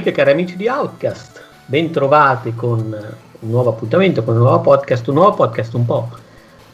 [0.00, 2.78] Amiche e cari amici di Outcast, bentrovati con
[3.40, 6.08] un nuovo appuntamento, con un nuovo podcast, un nuovo podcast un po'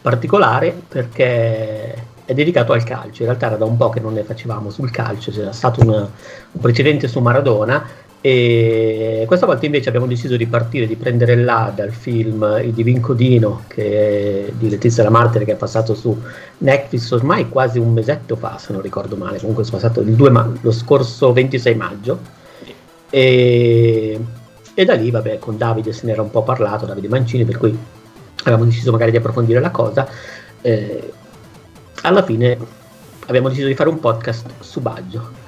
[0.01, 1.93] particolare perché
[2.25, 3.23] è dedicato al calcio.
[3.23, 5.89] In realtà era da un po' che non ne facevamo sul calcio, c'era stato un,
[5.89, 7.85] un precedente su Maradona
[8.21, 13.01] e questa volta invece abbiamo deciso di partire, di prendere là dal film Il Divin
[13.01, 16.17] Codino che è di Letizia La Martere che è passato su
[16.59, 20.01] Netflix ormai quasi un mesetto fa se non ricordo male, comunque è passato
[20.31, 22.45] ma- lo scorso 26 maggio
[23.11, 24.21] e,
[24.75, 27.59] e, da lì vabbè con Davide se ne era un po' parlato, Davide Mancini per
[27.59, 27.77] cui
[28.43, 30.09] avevamo deciso magari di approfondire la cosa
[30.61, 31.13] eh,
[32.03, 32.59] alla fine
[33.27, 35.45] abbiamo deciso di fare un podcast su Baggio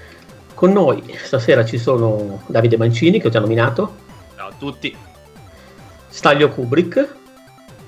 [0.58, 3.94] con noi stasera ci sono Davide Mancini, che ho già nominato.
[4.34, 4.92] Ciao a tutti.
[6.08, 7.14] Staglio Kubrick.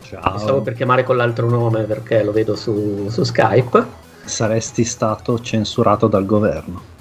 [0.03, 0.39] Ciao.
[0.39, 3.84] Stavo per chiamare con l'altro nome perché lo vedo su, su Skype.
[4.22, 7.00] Saresti stato censurato dal governo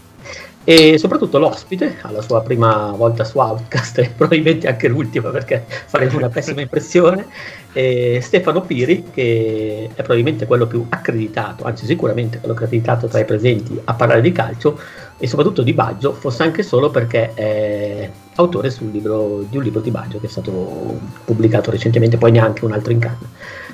[0.70, 6.18] e soprattutto l'ospite alla sua prima volta su Outcast e probabilmente anche l'ultima perché faremo
[6.18, 7.26] una pessima impressione
[7.74, 13.26] e Stefano Piri che è probabilmente quello più accreditato anzi sicuramente quello accreditato tra i
[13.26, 14.80] presenti a parlare di calcio
[15.18, 19.90] e soprattutto di Baggio fosse anche solo perché è autore libro, di un libro di
[19.90, 23.28] Baggio che è stato pubblicato recentemente poi neanche un altro in canna.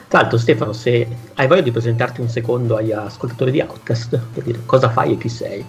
[0.07, 4.43] Tra l'altro Stefano se hai voglia di presentarti un secondo agli ascoltatori di Outcast per
[4.43, 5.65] dire cosa fai e chi sei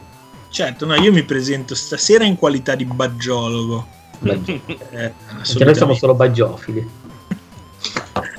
[0.48, 3.86] Certo, no, io mi presento stasera in qualità di baggiologo.
[4.91, 5.12] eh,
[5.58, 7.05] noi siamo solo baggiofili.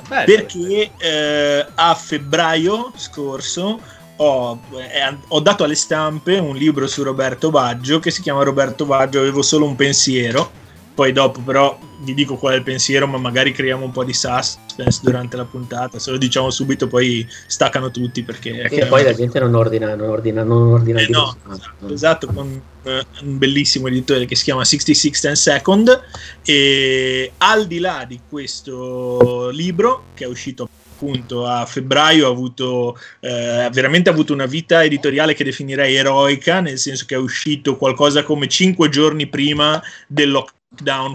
[0.08, 3.78] Perché eh, a febbraio scorso
[4.16, 8.84] ho, eh, ho, dato alle stampe un libro su Roberto Baggio che si chiama Roberto
[8.84, 10.50] Baggio, avevo solo un pensiero
[10.98, 14.12] poi dopo però vi dico qual è il pensiero, ma magari creiamo un po' di
[14.12, 16.00] suspense durante la puntata.
[16.00, 18.62] Se lo diciamo subito, poi staccano tutti perché.
[18.62, 20.98] E poi la gente non ordina, non ordina, non ordina.
[20.98, 26.02] Eh no, esatto, esatto, con uh, un bellissimo editore che si chiama 66 10 Second.
[26.42, 32.98] E al di là di questo libro, che è uscito appunto a febbraio ha avuto
[33.20, 38.24] eh, veramente avuto una vita editoriale che definirei eroica, nel senso che è uscito qualcosa
[38.24, 40.57] come cinque giorni prima del lockdown,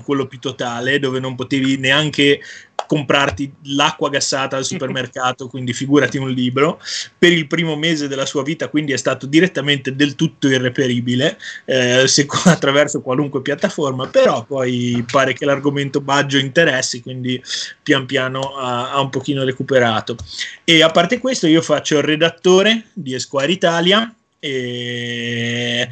[0.03, 2.41] quello più totale, dove non potevi neanche
[2.85, 6.79] comprarti l'acqua gassata al supermercato, quindi figurati un libro.
[7.17, 12.05] Per il primo mese della sua vita, quindi è stato direttamente del tutto irreperibile eh,
[12.45, 17.41] attraverso qualunque piattaforma, però poi pare che l'argomento Baggio interessi, quindi
[17.81, 20.15] pian piano ha, ha un pochino recuperato.
[20.63, 24.13] E a parte questo, io faccio il redattore di Esquire Italia.
[24.39, 25.87] E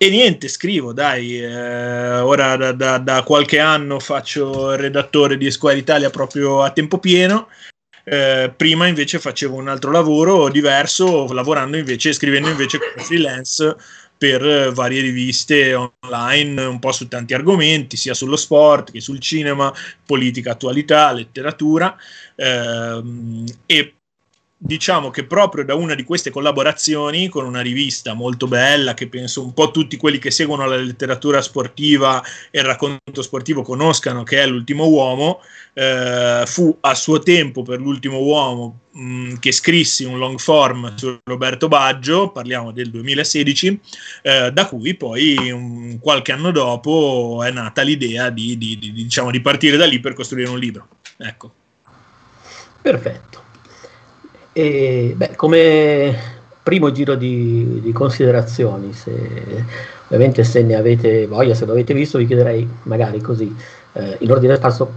[0.00, 5.46] e niente, scrivo, dai, eh, ora da, da, da, qualche anno faccio il redattore di
[5.46, 7.48] Esquire Italia proprio a tempo pieno.
[8.04, 13.76] Eh, prima invece facevo un altro lavoro diverso, lavorando invece, scrivendo invece come freelance
[14.16, 19.74] per varie riviste online, un po' su tanti argomenti, sia sullo sport che sul cinema,
[20.06, 21.96] politica, attualità, letteratura.
[22.36, 23.02] Eh,
[23.66, 23.94] e
[24.60, 29.44] diciamo che proprio da una di queste collaborazioni con una rivista molto bella che penso
[29.44, 32.20] un po' tutti quelli che seguono la letteratura sportiva
[32.50, 35.40] e il racconto sportivo conoscano che è l'ultimo uomo
[35.74, 40.92] eh, fu a suo tempo per l'ultimo uomo mh, mm, che scrissi un long form
[40.96, 43.80] su Roberto Baggio parliamo del 2016
[44.22, 49.30] eh, da cui poi um, qualche anno dopo è nata l'idea di, di, di, diciamo,
[49.30, 50.88] di partire da lì per costruire un libro.
[51.16, 51.52] Ecco.
[52.82, 53.46] Perfetto
[54.58, 56.18] e, beh, come
[56.64, 59.12] primo giro di, di, considerazioni, se,
[60.06, 63.54] ovviamente se ne avete voglia, se lo avete visto, vi chiederei magari così,
[63.92, 64.92] eh, in ordine sparso,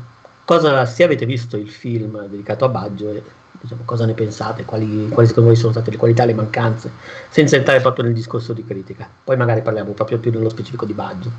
[0.45, 3.21] cosa, se avete visto il film dedicato a Baggio e
[3.61, 6.91] diciamo, cosa ne pensate, quali, quali secondo voi sono state le qualità, le mancanze,
[7.29, 9.07] senza entrare proprio nel discorso di critica.
[9.23, 11.31] Poi magari parliamo proprio più nello specifico di Baggio.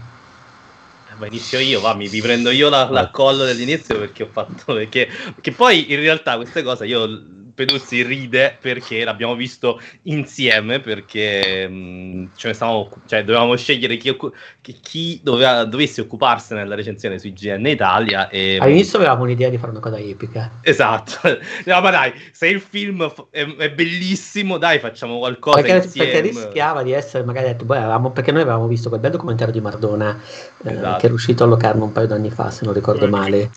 [1.11, 4.29] Eh, ma inizio io, va, mi, mi prendo io la, la collo dell'inizio perché ho
[4.31, 10.81] fatto, perché, perché poi in realtà queste cose io Peduzzi ride perché l'abbiamo visto insieme
[10.81, 14.17] perché mh, mm, stavamo, cioè, dovevamo scegliere chi,
[14.61, 19.71] chi doveva, dovesse occuparsene della recensione su IGN Italia e, all'inizio avevamo un'idea di fare
[19.71, 20.51] una cosa epica.
[20.63, 21.21] Esatto.
[21.65, 26.11] No, ma dai se il film è, è bellissimo dai facciamo qualcosa perché, insieme.
[26.11, 29.53] perché rischiava di essere magari detto boh, avevamo, perché noi avevamo visto quel bel documentario
[29.53, 30.19] di Mardona
[30.65, 30.99] eh, esatto.
[30.99, 33.51] che è uscito a Locarno un paio d'anni fa se non ricordo male.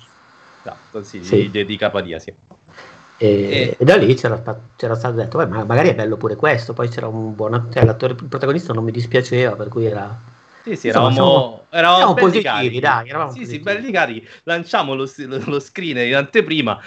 [0.61, 1.49] Esatto sì, sì.
[1.49, 2.33] di, di Capadia sì
[3.17, 4.41] e, e, da lì c'era,
[4.75, 6.73] c'era stato detto, ma magari è bello pure questo.
[6.73, 10.33] Poi c'era un buon cioè, l'attore, il protagonista non mi dispiaceva, per cui era.
[10.63, 12.79] Sì, sì, eravamo, Insomma, eravamo, eravamo positivi, carichi.
[12.79, 13.09] dai.
[13.09, 13.63] Eravamo sì, positivi.
[13.63, 14.27] sì, belli carichi.
[14.43, 15.09] Lanciamo lo,
[15.45, 16.81] lo screen in anteprima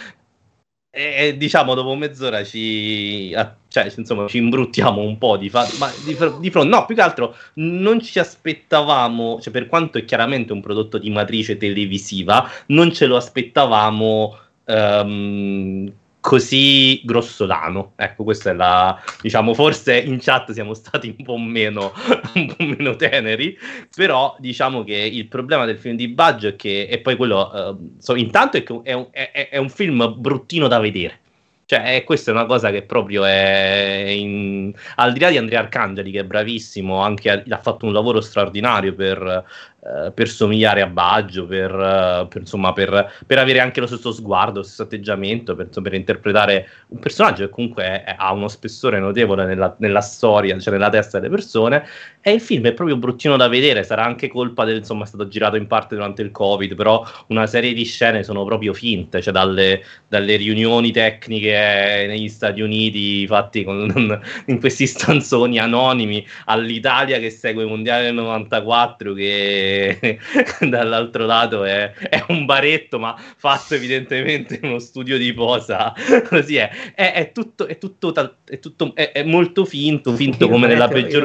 [0.91, 3.31] e diciamo dopo mezz'ora ci,
[3.69, 6.69] cioè, insomma, ci imbruttiamo un po' di, fa- ma di, di, fronte.
[6.69, 11.11] No, più che altro non ci aspettavamo, cioè, per quanto è chiaramente un prodotto di
[11.11, 14.39] matrice televisiva, non ce lo aspettavamo.
[14.65, 17.93] Um, così grossolano.
[17.97, 21.93] Ecco, questa è la diciamo, forse in chat siamo stati un po' meno,
[22.35, 23.57] un po meno teneri,
[23.95, 27.97] però diciamo che il problema del film di Baggio è che, e poi quello, uh,
[27.99, 31.21] so, intanto è, che è un, è, è un film bruttino da vedere.
[31.69, 34.73] Cioè, questa è una cosa che proprio è in...
[34.95, 38.95] al di là di Andrea Arcangeli, che è bravissimo, anche ha fatto un lavoro straordinario
[38.95, 39.45] per
[39.89, 44.13] eh, per somigliare a Baggio, per, uh, per, insomma, per, per, avere anche lo stesso
[44.13, 48.49] sguardo, lo stesso atteggiamento, per, per interpretare un personaggio che comunque è, è, ha uno
[48.49, 51.87] spessore notevole nella, nella, storia, cioè nella testa delle persone.
[52.21, 55.29] E il film è proprio bruttino da vedere, sarà anche colpa del, insomma, è stato
[55.29, 59.33] girato in parte durante il Covid, però una serie di scene sono proprio finte, cioè
[59.33, 67.31] dalle, dalle riunioni tecniche negli Stati Uniti fatti con, in questi stanzoni anonimi all'Italia che
[67.31, 70.19] segue il Mondiale del 94 che
[70.61, 75.95] dall'altro lato è, è, un baretto, ma fatto evidentemente in uno studio di posa.
[76.29, 76.71] Così è.
[76.95, 78.13] È, è tutto, è, tutto,
[78.45, 81.25] è, tutto è, molto finto, finto come nella peggiore.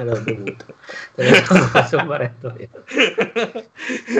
[0.00, 0.64] Me l'ho bevuto.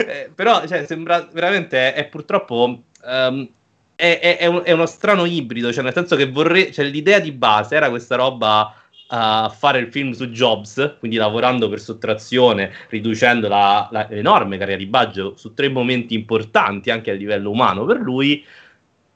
[0.07, 2.83] eh, però cioè, sembra veramente, è, purtroppo...
[3.03, 3.49] Um,
[3.95, 7.19] è, è, è, un, è, uno strano ibrido, cioè nel senso che vorrei, cioè l'idea
[7.19, 8.75] di base era questa roba
[9.13, 14.79] a fare il film su Jobs, quindi lavorando per sottrazione, riducendo la, la, l'enorme carriera
[14.79, 18.43] di Baggio su tre momenti importanti anche a livello umano per lui,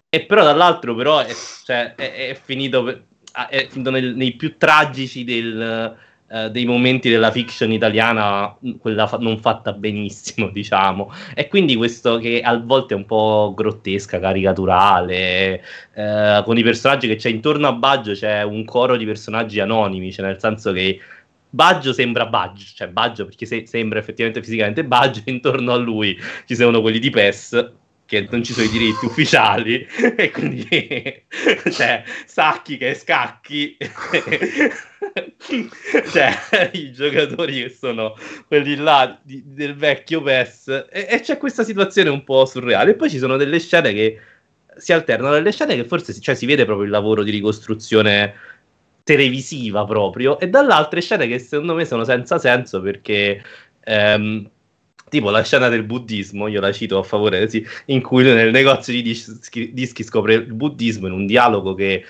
[0.08, 1.34] e però dall'altro però è,
[1.66, 3.06] cioè, è, è finito,
[3.50, 5.98] è finito nel, nei più tragici del,
[6.28, 11.12] eh, dei momenti della fiction italiana, quella fa- non fatta benissimo, diciamo.
[11.34, 15.64] E quindi questo che a volte è un po' grottesca, caricaturale,
[15.94, 20.12] eh, con i personaggi che c'è intorno a Baggio c'è un coro di personaggi anonimi,
[20.12, 21.00] cioè nel senso che
[21.50, 26.56] Baggio sembra Baggio, cioè Baggio perché se- sembra effettivamente fisicamente Baggio, intorno a lui ci
[26.56, 27.72] sono quelli di PES
[28.06, 29.86] che non ci sono i diritti ufficiali
[30.16, 30.68] e quindi
[31.72, 33.78] cioè Sacchi che Scacchi.
[35.38, 38.16] Cioè i giocatori che sono
[38.48, 42.92] quelli là di, del vecchio PES e, e, c'è questa situazione un po' surreale.
[42.92, 44.20] E poi ci sono delle scene che
[44.78, 48.34] si alternano delle scene che forse cioè, si vede proprio il lavoro di ricostruzione
[49.04, 53.42] televisiva proprio e dall'altre scene che secondo me sono senza senso perché
[53.84, 54.50] ehm,
[55.16, 58.52] tipo la scena del buddismo, io la cito a favore, sì, in cui lui nel
[58.52, 62.04] negozio di dischi, dischi scopre il buddismo in un dialogo che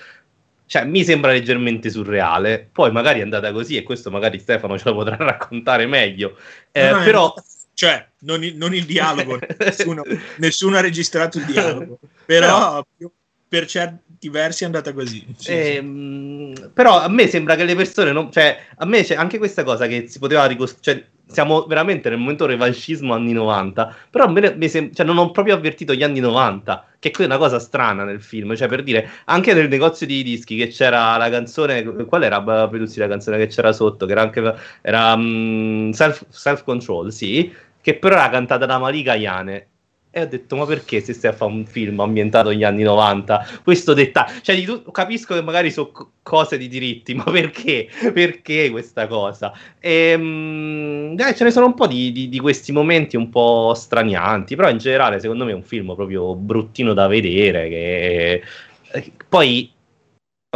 [0.66, 2.68] cioè, mi sembra leggermente surreale.
[2.72, 6.36] Poi magari è andata così e questo magari Stefano ce lo potrà raccontare meglio.
[6.72, 7.34] Eh, no, però...
[7.72, 10.02] Cioè, non il, non il dialogo, nessuno,
[10.38, 13.12] nessuno, ha registrato il dialogo, però, però
[13.46, 15.22] per certi versi è andata così.
[15.36, 16.70] Sì, ehm, sì.
[16.72, 19.86] Però a me sembra che le persone, non, cioè, a me c'è anche questa cosa
[19.86, 21.00] che si poteva ricostruire.
[21.00, 23.94] Cioè, siamo veramente nel momento revanchismo anni 90.
[24.10, 27.38] Però me, me sem- cioè, non ho proprio avvertito gli anni 90, che è una
[27.38, 28.54] cosa strana nel film.
[28.54, 31.82] Cioè, per dire, anche nel negozio di dischi che c'era la canzone.
[31.84, 34.06] Qual era Peduzzi la canzone che c'era sotto?
[34.06, 37.52] Che era anche era, um, self, Control, sì.
[37.80, 39.68] Che però era cantata da Malika Yane
[40.16, 43.60] e ho detto, ma perché se stai a fare un film ambientato negli anni 90?
[43.62, 45.92] Questo dettaglio, cioè tu, capisco che magari sono
[46.22, 47.86] cose di diritti, ma perché?
[48.14, 49.52] Perché questa cosa?
[49.78, 50.12] E,
[51.18, 54.70] eh, ce ne sono un po' di, di, di, questi momenti un po' stranianti, però
[54.70, 58.42] in generale secondo me è un film proprio bruttino da vedere, che...
[58.92, 59.70] Eh, poi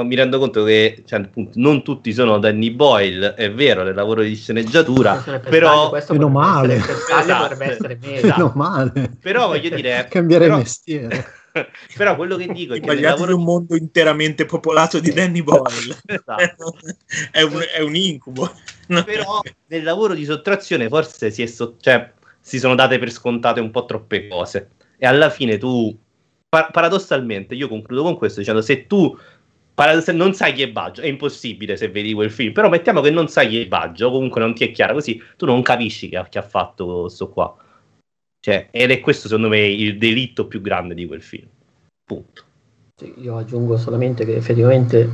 [0.03, 4.23] mi rendo conto che cioè, appunto, non tutti sono Danny Boyle, è vero, nel lavoro
[4.23, 5.17] di sceneggiatura,
[5.49, 6.77] però meno male.
[6.77, 7.63] Esatto,
[8.03, 8.53] esatto.
[8.55, 9.17] male.
[9.21, 11.39] Però voglio dire, cambiare però, mestiere.
[11.97, 13.37] però quello che dico è che nel lavoro...
[13.37, 16.77] un mondo interamente popolato di Danny Boyle esatto.
[17.33, 18.53] è, un, è, un, incubo.
[18.87, 23.71] però nel lavoro di sottrazione forse si, so- cioè, si sono date per scontate un
[23.71, 25.97] po' troppe cose e alla fine tu
[26.49, 29.17] paradossalmente io concludo con questo dicendo se tu
[30.13, 33.29] non sai chi è Baggio, è impossibile se vedi quel film, però mettiamo che non
[33.29, 36.39] sai chi è Baggio, comunque non ti è chiaro così, tu non capisci che, che
[36.39, 37.55] ha fatto questo qua.
[38.41, 41.49] Cioè, ed è questo secondo me il delitto più grande di quel film.
[42.05, 42.45] Punto.
[42.97, 45.09] Sì, io aggiungo solamente che effettivamente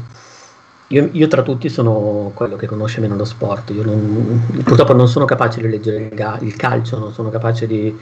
[0.88, 3.70] io, io, tra tutti sono quello che conosce meno lo sport.
[3.70, 7.96] Io non, purtroppo non sono capace di leggere il, il calcio, non sono capace di,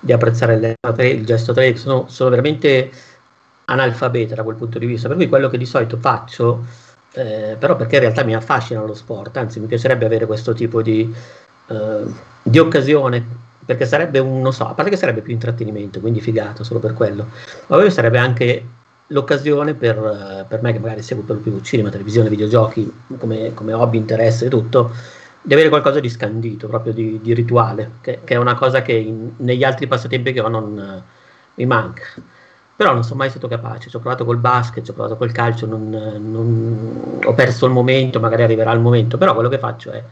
[0.00, 2.90] di apprezzare il, il gesto tele, sono, sono veramente
[3.66, 6.64] analfabeta da quel punto di vista, per cui quello che di solito faccio,
[7.12, 10.82] eh, però perché in realtà mi affascina lo sport, anzi mi piacerebbe avere questo tipo
[10.82, 11.12] di,
[11.68, 12.02] eh,
[12.42, 16.64] di occasione, perché sarebbe un, non so, a parte che sarebbe più intrattenimento, quindi figato
[16.64, 17.28] solo per quello,
[17.66, 18.66] ma poi sarebbe anche
[19.08, 23.98] l'occasione per, per, me che magari seguo per più cinema, televisione, videogiochi come, come hobby,
[23.98, 24.92] interesse e tutto,
[25.42, 28.92] di avere qualcosa di scandito, proprio di, di rituale, che, che, è una cosa che
[28.92, 31.02] in, negli altri passatempi che ho non uh,
[31.54, 32.04] mi manca.
[32.76, 35.30] Però non sono mai stato capace, ci ho provato col basket, ci ho provato col
[35.30, 39.92] calcio, non, non, ho perso il momento, magari arriverà il momento, però quello che faccio
[39.92, 40.02] è,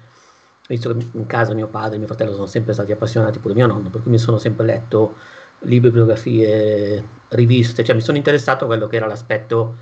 [0.69, 3.67] visto che in casa mio padre e mio fratello sono sempre stati appassionati, pure mio
[3.67, 5.17] nonno, per cui mi sono sempre letto
[5.61, 9.75] libri, biografie, riviste, cioè mi sono interessato a quello che era l'aspetto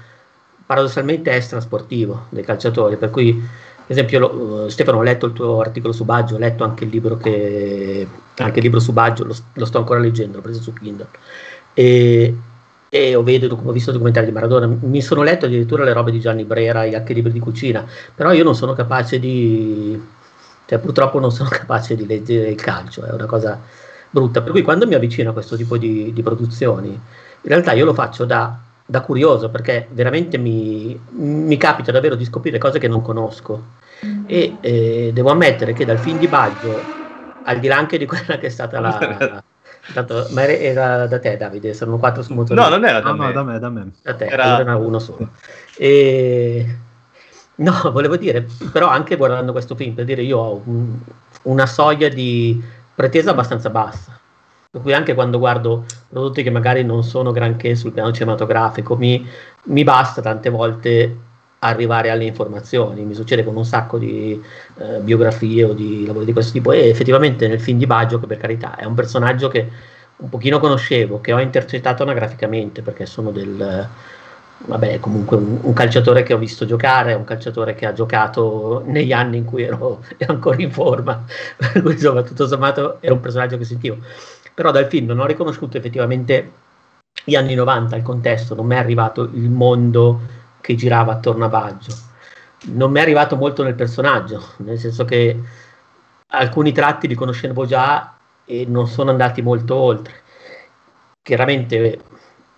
[0.65, 5.93] paradossalmente extrasportivo dei calciatori, per cui per esempio lo, Stefano ho letto il tuo articolo
[5.93, 8.07] su Baggio, ho letto anche il libro, che,
[8.37, 11.09] anche il libro su Baggio, lo, lo, sto ancora leggendo, l'ho preso su Kindle.
[11.75, 12.37] E,
[12.93, 16.19] e ho, vedo, ho visto documentari di Maradona, mi sono letto addirittura le robe di
[16.19, 19.99] Gianni Brera e anche libri di cucina, però io non sono capace di,
[20.67, 23.61] cioè purtroppo non sono capace di leggere il calcio, è una cosa
[24.11, 24.43] brutta.
[24.43, 27.01] Per cui quando mi avvicino a questo tipo di, di produzioni, in
[27.49, 32.59] realtà io lo faccio da, da curioso perché veramente mi, mi, capita davvero di scoprire
[32.59, 33.79] cose che non conosco.
[34.27, 36.81] E eh, devo ammettere che dal film di Baggio,
[37.45, 39.43] al di là anche di quella che è stata la.
[39.93, 41.75] Tanto, ma era da te, Davide?
[41.75, 42.61] Sono quattro su motori.
[42.61, 43.27] No, non era da, ah, me.
[43.27, 43.91] No, da me, da me.
[44.03, 45.31] Da te, era, era uno solo.
[45.77, 46.77] E...
[47.57, 50.99] No, volevo dire, però anche guardando questo film, per dire, io ho un,
[51.43, 52.63] una soglia di
[52.95, 54.19] pretesa abbastanza bassa.
[54.71, 59.27] Per cui anche quando guardo prodotti che magari non sono granché sul piano cinematografico, mi,
[59.65, 61.17] mi basta tante volte
[61.61, 63.03] arrivare alle informazioni.
[63.05, 64.41] Mi succede con un sacco di
[64.79, 66.73] eh, biografie o di lavori di questo tipo.
[66.73, 69.69] E effettivamente nel film di Baggio, che per carità è un personaggio che
[70.17, 73.89] un pochino conoscevo, che ho intercettato anagraficamente perché sono del
[74.67, 79.13] vabbè, comunque un, un, calciatore che ho visto giocare, un calciatore che ha giocato negli
[79.13, 81.25] anni in cui ero, ancora in forma,
[81.57, 83.99] per cui insomma tutto sommato era un personaggio che sentivo.
[84.55, 86.53] Però dal film non ho riconosciuto effettivamente
[87.25, 90.39] gli anni 90, il contesto, non mi è arrivato il mondo
[90.71, 91.95] che girava attorno a Baggio,
[92.67, 95.39] non mi è arrivato molto nel personaggio, nel senso che
[96.29, 100.15] alcuni tratti li conoscevo già e non sono andati molto oltre.
[101.23, 102.01] Chiaramente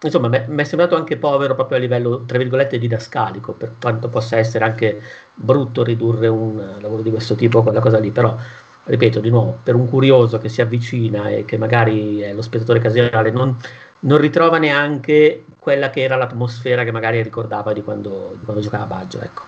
[0.03, 4.37] insomma, mi è sembrato anche povero proprio a livello, tra virgolette, didascalico, per quanto possa
[4.37, 5.01] essere anche
[5.35, 8.37] brutto ridurre un lavoro di questo tipo a quella cosa lì, però,
[8.85, 12.81] ripeto, di nuovo, per un curioso che si avvicina e che magari è lo spettatore
[12.81, 13.57] casuale, non,
[14.05, 18.85] non ritrova neanche quella che era l'atmosfera che magari ricordava di quando, di quando giocava
[18.85, 19.43] a Baggio, ecco.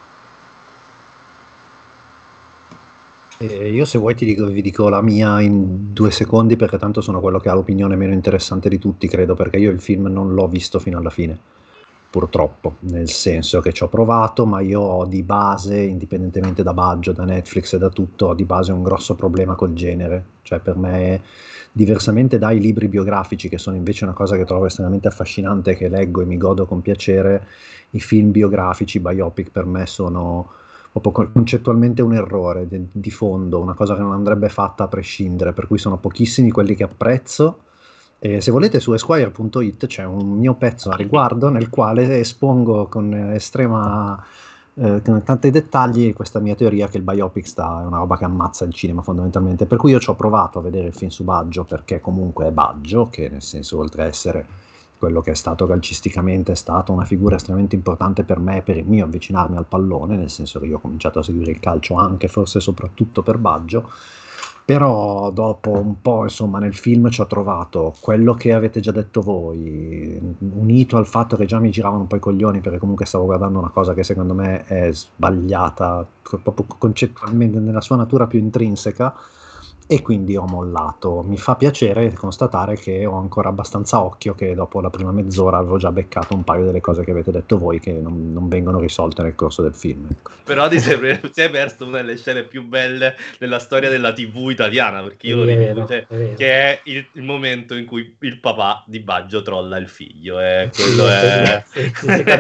[3.39, 7.01] Eh, io se vuoi ti dico, vi dico la mia in due secondi perché tanto
[7.01, 10.35] sono quello che ha l'opinione meno interessante di tutti, credo, perché io il film non
[10.35, 11.37] l'ho visto fino alla fine,
[12.09, 17.11] purtroppo, nel senso che ci ho provato, ma io ho di base, indipendentemente da Baggio,
[17.11, 20.77] da Netflix e da tutto, ho di base un grosso problema col genere, cioè per
[20.77, 21.23] me,
[21.77, 26.21] diversamente dai libri biografici, che sono invece una cosa che trovo estremamente affascinante, che leggo
[26.21, 27.49] e mi godo con piacere,
[27.91, 30.49] i film biografici, biopic per me sono
[30.93, 35.53] proprio concettualmente un errore di, di, fondo, una cosa che non andrebbe fatta a prescindere,
[35.53, 37.59] per cui sono pochissimi quelli che apprezzo.
[38.21, 43.13] E se volete su esquire.it c'è un mio pezzo a riguardo nel quale espongo con
[43.35, 44.25] estrema
[44.77, 48.65] eh, tanti dettagli questa mia teoria che il biopic sta, è una roba che ammazza
[48.65, 49.67] il cinema fondamentalmente.
[49.67, 52.51] Per cui io ci ho provato a vedere il film su Baggio perché comunque è
[52.51, 54.47] Baggio, che nel senso oltre a essere
[54.99, 58.87] quello che è stato calcisticamente è stata una figura estremamente importante per me per il
[58.87, 62.27] mio avvicinarmi al pallone, nel senso che io ho cominciato a seguire il calcio anche
[62.29, 63.91] forse soprattutto per Baggio,
[64.65, 69.21] però dopo un po' insomma nel film ci ho trovato quello che avete già detto
[69.21, 73.27] voi, unito al fatto che già mi giravano un po' i coglioni perché comunque stavo
[73.27, 76.07] guardando una cosa che secondo me è sbagliata
[76.43, 79.15] proprio concettualmente nella sua natura più intrinseca
[79.87, 81.23] e quindi ho mollato.
[81.23, 85.77] Mi fa piacere constatare che ho ancora abbastanza occhio che dopo la prima mezz'ora avevo
[85.77, 89.23] già beccato un paio delle cose che avete detto voi che non, non vengono risolte
[89.23, 90.09] nel corso del film.
[90.45, 94.49] Però ti sei, ti hai perso una delle scene più belle della storia della TV
[94.51, 98.41] italiana, perché io lo ricordo, cioè, è che è il, il, momento in cui il
[98.41, 100.41] papà di Baggio trolla il figlio.
[100.41, 101.63] E quello è...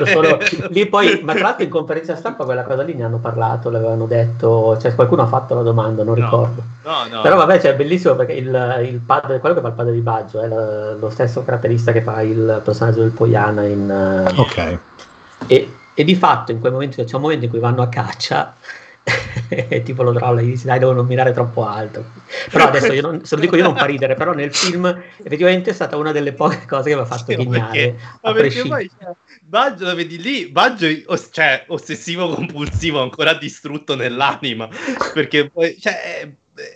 [0.05, 0.39] Solo...
[0.71, 4.07] Lì poi, ma tra l'altro in conferenza stampa quella cosa lì ne hanno parlato, l'avevano
[4.07, 6.63] detto, cioè qualcuno ha fatto la domanda, non no, ricordo.
[6.85, 7.23] No, no.
[7.23, 10.01] Però vabbè, cioè, è bellissimo perché il, il padre, quello che fa il padre di
[10.01, 14.29] Baggio è la, lo stesso caratterista che fa il personaggio del Poiana in...
[14.35, 14.79] Uh, ok.
[15.47, 18.55] E, e, di fatto in quel momento, c'è un momento in cui vanno a caccia
[19.49, 22.07] e tipo lo trolla e dice dai devo non mirare troppo alto
[22.51, 24.87] però adesso io non, se lo dico io non fa ridere però nel film
[25.23, 28.63] effettivamente è stata una delle poche cose che mi ha fatto sì, ghignare ma perché
[28.67, 30.87] poi cioè, Baggio lo vedi lì Baggio
[31.31, 34.71] cioè, ossessivo compulsivo ancora distrutto nell'anima
[35.13, 36.33] perché poi cioè,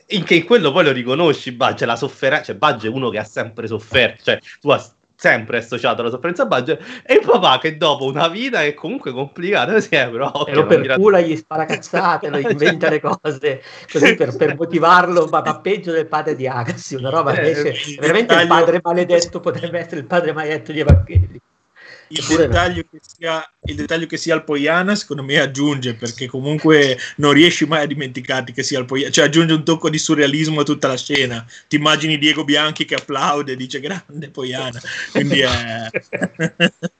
[0.08, 3.24] in che quello poi lo riconosci, Baggio, la sofferenza, cioè Baggio è uno che ha
[3.24, 4.70] sempre sofferto, cioè tu
[5.20, 9.80] sempre associato alla sofferenza Baggio e il papà che dopo una vita è comunque complicata
[9.80, 14.36] si è però e lo percula gli spara cazzate lo inventa le cose così per,
[14.36, 18.46] per motivarlo ma, ma, peggio del padre di Agassi una roba eh, invece veramente il
[18.46, 21.40] padre maledetto potrebbe essere il padre maledetto di Evangeli
[22.08, 26.98] il dettaglio, che sia, il dettaglio che sia il Poiana secondo me aggiunge perché comunque
[27.16, 30.60] non riesci mai a dimenticarti che sia il Poiana cioè aggiunge un tocco di surrealismo
[30.60, 31.46] a tutta la scena.
[31.68, 34.80] Ti immagini Diego Bianchi che applaude e dice grande Poiana.
[35.12, 35.90] Quindi è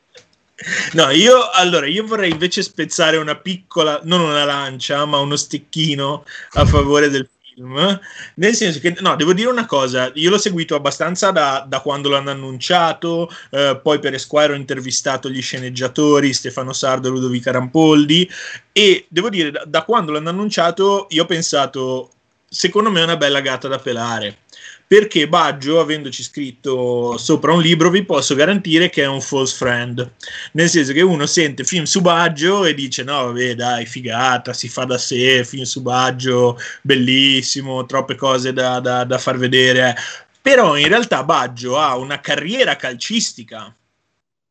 [0.95, 6.25] No, io allora io vorrei invece spezzare una piccola, non una lancia, ma uno stecchino
[6.55, 8.01] a favore del film.
[8.35, 12.09] Nel senso che, no, devo dire una cosa, io l'ho seguito abbastanza da, da quando
[12.09, 18.31] l'hanno annunciato, eh, poi per Esquire ho intervistato gli sceneggiatori Stefano Sardo e Ludovica Rampoldi
[18.73, 22.11] e devo dire, da, da quando l'hanno annunciato io ho pensato,
[22.49, 24.39] secondo me è una bella gatta da pelare
[24.89, 30.13] perché Baggio, avendoci scritto sopra un libro, vi posso garantire che è un false friend.
[30.53, 34.67] Nel senso che uno sente film su Baggio e dice: No, vabbè, dai, figata, si
[34.71, 39.95] fa da sé, film su Baggio, bellissimo, troppe cose da, da, da far vedere.
[40.41, 43.71] Però in realtà Baggio ha una carriera calcistica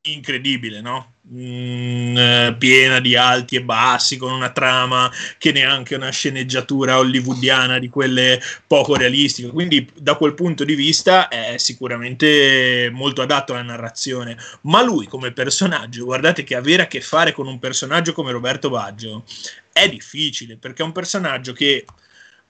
[0.01, 1.13] incredibile, no?
[1.33, 7.79] Mm, eh, piena di alti e bassi, con una trama che neanche una sceneggiatura hollywoodiana
[7.79, 9.49] di quelle poco realistiche.
[9.49, 14.37] Quindi, da quel punto di vista, è sicuramente molto adatto alla narrazione.
[14.61, 18.69] Ma lui, come personaggio, guardate che avere a che fare con un personaggio come Roberto
[18.69, 19.25] Baggio
[19.73, 21.85] è difficile perché è un personaggio che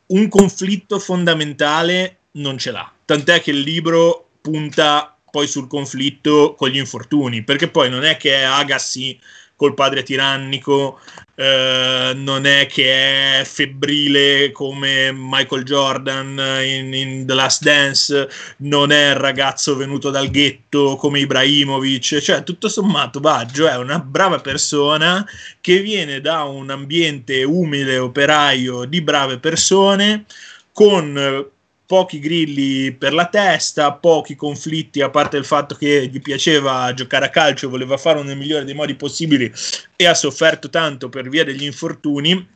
[0.07, 2.91] un conflitto fondamentale non ce l'ha.
[3.03, 8.17] Tant'è che il libro punta poi sul conflitto con gli infortuni, perché poi non è
[8.17, 9.19] che è Agassi
[9.55, 10.99] col padre tirannico,
[11.35, 18.91] eh, non è che è febbrile come Michael Jordan in, in, The Last Dance, non
[18.91, 24.39] è il ragazzo venuto dal ghetto come Ibrahimovic, cioè tutto sommato Baggio è una brava
[24.39, 25.23] persona
[25.61, 30.25] che viene da un ambiente umile, operaio di brave persone
[30.73, 31.55] con
[31.87, 37.25] pochi grilli per la testa, pochi conflitti, a parte il fatto che gli piaceva giocare
[37.25, 39.51] a calcio, voleva farlo nel migliore dei modi possibili
[39.95, 42.55] e ha sofferto tanto per via degli infortuni.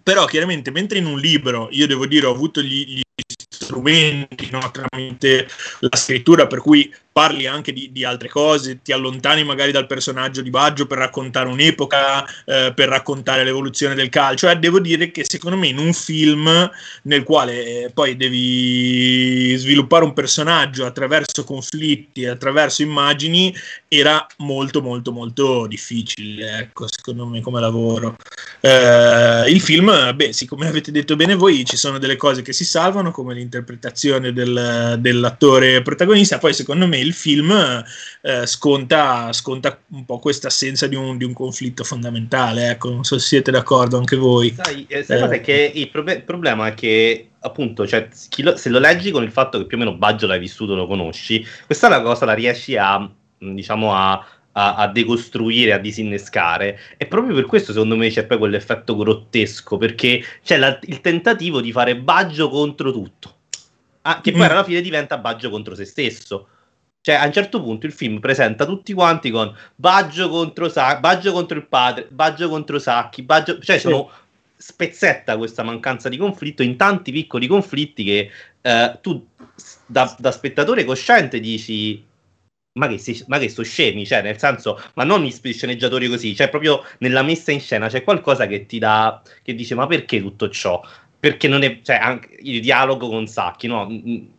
[0.00, 3.02] Però chiaramente mentre in un libro, io devo dire, ho avuto gli, gli
[3.50, 5.48] strumenti no, tramite
[5.80, 10.40] la scrittura, per cui parli anche di, di, altre cose, ti allontani magari dal personaggio
[10.40, 14.48] di Baggio per raccontare un'epoca, eh, per raccontare l'evoluzione del calcio.
[14.48, 16.70] Eh, devo dire che secondo me in un film
[17.02, 23.52] nel quale eh, poi devi sviluppare un personaggio attraverso conflitti, attraverso immagini,
[23.88, 28.14] era molto molto molto difficile, ecco, secondo me come lavoro.
[28.60, 32.52] Eh, il film, beh, sì, come avete detto bene voi, ci sono delle cose che
[32.52, 37.84] si salvano, come l'interpretazione del, dell'attore protagonista, poi secondo me il film
[38.22, 42.70] eh, sconta, sconta, un po' questa assenza di un, di un, conflitto fondamentale.
[42.70, 44.54] Ecco, non so se siete d'accordo anche voi.
[44.54, 45.40] Sai, eh, eh.
[45.40, 49.30] che il, prob- il, problema è che appunto, cioè, lo, se lo leggi con il
[49.30, 52.34] fatto che più o meno Baggio l'hai vissuto, lo conosci, questa è la cosa la
[52.34, 54.24] riesci a, diciamo, a
[54.58, 56.78] a, a, decostruire, a disinnescare.
[56.96, 61.60] E proprio per questo, secondo me, c'è poi quell'effetto grottesco, perché c'è la, il tentativo
[61.60, 63.34] di fare Baggio contro tutto,
[64.02, 64.50] ah, che poi mm.
[64.50, 66.48] alla fine diventa Baggio contro se stesso.
[67.08, 71.32] Cioè, a un certo punto il film presenta tutti quanti con Baggio contro, Sa- Baggio
[71.32, 73.58] contro il padre, Baggio contro Sacchi, Baggio...
[73.60, 74.10] cioè sono
[74.54, 79.26] spezzetta questa mancanza di conflitto in tanti piccoli conflitti che eh, tu
[79.86, 82.04] da, da, spettatore cosciente dici
[82.78, 86.36] ma che, si, ma che sono scemi, cioè nel senso, ma non gli sceneggiatori così,
[86.36, 90.20] cioè proprio nella messa in scena c'è qualcosa che ti dà, che dice ma perché
[90.20, 90.78] tutto ciò?
[91.18, 93.88] Perché non è, cioè anche il dialogo con Sacchi, no?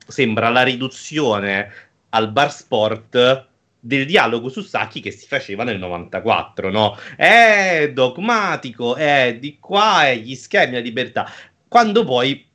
[0.05, 3.47] Sembra la riduzione al bar sport
[3.79, 6.97] del dialogo su Sacchi che si faceva nel 94, no?
[7.15, 11.31] È dogmatico, è di qua, è gli schemi, la libertà.
[11.67, 12.45] Quando poi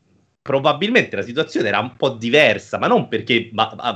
[0.44, 3.50] probabilmente la situazione era un po' diversa, ma non perché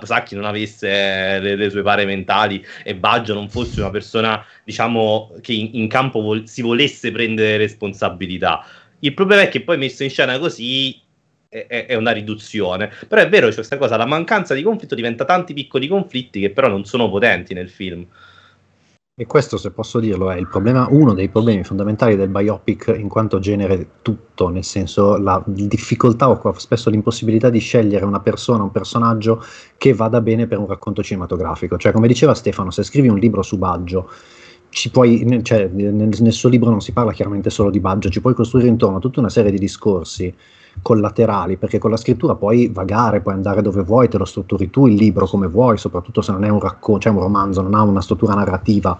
[0.05, 5.35] Sacchi non avesse le, le, sue pare mentali e Baggio non fosse una persona, diciamo,
[5.43, 8.65] che in, in campo vol- si volesse prendere responsabilità.
[9.01, 10.99] Il problema è che poi messo in scena così
[11.49, 12.91] è, è, una riduzione.
[13.07, 16.51] Però è vero, c'è questa cosa, la mancanza di conflitto diventa tanti piccoli conflitti che
[16.51, 18.07] però non sono potenti nel film.
[19.21, 23.41] E questo, se posso dirlo, è problema, uno dei problemi fondamentali del biopic in quanto
[23.41, 29.43] genere tutto, nel senso la difficoltà o spesso l'impossibilità di scegliere una persona, un personaggio
[29.77, 31.77] che vada bene per un racconto cinematografico.
[31.77, 34.09] Cioè, come diceva Stefano, se scrivi un libro su Baggio,
[34.93, 38.35] puoi, cioè, nel, nel suo libro non si parla chiaramente solo di Baggio, ci puoi
[38.35, 40.33] costruire intorno tutta una serie di discorsi
[40.83, 44.87] collaterali, perché con la scrittura puoi vagare, puoi andare dove vuoi, te lo strutturi tu
[44.87, 47.83] il libro come vuoi, soprattutto se non è un racconto, cioè un romanzo, non ha
[47.83, 48.97] una struttura narrativa,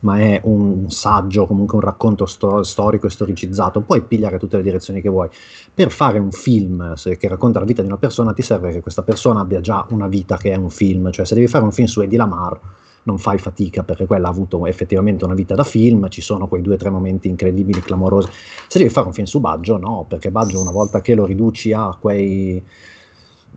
[0.00, 4.62] ma è un saggio, comunque un racconto sto- storico e storicizzato, puoi pigliare tutte le
[4.62, 5.28] direzioni che vuoi.
[5.72, 8.80] Per fare un film se, che racconta la vita di una persona ti serve che
[8.80, 11.72] questa persona abbia già una vita che è un film, cioè se devi fare un
[11.72, 12.58] film su Eddie Lamar
[13.06, 16.62] non fai fatica perché quella ha avuto effettivamente una vita da film, ci sono quei
[16.62, 18.28] due o tre momenti incredibili, clamorosi.
[18.68, 21.72] Se devi fare un film su Baggio, no, perché Baggio una volta che lo riduci
[21.72, 22.62] a quei...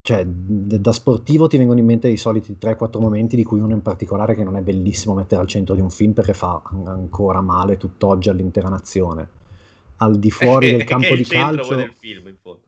[0.01, 3.81] Cioè, da sportivo ti vengono in mente i soliti 3-4 momenti di cui uno in
[3.81, 7.75] particolare che non è bellissimo mettere al centro di un film perché fa ancora male
[7.75, 9.27] tutt'oggi all'intera nazione.
[9.97, 11.75] Al di fuori del campo di calcio...
[11.75, 12.62] Del film, in fondo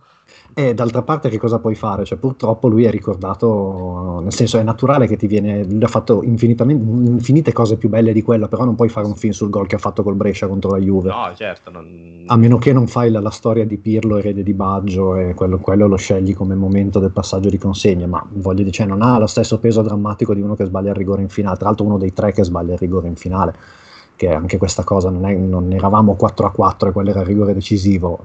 [0.54, 2.04] e d'altra parte che cosa puoi fare?
[2.04, 6.24] Cioè, purtroppo lui è ricordato, nel senso è naturale che ti viene, lui ha fatto
[6.24, 9.76] infinite cose più belle di quella, però non puoi fare un film sul gol che
[9.76, 11.10] ha fatto col Brescia contro la Juve.
[11.10, 11.72] No, certo.
[11.72, 12.24] Non...
[12.28, 15.60] A meno che non fai la, la storia di Pirlo, erede di Baggio, e quello,
[15.60, 19.18] quello, lo scegli come momento del passaggio di consegne, ma voglio dire, cioè, non ha
[19.18, 21.98] lo stesso peso drammatico di uno che sbaglia il rigore in finale, tra l'altro uno
[21.98, 23.56] dei tre che sbaglia il rigore in finale
[24.18, 27.26] che anche questa cosa non, è, non eravamo 4 a 4 e quello era il
[27.26, 28.24] rigore decisivo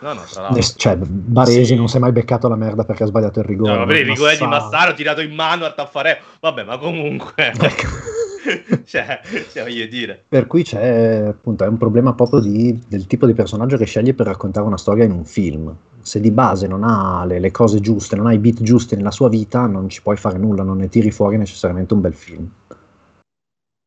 [0.00, 0.62] No, no, tra l'altro.
[0.76, 3.74] Cioè, Baresi non si è mai beccato la merda perché ha sbagliato il rigore.
[3.74, 6.16] No, il rigore di Massaro tirato in mano a Taffareo.
[6.40, 7.52] Vabbè, ma comunque.
[7.60, 8.18] Ecco.
[8.84, 9.20] cioè,
[9.52, 10.22] cioè, voglio dire.
[10.26, 14.14] Per cui c'è appunto è un problema proprio di, del tipo di personaggio che scegli
[14.14, 15.74] per raccontare una storia in un film.
[16.00, 19.10] Se di base non ha le, le cose giuste, non ha i beat giusti nella
[19.10, 22.50] sua vita, non ci puoi fare nulla, non ne tiri fuori necessariamente un bel film.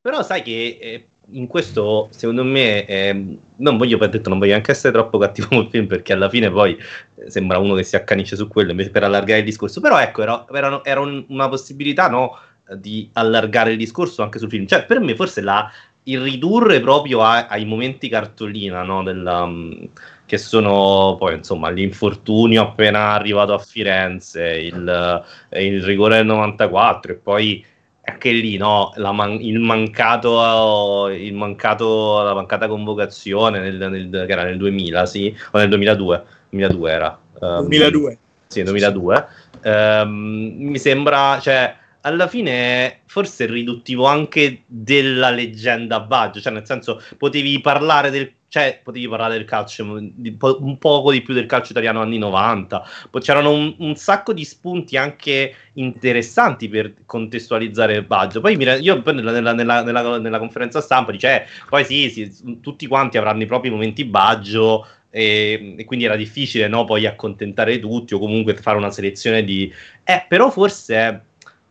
[0.02, 4.72] Però sai che eh, in questo, secondo me, eh, non voglio, detto, non voglio anche
[4.72, 6.78] essere troppo cattivo col film perché alla fine poi
[7.16, 9.82] eh, sembra uno che si accanisce su quello invece per allargare il discorso.
[9.82, 12.38] Però ecco, era, era, era un, una possibilità no,
[12.76, 14.66] di allargare il discorso anche sul film.
[14.66, 15.72] Cioè, per me, forse la,
[16.04, 19.90] il ridurre proprio a, ai momenti cartolina no, della, um,
[20.26, 27.16] che sono poi insomma l'infortunio appena arrivato a Firenze, il, il rigore del 94 e
[27.16, 27.66] poi
[28.06, 34.44] anche lì no, man- il, mancato, il mancato, la mancata convocazione nel, nel, che era
[34.44, 37.20] nel 2000, sì, o nel 2002, 2002 era.
[37.40, 38.18] Um, 2002.
[38.48, 39.28] Sì, 2002.
[39.64, 46.52] Um, ehm, mi sembra, cioè, alla fine forse è riduttivo anche della leggenda Baggio, cioè
[46.52, 51.48] nel senso potevi parlare del cioè, potevi parlare del calcio un poco di più del
[51.48, 52.88] calcio italiano anni 90.
[53.20, 58.42] C'erano un, un sacco di spunti anche interessanti per contestualizzare Baggio.
[58.42, 63.18] Poi io nella, nella, nella, nella, conferenza stampa dice, eh, poi sì, sì, tutti quanti
[63.18, 64.86] avranno i propri momenti Baggio.
[65.10, 69.74] E, e, quindi era difficile no, poi accontentare tutti o comunque fare una selezione di...
[70.04, 71.24] Eh, però forse,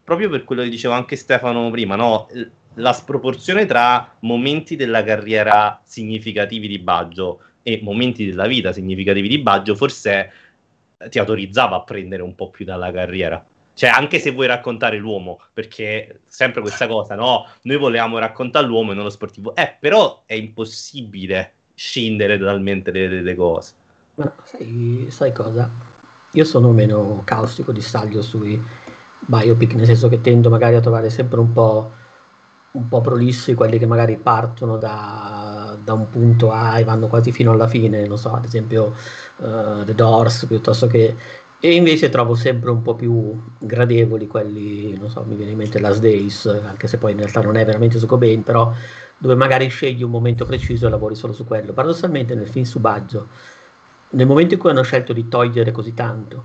[0.03, 2.27] proprio per quello che diceva anche Stefano prima, no,
[2.75, 9.39] la sproporzione tra momenti della carriera significativi di Baggio e momenti della vita significativi di
[9.39, 10.33] Baggio forse
[11.09, 13.45] ti autorizzava a prendere un po' più dalla carriera.
[13.75, 17.47] Cioè, anche se vuoi raccontare l'uomo, perché sempre questa cosa, no?
[17.63, 19.55] Noi volevamo raccontare l'uomo e non lo sportivo.
[19.55, 23.75] Eh, però è impossibile scindere totalmente le, cose.
[24.17, 25.71] Ma sai, sai cosa?
[26.33, 28.61] Io sono meno caustico di staglio sui
[29.21, 31.91] biopic, nel senso che tendo magari a trovare sempre un po'
[32.73, 37.33] un po' prolissi quelli che magari partono da, da, un punto A e vanno quasi
[37.33, 38.95] fino alla fine, non so, ad esempio
[39.37, 41.15] uh, The Doors piuttosto che
[41.65, 45.79] e invece trovo sempre un po' più gradevoli quelli, non so, mi viene in mente
[45.79, 48.73] Last Days, anche se poi in realtà non è veramente su Cobain, però
[49.17, 51.73] dove magari scegli un momento preciso e lavori solo su quello.
[51.73, 53.29] Paradossalmente nel film su Baggio,
[54.11, 56.45] nel momento in cui hanno scelto di togliere così tanto,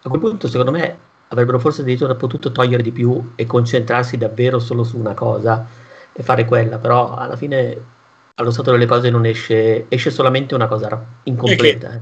[0.00, 0.96] a quel punto secondo me
[1.28, 5.66] avrebbero forse addirittura potuto togliere di più e concentrarsi davvero solo su una cosa
[6.12, 7.92] e fare quella, però alla fine
[8.36, 11.90] allo stato delle cose non esce, esce solamente una cosa incompleta.
[11.90, 12.00] Che,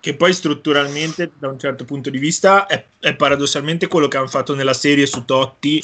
[0.00, 4.28] che, poi strutturalmente da un certo punto di vista è, è paradossalmente quello che hanno
[4.28, 5.82] fatto nella serie su Totti,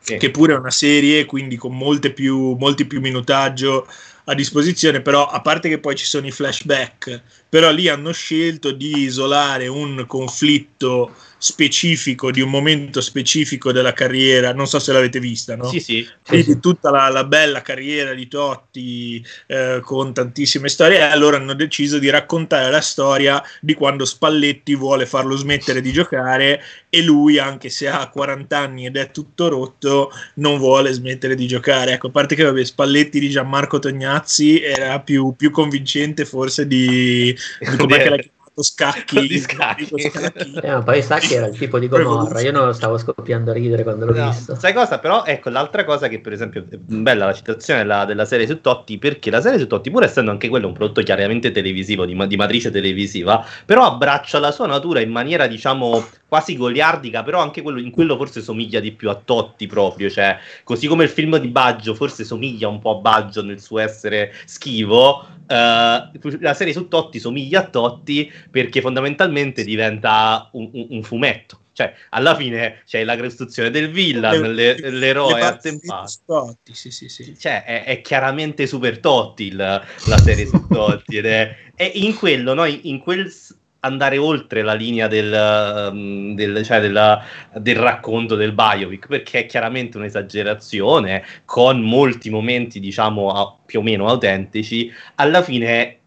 [0.00, 0.16] sì.
[0.16, 3.86] che pure è una serie, quindi con molte più, molti più minutaggio
[4.28, 8.72] a disposizione, però a parte che poi ci sono i flashback, però lì hanno scelto
[8.72, 15.20] di isolare un conflitto specifico di un momento specifico della carriera, non so se l'avete
[15.20, 15.68] vista, no?
[15.68, 16.06] Sì, sì.
[16.22, 21.54] Quindi tutta la, la, bella carriera di Totti eh, con tantissime storie, e allora hanno
[21.54, 26.60] deciso di raccontare la storia di quando Spalletti vuole farlo smettere di giocare
[26.90, 31.46] e lui, anche se ha 40 anni ed è tutto rotto, non vuole smettere di
[31.46, 31.92] giocare.
[31.92, 33.78] Ecco, a parte che vabbè, Spalletti di Gianmarco
[34.18, 39.26] Tognazzi era più, più convincente forse di, di come l'ha chiamato scacchi.
[39.28, 39.86] Di scacchi.
[40.00, 40.52] scacchi.
[40.60, 43.54] Eh, ma poi Sacchi era il tipo di Gomorra, io non lo stavo scoppiando a
[43.54, 44.56] ridere quando l'ho No, visto.
[44.56, 44.98] sai cosa?
[44.98, 48.60] Però ecco l'altra cosa che per esempio è bella la citazione della, della serie su
[48.60, 52.16] Totti perché la serie su Totti pur essendo anche quello un prodotto chiaramente televisivo di,
[52.26, 57.62] di matrice televisiva però abbraccia la sua natura in maniera diciamo quasi goliardica però anche
[57.62, 61.38] quello, in quello forse somiglia di più a Totti proprio cioè così come il film
[61.38, 66.10] di Baggio forse somiglia un po' a Baggio nel suo essere schivo eh,
[66.40, 71.94] la serie su Totti somiglia a Totti perché fondamentalmente diventa un, un- un fumetto cioè
[72.10, 76.10] alla fine c'è la costruzione del villain, le- l'eroe Le attempato.
[76.26, 77.38] Totti, sì, sì, sì.
[77.38, 82.16] Cioè, è, è chiaramente super Totti il- la serie su Totti ed è, è in
[82.16, 82.64] quello, no?
[82.64, 83.32] in, in quel
[83.80, 87.22] andare oltre la linea del, um, del, cioè della-
[87.54, 94.08] del racconto del biopic, perché è chiaramente un'esagerazione con molti momenti, diciamo, più o meno
[94.08, 94.92] autentici.
[95.16, 95.98] Alla fine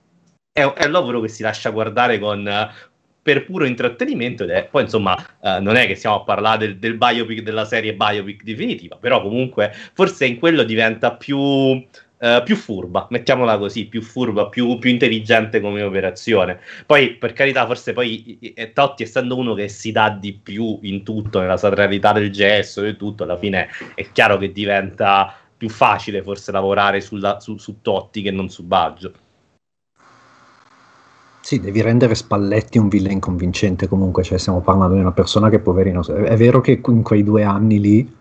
[0.52, 2.70] è, è un lavoro che si lascia guardare con
[3.22, 6.78] per puro intrattenimento ed è poi insomma eh, non è che stiamo a parlare del,
[6.80, 11.86] del biopic della serie biopic definitiva però comunque forse in quello diventa più
[12.22, 16.60] eh, più furba, mettiamola così, più furba, più, più intelligente come operazione.
[16.86, 18.40] Poi, per carità, forse poi
[18.74, 22.96] Totti, essendo uno che si dà di più in tutto, nella satralità del gesto e
[22.96, 28.22] tutto, alla fine è chiaro che diventa più facile forse lavorare sulla- su, su Totti
[28.22, 29.14] che non su Baggio.
[31.42, 35.58] Sì, devi rendere Spalletti un villain convincente comunque, cioè stiamo parlando di una persona che
[35.58, 38.20] poverino, è vero che in quei due anni lì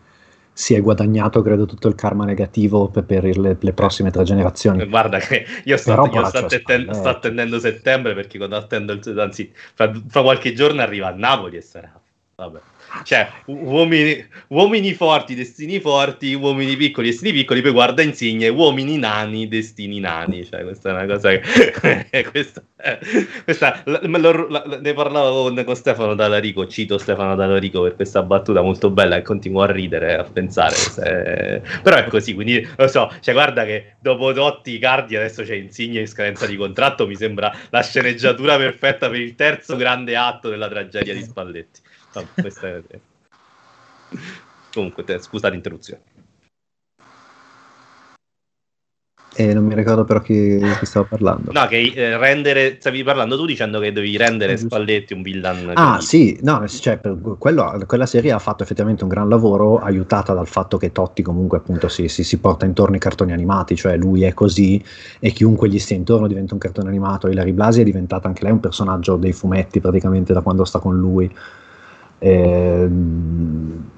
[0.61, 4.87] si è guadagnato credo tutto il karma negativo per, per le, le prossime tre generazioni.
[4.87, 9.18] Guarda che io sto, Però io sto atten- sto attendendo settembre perché quando attendo il
[9.18, 11.99] anzi, fra, fra qualche giorno arriva a Napoli e sarà.
[12.35, 12.61] Vabbè.
[13.05, 19.48] Cioè, uomini, uomini forti, destini forti, uomini piccoli, destini piccoli, poi guarda insigne, uomini nani,
[19.48, 20.44] destini nani.
[20.44, 22.07] Cioè, questa è una cosa che...
[22.31, 22.62] questa,
[23.44, 28.22] questa- la- lo- la- ne parlavo con, con Stefano Dallarico, cito Stefano Dallarico per questa
[28.22, 30.74] battuta molto bella e continuo a ridere, a pensare.
[30.74, 35.55] se- Però è così, quindi lo so, cioè guarda che dopo Totti, Cardi, adesso c'è
[35.55, 40.48] Insigne in scadenza di contratto, mi sembra la sceneggiatura perfetta per il terzo grande atto
[40.48, 41.81] della tragedia di Spalletti.
[42.35, 42.83] Questa è...
[44.73, 46.03] Comunque, te- scusa l'interruzione.
[49.33, 51.53] E non mi ricordo però chi, chi stava parlando.
[51.53, 54.57] No, che eh, rendere, stavi parlando tu dicendo che devi rendere.
[54.57, 55.70] Spalletti un villain.
[55.75, 56.01] Ah credibile.
[56.01, 56.99] sì, no, cioè,
[57.38, 61.59] quello- quella serie ha fatto effettivamente un gran lavoro aiutata dal fatto che Totti comunque
[61.59, 64.85] appunto si, si- si porta intorno i cartoni animati, cioè lui è così
[65.20, 67.29] e chiunque gli stia intorno diventa un cartone animato.
[67.29, 70.99] Hilary Blasi è diventata anche lei un personaggio dei fumetti praticamente da quando sta con
[70.99, 71.33] lui.
[72.22, 73.88] Ehm,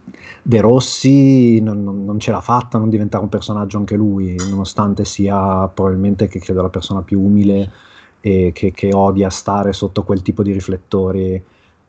[0.45, 5.05] De Rossi non, non- non ce l'ha fatta non diventare un personaggio anche lui, nonostante
[5.05, 7.71] sia probabilmente che credo la persona più umile
[8.21, 11.43] e che, che odia stare sotto quel tipo di riflettori.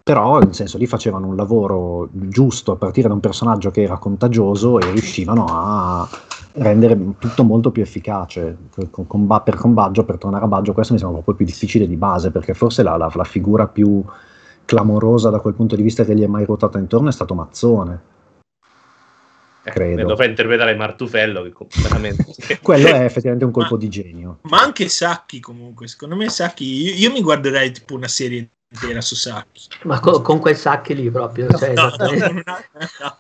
[0.04, 3.98] Però, nel senso, lì facevano un lavoro giusto a partire da un personaggio che era
[3.98, 6.10] contagioso e riuscivano a
[6.56, 8.58] rendere tutto molto più efficace.
[9.08, 11.96] Ba- per con Baggio, per tornare a Baggio, questo mi sembra proprio più difficile di
[11.96, 14.04] base, perché forse la, la- la figura più
[14.66, 18.02] clamorosa da quel punto di vista che gli è mai ruotata intorno è stato Mazzone.
[19.66, 20.08] Eh, credo.
[20.08, 22.26] Lo fa interpretare Martufello, che completamente...
[22.62, 24.40] Quello è effettivamente un colpo di genio.
[24.44, 29.00] Ma anche Sacchi comunque, secondo me Sacchi, io, io mi guarderei tipo una serie intera
[29.02, 29.62] su Sacchi.
[29.84, 31.48] Ma co- con quel sacchi lì proprio.
[31.56, 32.26] cioè, No, no, esattamente.
[32.26, 32.64] con una-
[33.00, 33.18] no.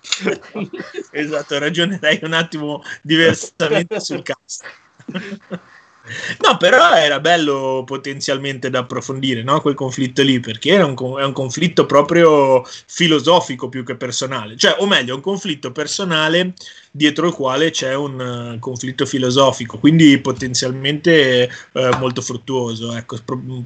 [1.12, 4.65] esatto, ragionerei un attimo diversamente sul cast.
[6.42, 9.62] No, però era bello potenzialmente da approfondire no?
[9.62, 14.76] quel conflitto lì, perché era un, è un conflitto proprio filosofico più che personale, cioè,
[14.80, 16.54] o meglio, un conflitto personale
[16.92, 22.94] dietro il quale c'è un eh, conflitto filosofico, quindi potenzialmente eh, molto fruttuoso.
[22.96, 23.18] Ecco,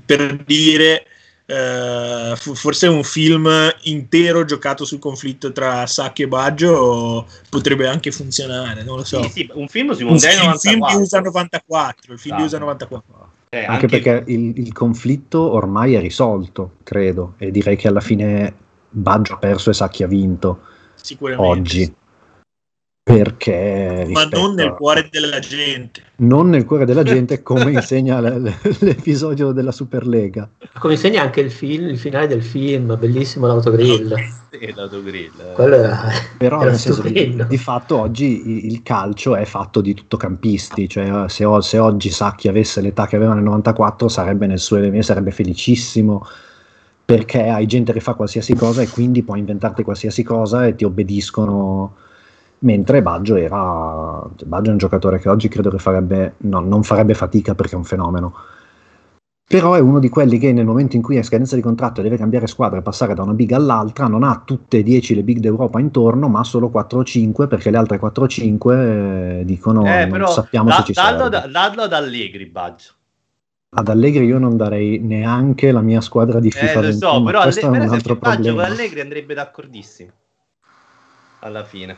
[0.05, 1.07] per dire,
[1.49, 3.49] eh, forse un film
[3.83, 9.23] intero giocato sul conflitto tra Sacchi e Baggio potrebbe anche funzionare, non lo so.
[9.23, 11.01] Sì, sì, un film sui Un mondiali film, il film di 94.
[11.01, 12.43] USA 94, il film di.
[12.43, 13.31] USA 94.
[13.49, 18.53] Eh, Anche, perché il, il conflitto ormai è risolto, credo, e direi che alla fine
[18.89, 20.59] Baggio ha perso e Sacchi ha vinto
[20.95, 21.59] Sicuramente.
[21.59, 21.95] oggi.
[23.07, 26.01] Perché Ma non nel cuore della gente.
[26.17, 30.49] non nel cuore della gente, come insegna l- l- l'episodio della Superlega.
[30.77, 34.13] Come insegna anche il, film, il finale del film, bellissimo l'autogrill.
[34.51, 35.31] Sì, l'autogrill.
[35.57, 40.89] era, Però era nel senso di, di fatto oggi il calcio è fatto di tuttocampisti,
[40.89, 44.75] cioè se, o- se oggi Sacchi avesse l'età che aveva nel 94 sarebbe nel suo
[44.77, 46.25] elemento, sarebbe felicissimo
[47.05, 50.83] perché hai gente che fa qualsiasi cosa e quindi puoi inventarti qualsiasi cosa e ti
[50.83, 51.95] obbediscono.
[52.59, 57.13] Mentre Baggio era Baggio è un giocatore che oggi credo che farebbe no, non farebbe
[57.13, 58.33] fatica perché è un fenomeno.
[59.49, 62.03] però è uno di quelli che nel momento in cui è scadenza di contratto e
[62.03, 65.23] deve cambiare squadra e passare da una big all'altra non ha tutte e 10 le
[65.23, 69.45] big d'Europa intorno ma solo 4 o 5 perché le altre 4 o 5 eh,
[69.45, 71.29] dicono Eh, non però sappiamo da- se ci dallo, serve.
[71.29, 72.91] da- dallo ad Allegri, Baggio.
[73.69, 77.19] ad Allegri io non darei neanche la mia squadra di Eh, FIFA lo 21 so,
[77.19, 80.11] ma però, questo Alle- è per un altro esempio, Baggio con Allegri andrebbe d'accordissimo.
[81.41, 81.97] Alla fine.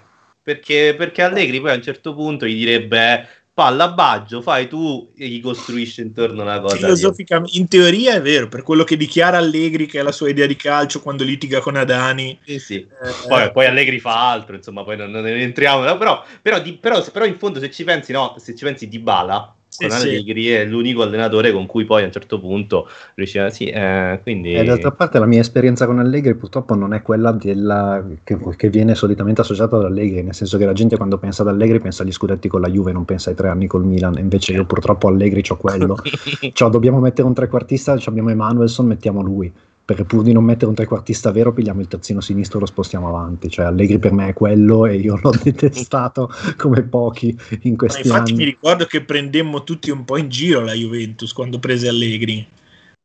[0.50, 5.12] Perché, perché Allegri poi a un certo punto gli direbbe palla a Baggio, fai tu
[5.16, 6.76] e gli costruisci intorno una cosa.
[6.76, 10.48] Filosoficamente, in teoria è vero, per quello che dichiara Allegri, che è la sua idea
[10.48, 12.40] di calcio quando litiga con Adani.
[12.44, 12.76] Sì, sì.
[12.78, 15.82] eh, Poi, poi Allegri fa altro, insomma, poi non, non entriamo.
[15.82, 19.56] Però, però, però, però in fondo se ci pensi, no, se ci pensi di Bala,
[19.80, 20.08] Sì, con sì.
[20.10, 24.54] Allegri è l'unico allenatore con cui poi a un certo punto riusciva, sì, eh, quindi...
[24.54, 28.70] E d'altra parte la mia esperienza con Allegri purtroppo non è quella della, che, che
[28.70, 32.04] viene solitamente associata ad Allegri, nel senso che la gente quando pensa ad Allegri pensa
[32.04, 35.08] agli scudetti con la Juve, non pensa ai tre anni col Milan, invece io purtroppo
[35.08, 35.98] Allegri c'ho quello.
[36.52, 39.52] Cioè, dobbiamo mettere un trequartista, ci abbiamo Emanuelson, mettiamo lui.
[39.90, 43.08] Perché pur di non mettere un trequartista vero, pigliamo il terzino sinistro e lo spostiamo
[43.08, 43.50] avanti.
[43.50, 48.08] Cioè, Allegri per me è quello e io l'ho detestato come pochi in Ma questi
[48.08, 48.52] infatti mi anni.
[48.52, 52.48] ricordo che prendemmo tutti un po' in giro la Juventus quando prese Allegri.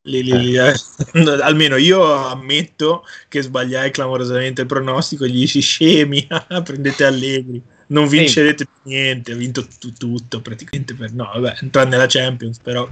[0.03, 0.75] Le- le-
[1.12, 6.27] le- almeno io ammetto che sbagliai clamorosamente il pronostico, gli dissi scemi,
[6.62, 12.07] prendete Allegri, non vincerete niente, ha vinto tu- tutto praticamente per no, vabbè, tranne la
[12.07, 12.88] Champions, però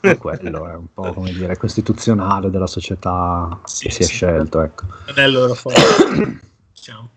[0.00, 4.14] Cioè, quello è un po' come dire costituzionale della società Sì, che si è sì.
[4.14, 4.60] scelto.
[4.60, 4.86] Ecco.
[5.06, 5.80] non è il loro forte.
[6.74, 7.08] Diciamo.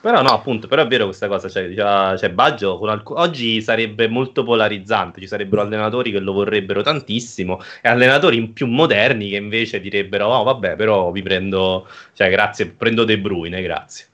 [0.00, 1.72] Però no, appunto, però è vero questa cosa, cioè,
[2.18, 7.60] cioè, Baggio con alc- oggi sarebbe molto polarizzante, ci sarebbero allenatori che lo vorrebbero tantissimo
[7.80, 13.04] e allenatori più moderni che invece direbbero, oh vabbè, però vi prendo, cioè grazie, prendo
[13.04, 14.06] De Bruyne, grazie.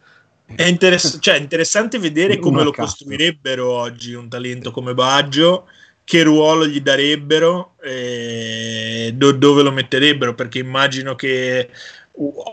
[0.55, 5.69] È interess- cioè, interessante vedere come lo costruirebbero oggi un talento come Baggio,
[6.05, 11.69] che ruolo gli darebbero e do- dove lo metterebbero, perché immagino che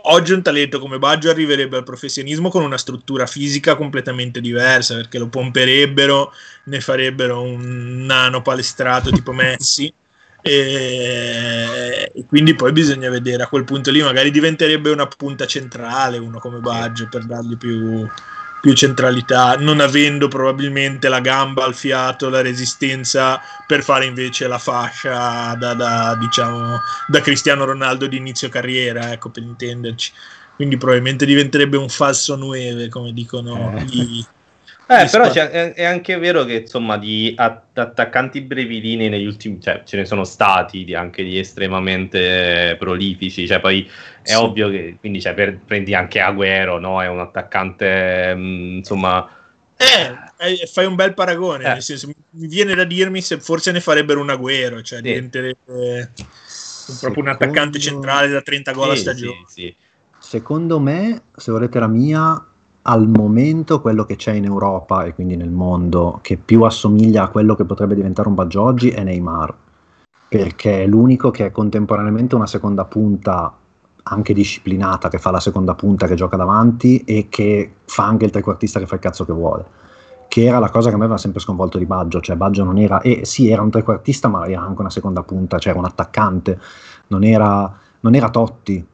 [0.02, 5.18] oggi un talento come Baggio arriverebbe al professionismo con una struttura fisica completamente diversa, perché
[5.18, 6.32] lo pomperebbero,
[6.64, 9.92] ne farebbero un nano palestrato tipo Messi.
[10.46, 16.18] E, e quindi poi bisogna vedere a quel punto lì magari diventerebbe una punta centrale
[16.18, 18.06] uno come Baggio per dargli più,
[18.60, 24.58] più centralità non avendo probabilmente la gamba al fiato la resistenza per fare invece la
[24.58, 30.12] fascia da, da, diciamo da Cristiano Ronaldo di inizio carriera ecco per intenderci
[30.56, 33.84] quindi probabilmente diventerebbe un falso 9 come dicono Eh.
[33.84, 34.24] gli,
[34.88, 39.82] Eh, però è, è anche vero che insomma di at- attaccanti brevilini negli ultimi, cioè
[39.84, 43.84] ce ne sono stati di- anche di estremamente prolifici, cioè poi
[44.22, 44.34] è Sì.
[44.36, 47.02] ovvio che quindi cioè, per- prendi anche Agüero, no?
[47.02, 49.28] È un attaccante mm, insomma
[49.76, 51.68] Eh, eh, fai un bel paragone, Eh.
[51.68, 55.04] nel senso, mi viene da dirmi se forse ne farebbero un agguero, cioè Sì.
[55.04, 56.08] diventerebbe un-
[57.00, 59.44] proprio un attaccante Secondo- centrale da 30 gol a sì, stagione.
[59.48, 59.74] sì, sì.
[60.18, 62.46] Secondo me, se volete la mia,
[62.88, 67.28] al momento quello che c'è in Europa e quindi nel mondo che più assomiglia a
[67.28, 69.54] quello che potrebbe diventare un Baggio oggi è Neymar,
[70.28, 73.56] perché è l'unico che è contemporaneamente una seconda punta
[74.08, 78.30] anche disciplinata, che fa la seconda punta, che gioca davanti e che fa anche il
[78.30, 79.64] trequartista che fa il cazzo che vuole.
[80.28, 82.78] Che era la cosa che a me aveva sempre sconvolto di Baggio, cioè Baggio non
[82.78, 85.86] era, e sì, era un trequartista, ma era anche una seconda punta, cioè era un
[85.86, 86.60] attaccante,
[87.08, 88.86] non era, non era Totti,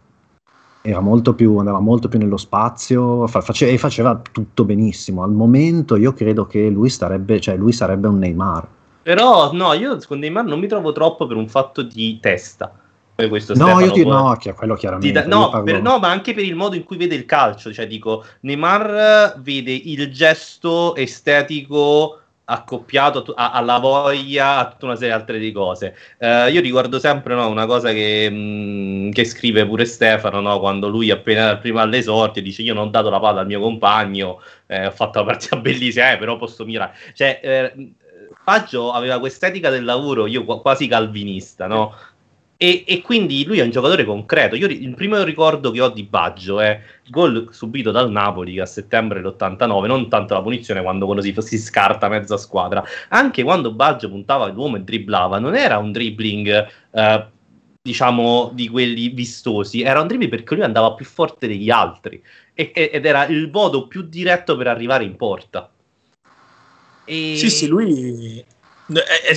[0.83, 5.23] era molto più, andava molto più nello spazio fa- face- e faceva tutto benissimo.
[5.23, 8.66] Al momento io credo che lui, starebbe, cioè lui sarebbe un Neymar.
[9.03, 12.77] Però no, io con Neymar non mi trovo troppo per un fatto di testa.
[13.14, 15.21] Questo No, Stefano io ti, no, quello chiaramente.
[15.23, 17.73] da- no, per- no, ma anche per il modo in cui vede il calcio.
[17.73, 22.18] Cioè, dico, Neymar vede il gesto estetico
[22.53, 25.95] accoppiato a- alla voglia, a tutta una serie altre di cose.
[26.19, 30.88] Eh, io ricordo sempre no, una cosa che, mh, che scrive pure Stefano no, quando
[30.88, 34.41] lui appena prima alle sorti dice io non ho dato la palla al mio compagno,
[34.67, 36.93] eh, ho fatto una partita bellissima, eh, però posso mirare.
[37.15, 37.93] Cioè, eh,
[38.45, 41.94] Baggio aveva quest'etica del lavoro, io qua- quasi calvinista, no?
[42.63, 44.54] E, e quindi lui è un giocatore concreto.
[44.54, 48.67] Io il primo ricordo che ho di Baggio è il gol subito dal Napoli a
[48.67, 53.73] settembre dell'89, non tanto la punizione quando quello si, si scarta mezza squadra, anche quando
[53.73, 57.27] Baggio puntava l'uomo e dribblava, non era un dribbling eh,
[57.83, 62.23] diciamo di quelli vistosi, era un dribbling perché lui andava più forte degli altri
[62.54, 65.69] e- ed era il modo più diretto per arrivare in porta.
[67.06, 67.35] E...
[67.35, 68.44] Sì, sì, lui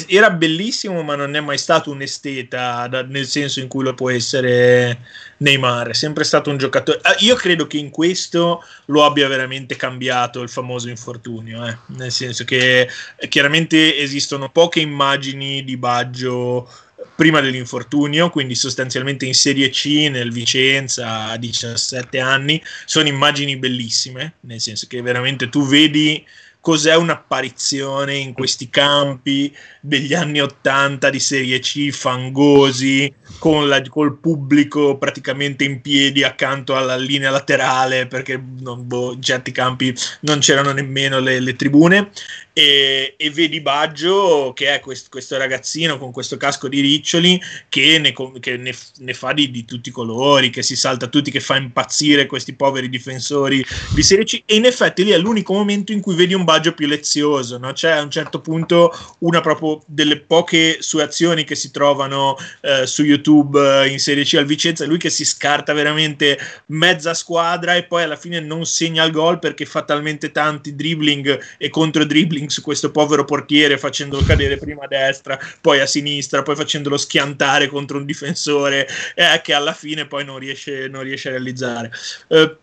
[0.07, 3.93] era bellissimo, ma non è mai stato un esteta da- nel senso in cui lo
[3.93, 4.99] può essere
[5.37, 5.89] Neymar.
[5.89, 6.99] È sempre stato un giocatore.
[7.01, 11.65] Ah, Io credo che in questo lo abbia veramente cambiato il famoso infortunio.
[11.65, 11.77] eh.
[11.87, 16.69] Nel senso che eh, chiaramente esistono poche immagini di Baggio
[17.15, 24.35] prima dell'infortunio, quindi sostanzialmente in Serie C nel Vicenza a 17 anni, sono immagini bellissime,
[24.41, 26.25] nel senso che veramente tu vedi
[26.65, 34.17] cos'è un'apparizione in questi campi degli anni 80 di Serie C fangosi, con la, col
[34.17, 40.39] pubblico praticamente in piedi accanto alla linea laterale, perché non, boh, in certi campi non
[40.39, 42.09] c'erano nemmeno le, le tribune.
[42.57, 47.37] E, e, vedi Baggio che è quest, questo ragazzino con questo casco di riccioli
[47.67, 51.31] che ne, che ne, ne fa di, di, tutti i colori, che si salta tutti,
[51.31, 53.61] che fa impazzire questi poveri difensori
[53.93, 56.73] di Serie C e in effetti lì è l'unico momento in cui vedi un Baggio
[56.73, 57.73] più lezioso, no?
[57.73, 58.89] c'è a un certo punto
[59.19, 64.23] una proprio delle poche sue azioni che si trovano eh, su YouTube eh, in Serie
[64.23, 68.65] C al Vicenza, lui che si scarta veramente mezza squadra e poi alla fine non
[68.65, 73.77] segna il gol perché fa talmente tanti dribbling e contro dribbling su questo povero portiere
[73.77, 79.41] facendolo cadere prima a destra, poi a sinistra, poi facendolo schiantare contro un difensore eh,
[79.43, 81.91] che alla fine poi non riesce, non riesce a realizzare.
[82.27, 82.57] Eh,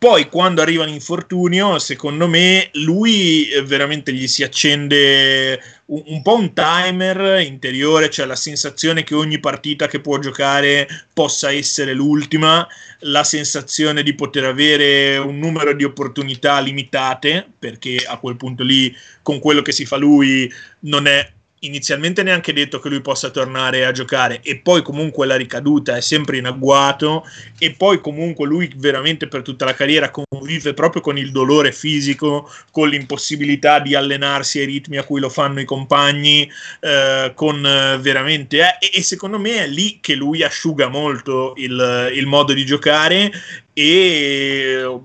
[0.00, 5.60] poi quando arriva l'infortunio, secondo me lui eh, veramente gli si accende
[5.90, 10.88] un, un, po' un timer interiore, cioè la sensazione che ogni partita che può giocare
[11.12, 12.66] possa essere l'ultima,
[13.00, 18.94] la sensazione di poter avere un numero di opportunità limitate, perché a quel punto lì
[19.22, 23.84] con quello che si fa lui non è inizialmente neanche detto che lui possa tornare
[23.84, 27.24] a giocare e poi comunque la ricaduta è sempre in agguato
[27.58, 32.50] e poi comunque lui veramente per tutta la carriera convive proprio con il dolore fisico,
[32.70, 36.50] con l'impossibilità di allenarsi ai ritmi a cui lo fanno i compagni,
[36.80, 38.78] eh, con eh, veramente...
[38.78, 43.30] Eh, e, secondo me è lì che lui asciuga molto il, il modo di giocare
[43.72, 45.00] e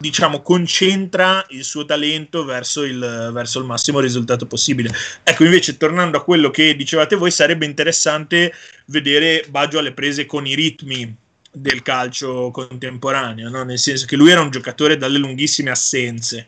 [0.00, 4.90] diciamo, concentra il suo talento verso il, verso il, massimo risultato possibile.
[5.22, 8.54] Ecco, invece, tornando a quello che dicevate voi, sarebbe interessante
[8.86, 11.14] vedere Baggio alle prese con i ritmi
[11.52, 13.62] del calcio contemporaneo, no?
[13.62, 16.46] nel senso che lui era un giocatore dalle lunghissime assenze.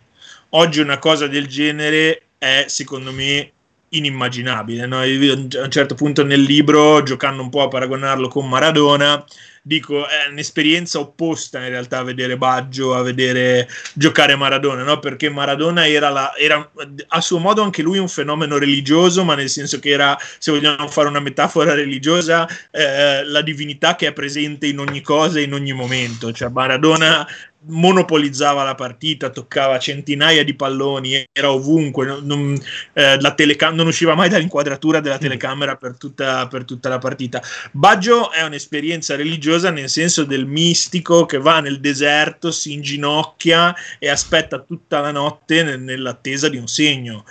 [0.51, 3.53] Oggi una cosa del genere è, secondo me,
[3.91, 4.87] inimmaginabile.
[4.87, 5.01] No?
[5.01, 9.23] A un certo punto nel libro, giocando un po' a paragonarlo con Maradona,
[9.65, 14.99] dico è un'esperienza opposta in realtà a vedere Baggio, a vedere giocare Maradona, no?
[14.99, 16.69] perché Maradona era, la, era
[17.09, 20.89] a suo modo anche lui un fenomeno religioso, ma nel senso che era, se vogliamo
[20.89, 25.55] fare una metafora religiosa, eh, la divinità che è presente in ogni cosa e in
[25.55, 27.27] ogni momento, cioè Maradona
[27.67, 33.87] monopolizzava la partita, toccava centinaia di palloni, era ovunque, non, non, eh, la telecam- non
[33.87, 35.21] usciva mai dall'inquadratura della mm.
[35.21, 37.43] telecamera per tutta, per tutta, la partita.
[37.73, 44.09] Baggio è un'esperienza religiosa nel senso del mistico che va nel deserto, si inginocchia e
[44.09, 47.25] aspetta tutta la notte nell'attesa di un segno.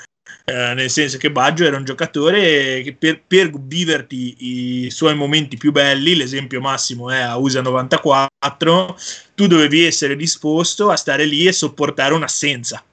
[0.43, 5.57] Eh, nel senso che Baggio era un giocatore che per, per, viverti i suoi momenti
[5.57, 8.97] più belli, l'esempio massimo è a USA 94,
[9.35, 12.83] tu dovevi essere disposto a stare lì e sopportare un'assenza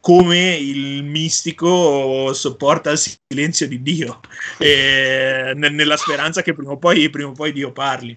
[0.00, 4.20] come il mistico sopporta il silenzio di Dio,
[4.58, 8.16] eh, nella speranza che prima o poi, prima o poi Dio parli.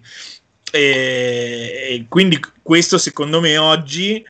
[0.72, 4.24] E, e quindi questo secondo me oggi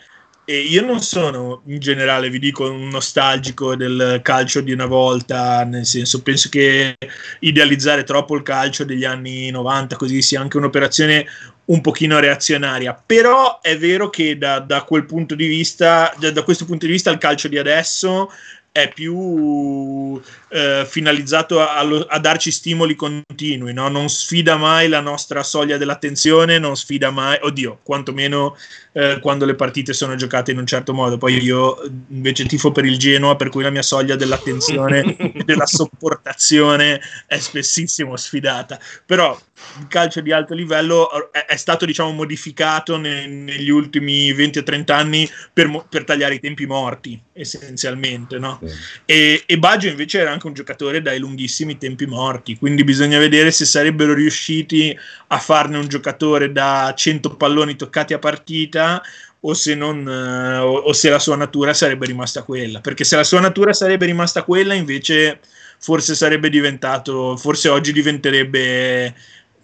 [0.44, 5.64] e io non sono in generale, vi dico, un nostalgico del calcio di una volta,
[5.64, 6.96] nel senso penso che
[7.40, 11.26] idealizzare troppo il calcio degli anni 90 così sia anche un'operazione
[11.66, 16.42] un pochino reazionaria, però è vero che da, da quel punto di vista, da, da
[16.42, 18.30] questo punto di vista il calcio di adesso
[18.70, 20.20] è più
[20.54, 23.88] eh, finalizzato a, a, darci stimoli continui, no?
[23.88, 28.56] non sfida mai la nostra soglia dell'attenzione, non sfida mai, oddio, quantomeno
[28.92, 31.18] eh, quando le partite sono giocate in un certo modo.
[31.18, 35.66] Poi io invece tifo per il Genoa, per cui la mia soglia dell'attenzione e della
[35.66, 38.78] sopportazione è spessissimo sfidata.
[39.04, 39.36] Però
[39.78, 44.62] il calcio di alto livello è, è stato diciamo modificato ne, negli ultimi 20 o
[44.62, 48.60] 30 anni per, per, tagliare i tempi morti essenzialmente no?
[49.04, 53.50] e, e Baggio invece era anche un giocatore dai lunghissimi tempi morti quindi bisogna vedere
[53.50, 54.96] se sarebbero riusciti
[55.28, 59.02] a farne un giocatore da 100 palloni toccati a partita
[59.46, 63.16] o se, non, eh, o, o se la sua natura sarebbe rimasta quella perché se
[63.16, 65.40] la sua natura sarebbe rimasta quella invece
[65.78, 69.14] forse sarebbe diventato forse oggi diventerebbe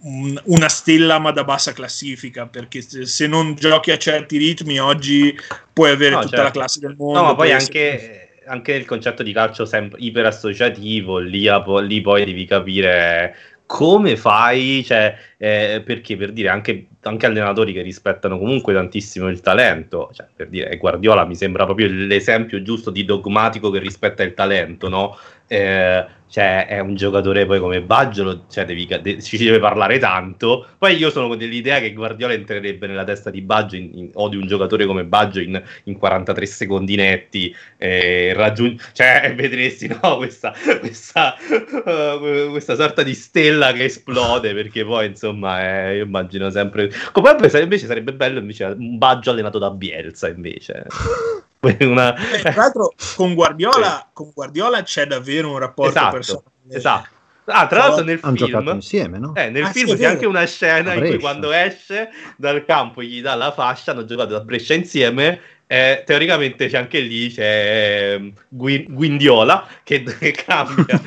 [0.03, 5.39] una stella ma da bassa classifica perché se non giochi a certi ritmi oggi
[5.73, 6.45] puoi avere no, tutta certo.
[6.45, 11.19] la classe del mondo no ma poi anche, anche, il concetto di calcio sempre iperassociativo
[11.19, 11.49] lì,
[11.87, 13.35] lì poi devi capire
[13.67, 19.41] come fai cioè, eh, perché per dire anche anche allenatori che rispettano comunque tantissimo il
[19.41, 24.35] talento, cioè, per dire Guardiola mi sembra proprio l'esempio giusto di dogmatico che rispetta il
[24.35, 25.17] talento, no?
[25.53, 30.65] Eh, cioè è un giocatore poi come Baggio, cioè devi, de, ci deve parlare tanto.
[30.79, 34.37] Poi io sono dell'idea che Guardiola entrerebbe nella testa di Baggio in, in, o di
[34.37, 40.55] un giocatore come Baggio in, in 43 secondi netti, eh, raggiung- cioè vedresti no, questa,
[40.79, 46.93] questa, uh, questa, sorta di stella che esplode perché poi insomma eh, io immagino sempre...
[47.11, 50.87] Come invece sarebbe bello invece un Baggio allenato da Bielsa invece.
[51.61, 52.15] Una...
[52.17, 56.45] Eh, tra l'altro con Guardiola, con Guardiola c'è davvero un rapporto esatto, personale.
[56.71, 57.09] Esatto.
[57.47, 59.35] Ah, tra l'altro nel Han film, insieme, no?
[59.35, 63.03] eh, nel Ah, film sì, c'è anche una scena in cui quando esce dal campo
[63.03, 65.41] gli dà la fascia, hanno giocato a Brescia insieme.
[65.73, 71.01] Eh, teoricamente c'è anche lì c'è ehm, Gui- Guindiola che, che cambia.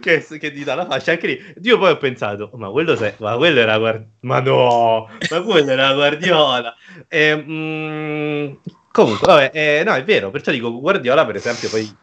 [0.00, 3.14] Che, che gli dà la fascia anche lì io poi ho pensato ma quello, se-
[3.18, 6.74] ma quello era Guard- ma no ma quello era Guardiola.
[7.08, 8.52] E, mm,
[8.90, 11.94] comunque vabbè, eh, no è vero perciò dico Guardiola per esempio poi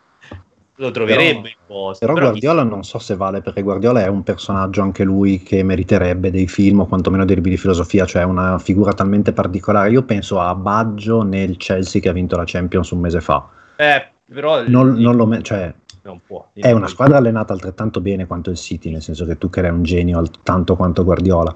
[0.78, 4.08] lo troverebbe Però- in posto Però però Guardiola non so se vale perché Guardiola è
[4.08, 8.24] un personaggio anche lui che meriterebbe dei film o quantomeno dei libri di filosofia, cioè
[8.24, 9.92] una figura talmente particolare.
[9.92, 13.48] Io penso a Baggio nel Chelsea che ha vinto la Champions un mese fa.
[13.76, 15.72] Eh, però Non, non lo me- cioè,
[16.04, 16.50] non può.
[16.54, 19.70] è una squadra allenata altrettanto bene quanto il City, nel senso che tu che è
[19.70, 21.54] un genio tanto quanto Guardiola.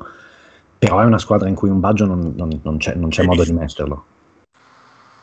[0.80, 3.44] Però è una squadra in cui un Baggio non, non- non c'è, non c'è modo
[3.44, 4.06] di metterlo.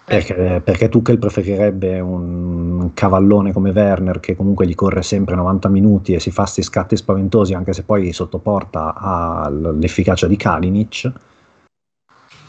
[0.06, 6.12] Perché, perché Tuchel preferirebbe un cavallone come Werner che comunque gli corre sempre 90 minuti
[6.12, 11.10] e si fa sti scatti spaventosi anche se poi sottoporta all'efficacia di Kalinic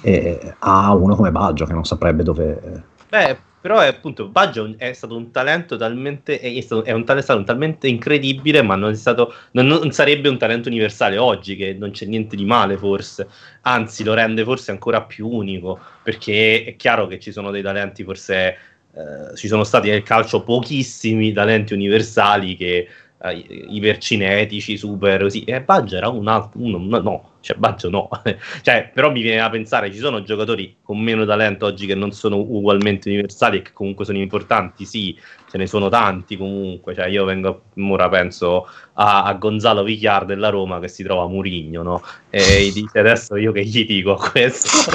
[0.01, 4.93] e ha uno come Baggio che non saprebbe dove Beh, però è appunto Baggio è
[4.93, 8.95] stato un talento talmente è stato, è un, è stato un talmente incredibile, ma non
[8.95, 13.27] stato non, non sarebbe un talento universale oggi che non c'è niente di male forse.
[13.61, 18.03] Anzi, lo rende forse ancora più unico, perché è chiaro che ci sono dei talenti
[18.03, 18.55] forse
[18.93, 22.87] eh, ci sono stati nel calcio pochissimi talenti universali che
[23.19, 25.43] eh, ipercinetici, super così.
[25.43, 28.09] E Baggio era un altro, uno, no, no, cioè Baggio no.
[28.63, 32.11] cioè, però mi viene da pensare, ci sono giocatori con meno talento oggi che non
[32.11, 35.15] sono ugualmente universali e che comunque sono importanti, sì,
[35.47, 36.95] ce ne sono tanti comunque.
[36.95, 41.27] Cioè, io vengo, ora penso a, a Gonzalo Vigliar della Roma che si trova a
[41.27, 42.01] Murigno, no?
[42.31, 44.91] E dice adesso io che gli dico a questo?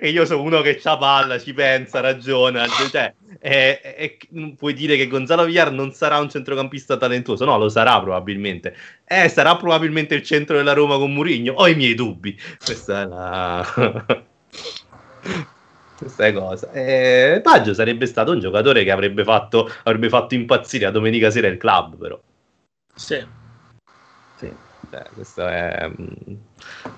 [0.00, 3.14] e io sono uno che c'ha palla, ci pensa, ragiona, cioè,
[3.44, 4.18] e- e
[4.56, 7.44] puoi dire che Gonzalo Villar non sarà un centrocampista talentuoso?
[7.44, 8.74] No, lo sarà probabilmente.
[9.04, 11.54] Eh, sarà probabilmente il centro della Roma con Murigno?
[11.54, 12.38] Ho i miei dubbi.
[12.64, 13.64] Questa è la.
[16.02, 16.72] Questa è cosa.
[16.72, 21.46] E Baggio sarebbe stato un giocatore che avrebbe fatto, avrebbe fatto impazzire a domenica sera
[21.46, 22.20] il club, però.
[22.94, 23.24] Sì.
[24.36, 24.52] sì.
[24.90, 25.88] Cioè, questo è.
[25.88, 26.34] mm,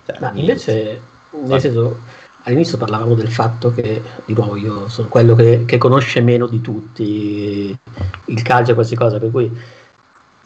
[0.07, 1.03] cioè, Ma invece,
[1.33, 2.01] nel senso,
[2.45, 6.61] all'inizio parlavamo del fatto che, di nuovo, io sono quello che, che conosce meno di
[6.63, 7.79] tutti
[8.27, 9.45] il calcio e queste cose, per cui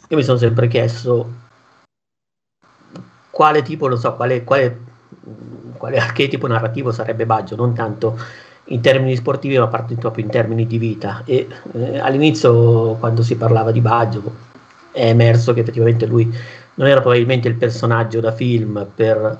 [0.09, 1.47] io mi sono sempre chiesto
[3.39, 4.81] quale tipo, non so, quale, quale,
[5.77, 8.19] quale archetipo narrativo sarebbe Baggio, non tanto
[8.65, 11.23] in termini sportivi, ma parte- proprio in termini di vita.
[11.25, 14.35] E eh, all'inizio, quando si parlava di Baggio,
[14.91, 16.29] è emerso che effettivamente lui
[16.75, 19.39] non era probabilmente il personaggio da film per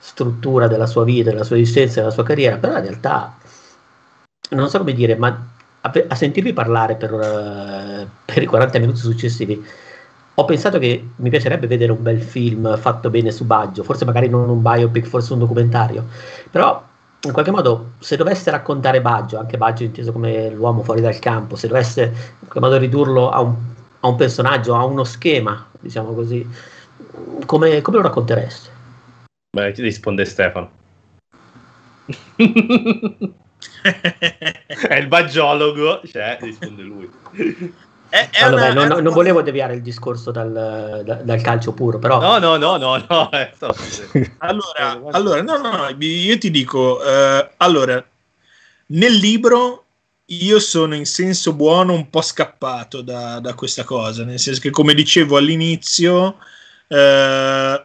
[0.00, 3.32] struttura della sua vita, della sua esistenza, della sua carriera, però in realtà
[4.50, 5.28] non so come dire, ma
[5.82, 9.64] a, a sentirvi parlare per, eh, per i 40 minuti successivi
[10.38, 14.28] ho pensato che mi piacerebbe vedere un bel film fatto bene su Baggio, forse magari
[14.28, 16.04] non un biopic, forse un documentario,
[16.50, 16.84] però
[17.22, 21.56] in qualche modo se dovesse raccontare Baggio, anche Baggio inteso come l'uomo fuori dal campo,
[21.56, 23.54] se dovesse in qualche modo ridurlo a un,
[24.00, 26.46] a un personaggio, a uno schema, diciamo così,
[27.46, 28.70] come, come lo raccontereste?
[29.56, 30.70] Beh, ti risponde Stefano.
[34.86, 37.10] è il baggiologo, cioè, risponde lui.
[38.08, 41.72] È, è vabbè, una- non, è non volevo deviare il discorso dal, da- dal calcio
[41.72, 43.30] puro, però No, no, no, no, no.
[43.32, 43.52] eh,
[44.38, 48.04] Allora, allora, no, no, no, io ti dico, eh, allora,
[48.86, 49.84] nel libro
[50.26, 54.70] io sono in senso buono un po' scappato da, da questa cosa, nel senso che
[54.70, 56.38] come dicevo all'inizio,
[56.88, 57.84] eh,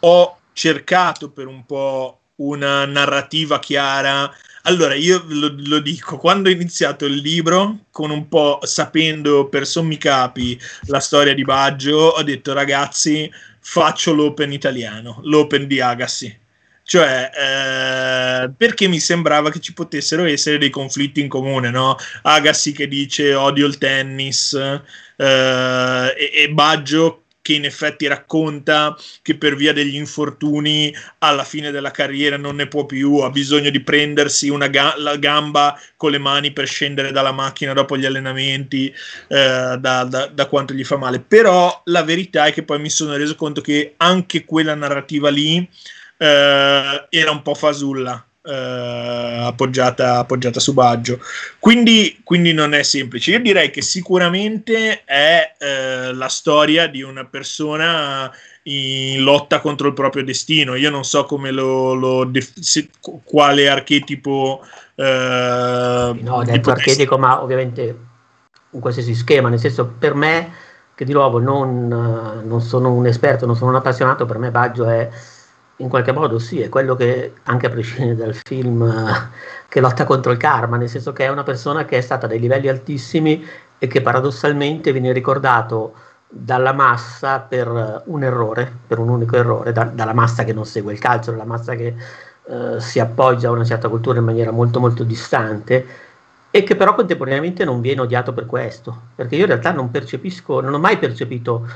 [0.00, 4.30] ho cercato per un po' una narrativa chiara.
[4.64, 9.66] Allora, io lo, lo dico, quando ho iniziato il libro, con un po' sapendo per
[9.66, 13.30] sommi capi la storia di Baggio, ho detto ragazzi,
[13.60, 16.38] faccio l'open italiano, l'open di Agassi.
[16.82, 21.96] Cioè, eh, perché mi sembrava che ci potessero essere dei conflitti in comune, no?
[22.22, 29.36] Agassi che dice odio il tennis eh, e, e Baggio che in effetti racconta che
[29.36, 33.80] per via degli infortuni alla fine della carriera non ne può più, ha bisogno di
[33.80, 38.88] prendersi una ga- la gamba con le mani per scendere dalla macchina dopo gli allenamenti,
[39.28, 41.20] eh, da, da, da quanto gli fa male.
[41.20, 45.56] Però la verità è che poi mi sono reso conto che anche quella narrativa lì
[46.18, 51.20] eh, era un po' fasulla eh, appoggiata, appoggiata, su Baggio.
[51.58, 53.32] Quindi, quindi, non è semplice.
[53.32, 58.30] Io direi che sicuramente è eh, la storia di una persona
[58.64, 60.74] in lotta contro il proprio destino.
[60.74, 62.30] Io non so come lo, lo
[62.60, 62.88] se,
[63.24, 64.64] quale archetipo.
[64.94, 68.08] Eh, no, detto archetipo, ma ovviamente
[68.70, 70.52] un qualsiasi schema, nel senso per me,
[70.94, 74.86] che di nuovo non, non sono un esperto, non sono un appassionato, per me Baggio
[74.86, 75.08] è
[75.80, 78.92] in qualche modo sì, è quello che anche a prescindere dal film
[79.68, 82.28] che lotta contro il karma, nel senso che è una persona che è stata a
[82.28, 83.44] dei livelli altissimi
[83.78, 85.94] e che paradossalmente viene ricordato
[86.28, 90.92] dalla massa per un errore, per un unico errore, da, dalla massa che non segue
[90.92, 91.94] il calcio, dalla massa che
[92.44, 95.86] eh, si appoggia a una certa cultura in maniera molto molto distante
[96.50, 100.60] e che però contemporaneamente non viene odiato per questo, perché io in realtà non percepisco,
[100.60, 101.66] non ho mai percepito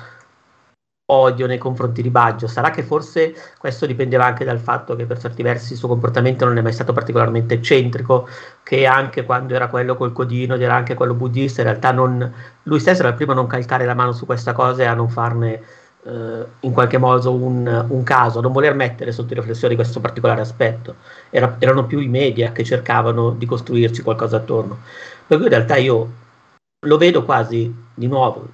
[1.14, 2.46] odio nei confronti di Baggio.
[2.46, 6.44] Sarà che forse questo dipendeva anche dal fatto che per certi versi il suo comportamento
[6.44, 8.28] non è mai stato particolarmente eccentrico,
[8.62, 12.32] che anche quando era quello col codino, era anche quello buddista, in realtà non,
[12.64, 14.94] lui stesso era il primo a non calcare la mano su questa cosa e a
[14.94, 15.62] non farne
[16.04, 20.40] eh, in qualche modo un, un, caso, a non voler mettere sotto riflessione questo particolare
[20.40, 20.96] aspetto.
[21.30, 24.78] Era, erano più i media che cercavano di costruirci qualcosa attorno.
[25.26, 26.10] Per cui in realtà io
[26.86, 28.48] lo vedo quasi di nuovo,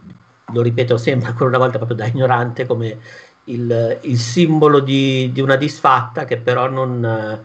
[0.53, 2.99] lo ripeto sempre ancora una volta proprio da ignorante, come
[3.45, 7.43] il, il simbolo di, di, una disfatta che però non eh,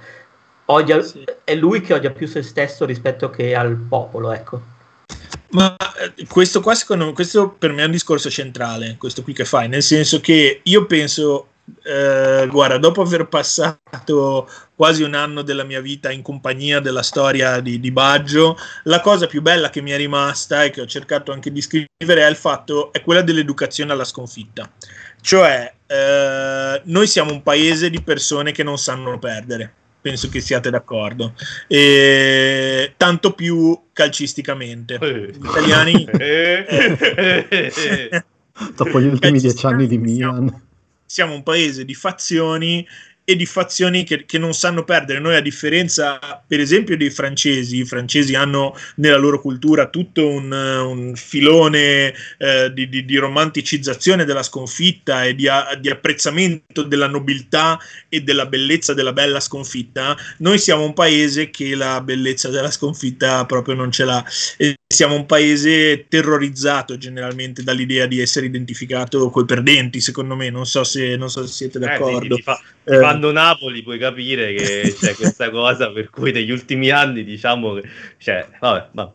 [0.66, 1.24] odia, sì.
[1.44, 4.74] è lui che odia più se stesso rispetto che al popolo, ecco.
[5.52, 9.34] Ma eh, questo qua, secondo me, questo per me è un discorso centrale, questo qui
[9.34, 11.48] che fai, nel senso che io penso,
[11.84, 17.60] eh, guarda, dopo aver passato quasi un anno della mia vita in compagnia della storia
[17.60, 21.32] di, di, Baggio, la cosa più bella che mi è rimasta e che ho cercato
[21.32, 24.70] anche di scrivere è il fatto, è quella dell'educazione alla sconfitta.
[25.22, 29.74] Cioè, eh, noi siamo un paese di persone che non sanno perdere
[30.06, 31.34] penso che siate d'accordo.
[31.68, 35.00] E, tanto più calcisticamente.
[35.02, 35.32] Eh.
[35.32, 36.08] Gli italiani...
[37.48, 38.24] Eh.
[38.76, 40.65] Dopo gli ultimi dieci anni di Milan.
[41.16, 42.86] Siamo un paese di fazioni
[43.28, 45.20] e di fazioni che, che, non sanno perdere.
[45.20, 50.52] Noi, a differenza, per esempio, dei francesi, i francesi hanno nella loro cultura tutto un,
[50.52, 55.48] un filone eh, di, di, di, romanticizzazione della sconfitta e di,
[55.80, 60.16] di, apprezzamento della nobiltà e della bellezza della bella sconfitta.
[60.38, 64.24] Noi siamo un paese che la bellezza della sconfitta proprio non ce l'ha.
[64.58, 70.52] E siamo un paese terrorizzato generalmente dall'idea di essere identificato coi perdenti, secondo me.
[70.52, 72.38] Non so se, non so se siete eh, d'accordo.
[72.38, 76.90] Eh, fa, eh, fanno Napoli, puoi capire che c'è questa cosa per cui negli ultimi
[76.90, 77.84] anni diciamo che...
[78.18, 79.14] Cioè, vabbè, vabbè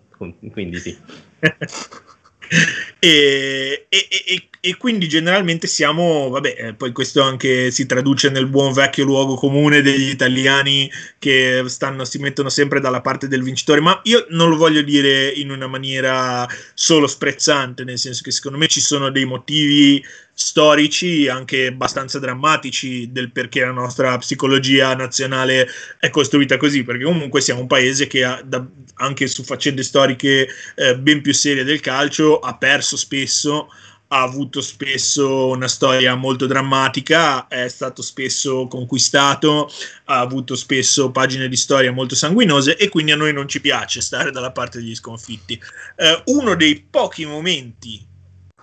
[0.52, 0.96] quindi sì.
[2.98, 8.46] e, e, e, e, quindi generalmente siamo, vabbè, eh, poi questo anche si traduce nel
[8.46, 13.80] buon vecchio luogo comune degli italiani che stanno, si mettono sempre dalla parte del vincitore,
[13.80, 18.58] ma io non lo voglio dire in una maniera solo sprezzante, nel senso che secondo
[18.58, 20.04] me ci sono dei motivi
[20.42, 25.68] storici anche abbastanza drammatici del perché la nostra psicologia nazionale
[25.98, 30.48] è costruita così, perché comunque siamo un paese che ha, da, anche su faccende storiche
[30.76, 33.68] eh, ben più serie del calcio ha perso spesso
[34.12, 39.70] ha avuto spesso una storia molto drammatica, è stato spesso conquistato,
[40.06, 44.00] ha avuto spesso pagine di storia molto sanguinose e quindi a noi non ci piace
[44.00, 45.60] stare dalla parte degli sconfitti.
[45.94, 48.08] Eh, uno dei pochi momenti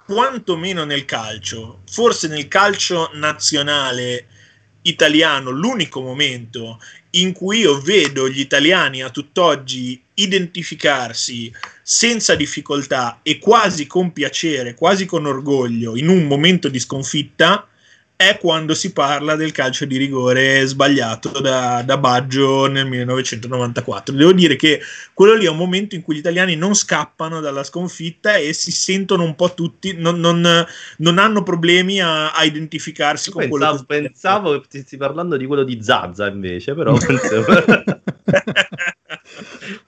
[0.07, 4.27] quantomeno nel calcio, forse nel calcio nazionale
[4.83, 6.79] italiano, l'unico momento
[7.11, 11.51] in cui io vedo gli italiani a tutt'oggi identificarsi
[11.83, 17.67] senza difficoltà e quasi con piacere, quasi con orgoglio in un momento di sconfitta,
[18.17, 24.15] è quando si parla del calcio di rigore sbagliato da, da, Baggio nel 1994.
[24.15, 24.81] Devo dire che
[25.13, 28.71] quello lì è un momento in cui gli italiani non scappano dalla sconfitta e si
[28.71, 30.65] sentono un po' tutti, non, non,
[30.97, 35.45] non hanno problemi a, a identificarsi con pensavo, quello che Pensavo che stessi parlando di
[35.45, 36.97] quello di Zazza invece, però...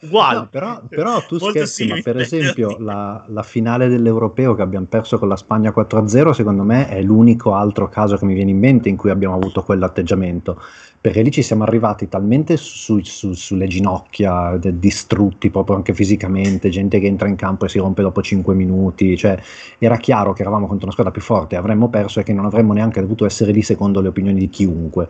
[0.02, 0.40] Uguale.
[0.40, 5.18] No, però, però, tu scherzi, ma per esempio la, la, finale dell'Europeo che abbiamo perso
[5.18, 8.90] con la Spagna 4-0, secondo me è l'unico altro caso che mi viene in mente
[8.90, 10.62] in cui abbiamo avuto quell'atteggiamento.
[11.02, 16.70] perché lì ci siamo arrivati talmente su, su, sulle ginocchia, de, distrutti proprio anche fisicamente,
[16.70, 19.42] gente che entra in campo e si rompe dopo 5 minuti, cioè
[19.78, 22.74] era chiaro che eravamo contro una squadra più forte, avremmo perso e che non avremmo
[22.74, 25.08] neanche dovuto essere lì secondo le opinioni di chiunque.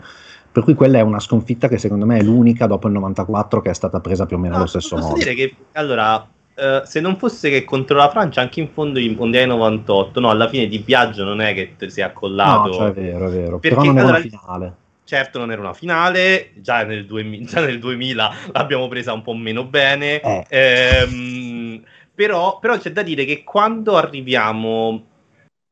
[0.52, 3.70] Per cui quella è una sconfitta che secondo me è l'unica dopo il 94 che
[3.70, 5.20] è stata presa più o meno no, allo stesso posso modo.
[5.20, 6.28] dire che allora
[6.60, 10.30] Uh, se non fosse che contro la Francia, anche in fondo in mondiali 98, no,
[10.30, 12.68] alla fine di viaggio non è che ti sia accollato.
[12.68, 13.60] No, cioè è vero, è vero.
[13.60, 14.76] Perché, Però non era una finale.
[15.06, 19.34] Certo, non era una finale, già nel, 2000, già nel 2000 l'abbiamo presa un po'
[19.34, 20.20] meno bene.
[20.20, 20.46] Eh.
[20.50, 21.82] Ehm,
[22.14, 25.06] però, però c'è da dire che quando arriviamo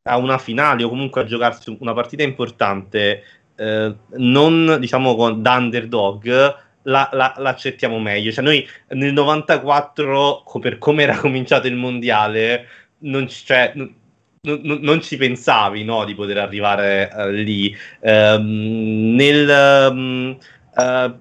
[0.04, 3.24] a una finale o comunque a giocarsi una partita importante,
[3.58, 8.32] eh, non diciamo con, da underdog, la, la, l'accettiamo meglio.
[8.32, 12.68] Cioè, noi nel 94, per come era cominciato il mondiale,
[13.00, 13.94] non, cioè, n-
[14.42, 17.76] n- non ci pensavi no, di poter arrivare uh, lì.
[18.02, 20.38] Um, nel, um,
[20.76, 21.14] uh,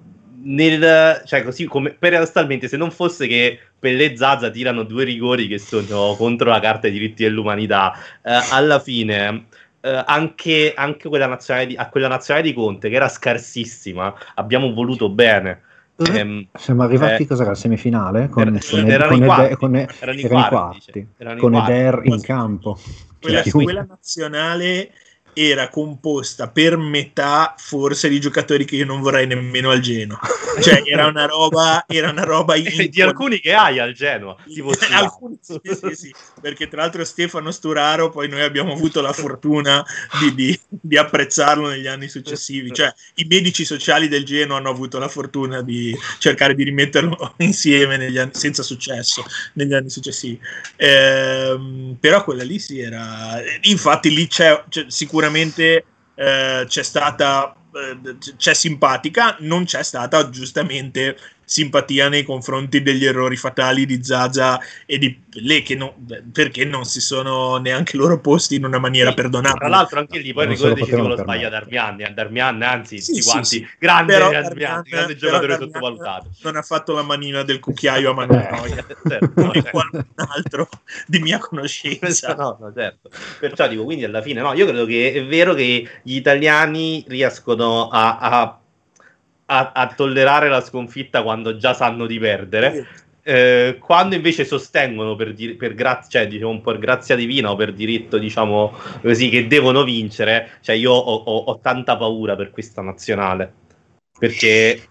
[0.43, 5.47] nel, cioè, così come paradossalmente, se non fosse che Pelle e Zaza tirano due rigori
[5.47, 9.45] che sono contro la carta dei diritti dell'umanità, uh, alla fine.
[9.79, 14.73] Uh, anche, anche quella nazionale di, a quella nazionale di Conte che era scarsissima abbiamo
[14.73, 15.61] voluto bene
[15.97, 18.29] Ehm, Siamo arrivati eh, cos'era la semifinale?
[18.29, 21.07] Con, era- con, erano con i quarti, con- erano i quarti, quarti.
[21.17, 21.71] Erano i con quarti.
[21.71, 22.79] Eder in campo.
[23.19, 24.91] quella, Cioè, quella nazionale
[25.37, 30.19] era composta per metà forse di giocatori che io non vorrei nemmeno al Genoa.
[30.59, 35.37] Cioè era una roba era una roba di alcuni che hai al Genoa tipo alcuni
[35.41, 39.85] sì, sì, sì, perché tra l'altro Stefano Sturaro poi noi abbiamo avuto la fortuna
[40.19, 42.73] di, di- di apprezzarlo negli anni successivi.
[42.73, 47.95] Cioè i medici sociali del Genoa hanno avuto la fortuna di cercare di rimetterlo insieme
[47.95, 49.23] anni, senza successo
[49.53, 50.39] negli anni successivi.
[50.77, 55.26] Ehm, però quella lì sì era infatti lì c'è, c'è sicuramente
[56.15, 61.17] eh, c'è stata eh, c'è simpatica non c'è stata giustamente
[61.49, 65.93] simpatia nei confronti degli errori fatali di Zaza e di Pelé che non,
[66.33, 70.19] perché non si sono neanche loro posti in una maniera Sì, perdonabile Tra l'altro anche
[70.19, 71.75] lì poi Non se lo potevano quello sbaglia permettere.
[71.77, 73.67] Darmian, Darmian anzi Sì, tutti sì, quanti, sì.
[73.79, 78.11] grande Però Darmian, Darmian- grande giocatore Darmian sottovalutato non ha fatto la manina del cucchiaio
[78.11, 78.33] a mano
[78.65, 79.69] Eh, certo, come certo.
[79.69, 80.69] qualcun altro
[81.05, 83.09] di mia conoscenza No, no, certo.
[83.39, 87.87] Perciò dico, quindi alla fine, no, io credo che è vero che gli italiani riescono
[87.87, 88.59] a, a-
[89.47, 92.87] a- a tollerare la sconfitta quando già sanno di perdere.
[93.23, 97.51] Eh, quando invece sostengono per, dir- per grazia, cioè, diciamo, un po' per grazia divina
[97.51, 98.71] o per diritto, diciamo
[99.01, 103.51] così, che devono vincere, cioè io ho, ho- ho tanta paura per questa nazionale.
[104.17, 104.83] Perché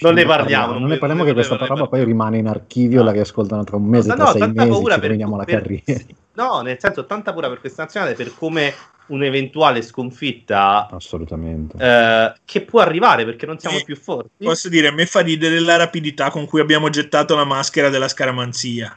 [0.00, 0.78] non ne parliamo.
[0.78, 1.88] Non ne parliamo che questa parliamo.
[1.88, 4.72] poi rimane in archivio, la riascoltano tra un mese, No, tra no, sei tanta mesi,
[4.74, 6.04] paura ci per- la per- carriera.
[6.38, 8.72] No, nel senso, tanta paura per questa nazionale per come
[9.06, 11.76] un'eventuale sconfitta Assolutamente.
[11.78, 13.84] eh, che può arrivare perché non siamo Sì.
[13.84, 14.44] più forti.
[14.44, 18.06] Posso dire, a me fa ridere la rapidità con cui abbiamo gettato la maschera della
[18.06, 18.96] scaramanzia.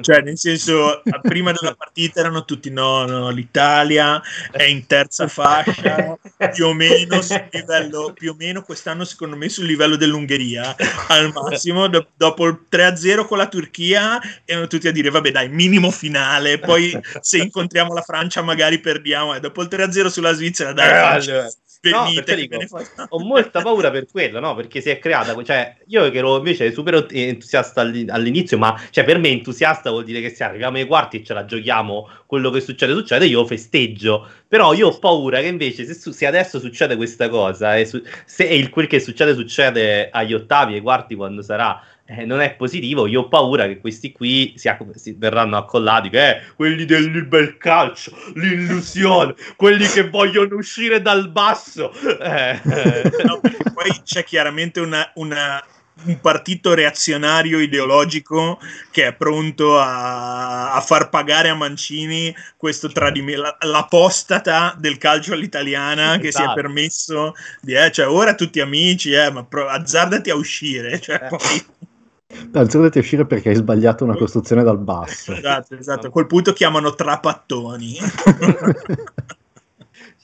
[0.00, 6.18] Cioè, nel senso, prima della partita erano tutti no, no, l'Italia è in terza fascia,
[6.52, 10.74] più o meno sul livello, più o meno quest'anno secondo me sul livello dell'Ungheria,
[11.08, 15.48] al massimo, Do- dopo il 3-0 con la Turchia erano tutti a dire vabbè dai,
[15.48, 20.72] minimo finale, poi se incontriamo la Francia magari perdiamo, e dopo il 3-0 sulla Svizzera
[20.72, 21.48] dai, Eh, allora.
[21.90, 22.04] No,
[22.36, 22.56] dico,
[23.10, 24.54] Ho molta paura per quello, no?
[24.54, 29.04] Perché si è creata, cioè, io che ero invece super entusiasta all'i- all'inizio, ma cioè,
[29.04, 32.50] per me entusiasta vuol dire che se arriviamo ai quarti e ce la giochiamo, quello
[32.50, 34.26] che succede, succede, io festeggio.
[34.48, 38.46] Però io ho paura che invece se, se adesso succede questa cosa, e su- se
[38.48, 42.54] e il, quel che succede succede agli ottavi, ai quarti, quando sarà, eh, non è
[42.54, 46.84] positivo, io ho paura che questi qui si, acc- si verranno accollati, che eh, quelli
[46.84, 51.92] del bel calcio, l'illusione, quelli che vogliono uscire dal basso.
[52.20, 52.60] Eh.
[53.24, 53.40] No,
[53.72, 55.64] poi c'è chiaramente una- una-
[56.06, 58.58] un partito reazionario ideologico
[58.90, 65.34] che è pronto a, a far pagare a Mancini questo tradimento, la- l'apostata del calcio
[65.34, 66.54] all'italiana che si è Esatto.
[66.54, 71.00] permesso di, eh, cioè ora tutti amici, eh, ma pro- azzardati a uscire.
[71.00, 71.64] Cioè, Eh.
[72.50, 75.32] Poi- Alzati a uscire perché hai sbagliato una costruzione dal basso.
[75.32, 76.06] esatto, esatto.
[76.06, 77.96] A quel punto chiamano trapattoni.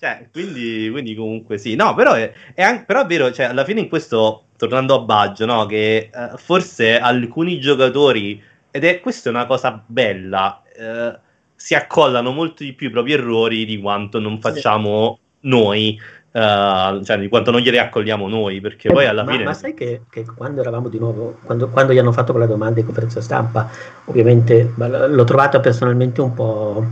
[0.00, 3.64] Cioè, quindi, quindi comunque sì, no, però è, è an- però è vero, cioè, alla
[3.64, 9.28] fine in questo, tornando a Baggio, no, che eh, forse alcuni giocatori, ed è questa
[9.28, 11.18] è una cosa bella, eh,
[11.54, 16.00] si accollano molto di più i propri errori di quanto non facciamo noi,
[16.32, 19.44] eh, cioè di quanto non glieli accogliamo noi, perché poi alla Eh, ma, fine...
[19.44, 22.80] ma sai che, che quando eravamo di nuovo, quando, quando gli hanno fatto quella domanda
[22.80, 23.68] in conferenza stampa,
[24.04, 26.84] ovviamente l'ho trovata personalmente un po',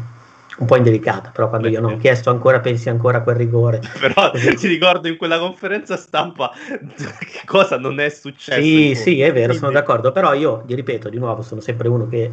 [0.58, 3.80] un po' indelicata, però quando io non ho chiesto ancora pensi ancora a quel rigore.
[4.00, 8.60] però ti ricordo in quella conferenza stampa che cosa non è successo.
[8.60, 12.08] Sì, sì, è vero, sono d'accordo, però io, ti ripeto, di nuovo, sono sempre uno
[12.08, 12.32] che...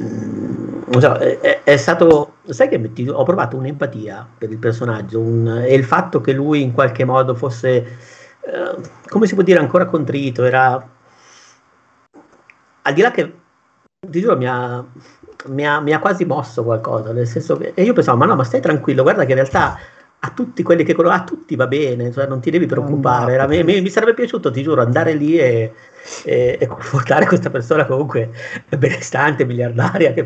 [0.00, 5.62] Mm, so, è, è, stato, sai che ti, ho provato un'empatia per il personaggio un,
[5.64, 7.76] e il fatto che lui in qualche modo fosse,
[8.40, 8.76] eh,
[9.08, 10.94] come si può dire, ancora contrito, era
[12.82, 13.34] al di là che
[14.08, 14.84] ti giuro mi ha,
[15.46, 18.36] mi ha, mi ha quasi mosso qualcosa, nel senso che e io pensavo, ma no,
[18.36, 19.78] ma stai tranquillo, guarda che in realtà
[20.18, 23.34] a tutti quelli che conosco, a tutti va bene, cioè non ti devi preoccupare.
[23.34, 25.72] Era, mi, mi, sarebbe piaciuto, ti giuro, andare lì e,
[26.24, 28.30] e, e confortare questa persona comunque
[28.76, 30.24] benestante, miliardaria, che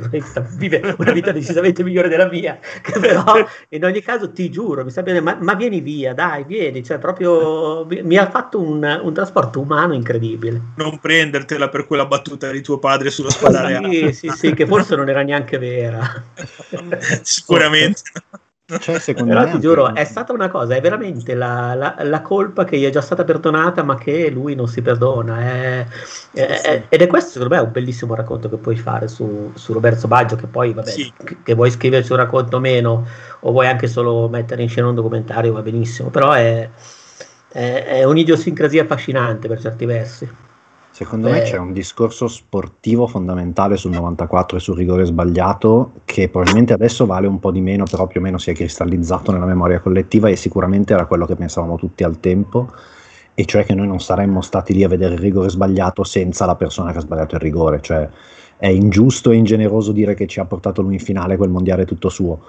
[0.56, 3.24] vive una vita decisamente migliore della mia, che però
[3.70, 6.98] in ogni caso ti giuro, mi sa bene, ma, ma vieni via, dai, vieni, cioè
[6.98, 10.60] proprio mi, mi ha fatto un, un, trasporto umano incredibile.
[10.76, 13.80] Non prendertela per quella battuta di tuo padre sullo spadare.
[13.90, 16.24] Sì, sì, sì, che forse non era neanche vera.
[17.22, 18.02] Sicuramente.
[18.78, 22.20] Cioè, secondo Però me ti giuro, è stata una cosa, è veramente la, la, la,
[22.20, 25.40] colpa che gli è già stata perdonata, ma che lui non si perdona.
[25.40, 25.86] È,
[26.32, 29.72] è, è, ed è questo, secondo me, un bellissimo racconto che puoi fare su, su
[29.72, 31.12] Roberto Baggio, che poi, vabbè, sì.
[31.24, 33.06] che, che, vuoi scriverci un racconto o meno,
[33.40, 36.10] o vuoi anche solo mettere in scena un documentario, va benissimo.
[36.10, 36.68] Però è,
[37.48, 40.28] è un'idiosincrasia affascinante per certi versi.
[41.00, 41.32] Secondo Beh.
[41.32, 47.06] me c'è un discorso sportivo fondamentale sul 94 e sul rigore sbagliato che probabilmente adesso
[47.06, 50.28] vale un po' di meno, però più o meno si è cristallizzato nella memoria collettiva
[50.28, 52.70] e sicuramente era quello che pensavamo tutti al tempo,
[53.32, 56.56] e cioè che noi non saremmo stati lì a vedere il rigore sbagliato senza la
[56.56, 58.06] persona che ha sbagliato il rigore, cioè
[58.58, 62.10] è ingiusto e ingeneroso dire che ci ha portato lui in finale quel mondiale tutto
[62.10, 62.40] suo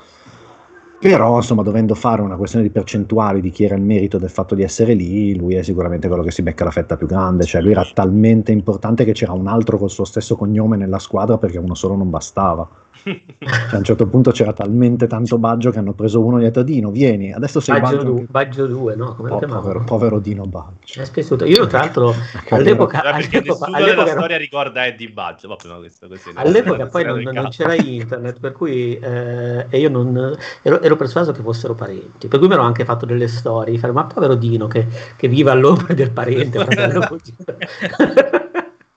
[1.01, 4.53] però, insomma, dovendo fare una questione di percentuali di chi era il merito del fatto
[4.53, 7.43] di essere lì, lui è sicuramente quello che si becca la fetta più grande.
[7.43, 11.39] Cioè, lui era talmente importante che c'era un altro col suo stesso cognome nella squadra
[11.39, 12.69] perché uno solo non bastava.
[13.03, 13.21] Cioè,
[13.71, 16.51] a un certo punto c'era talmente tanto Baggio che hanno preso uno e gli hanno
[16.51, 18.25] detto Dino, vieni, adesso sei Baggio.
[18.29, 19.15] Baggio 2, no?
[19.15, 21.01] Come oh, povero, povero, Dino Baggio.
[21.45, 22.13] Io tra l'altro
[22.49, 23.01] all'epoca...
[23.01, 25.47] all'epoca, all'epoca la storia ricorda Eddie Baggio.
[25.47, 30.37] Vabbè, no, questo, questo all'epoca poi non, non, c'era internet, per cui eh, io non,
[30.61, 32.27] ero, ero, persuaso che fossero parenti.
[32.27, 33.77] Per cui mi ero anche fatto delle storie.
[33.77, 36.59] Fare, ma povero Dino che, che vive all'ombra del parente.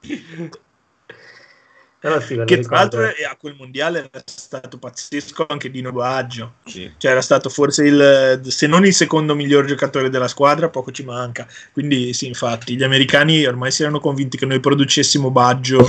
[2.04, 6.56] Però sì, che tra l'altro a quel mondiale era stato pazzesco anche Dino Baggio.
[6.66, 6.92] Sì.
[6.98, 11.02] Cioè era stato forse il, se non il secondo miglior giocatore della squadra, poco ci
[11.02, 11.48] manca.
[11.72, 15.88] Quindi sì, infatti, gli americani ormai si erano convinti che noi producessimo Baggio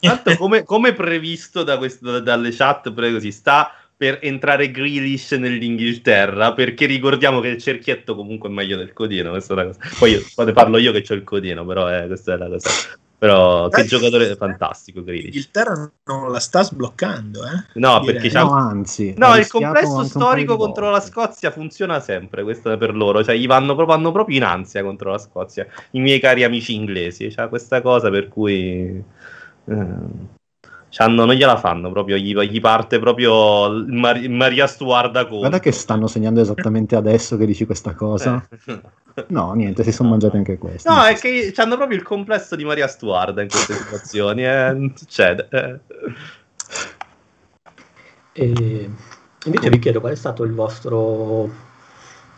[0.00, 6.52] Tanto come, come previsto da questo, dalle chat, prego, si sta per entrare Grealish nell'Inghilterra
[6.52, 9.78] perché ricordiamo che il cerchietto comunque è meglio del codino questa è una cosa.
[9.98, 12.70] poi io, poi parlo io che ho il codino però eh, questa è la cosa
[13.18, 15.24] però che giocatore fantastico Grealish.
[15.24, 17.64] L'Inghilterra non la sta sbloccando, eh?
[17.74, 22.78] No, perché no, anzi, no, il complesso storico contro la Scozia funziona sempre, questo è
[22.78, 26.20] per loro, cioè gli vanno proprio, vanno proprio in ansia contro la Scozia, i miei
[26.20, 29.02] cari amici inglesi, cioè questa cosa per cui
[29.64, 30.36] eh,
[30.90, 35.38] C'hanno, non gliela fanno proprio, gli, gli parte proprio il Mar- Maria Stuarda con.
[35.38, 38.46] Guarda che stanno segnando esattamente adesso che dici questa cosa.
[38.66, 38.80] Eh.
[39.28, 40.92] No, niente, si sono mangiati anche questo.
[40.92, 45.48] No, è che hanno proprio il complesso di Maria Stuarda in queste situazioni, eh, succede.
[45.50, 45.78] Eh.
[48.32, 48.90] E
[49.44, 51.66] invece vi chiedo qual è stato il vostro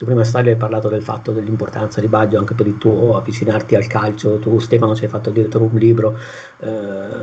[0.01, 3.75] tu prima Staglio hai parlato del fatto dell'importanza di Baggio anche per il tuo avvicinarti
[3.75, 6.19] al calcio, tu Stefano ci hai fatto addirittura un libro
[6.61, 7.21] eh,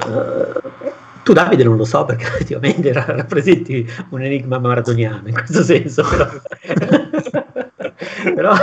[1.28, 6.26] tu Davide non lo so perché effettivamente rappresenti un enigma maradoniano in questo senso, però,
[8.34, 8.56] però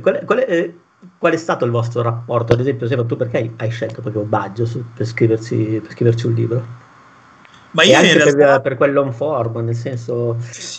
[0.00, 0.72] qual, è, qual, è,
[1.18, 2.52] qual, è, stato il vostro rapporto?
[2.52, 6.26] Ad esempio, Stefano, tu perché hai, hai scelto proprio Baggio su, per, scriversi, per scriverci
[6.28, 6.64] un libro?
[7.76, 8.60] Ma io anche realtà...
[8.60, 10.38] per, per quell'on form, nel senso...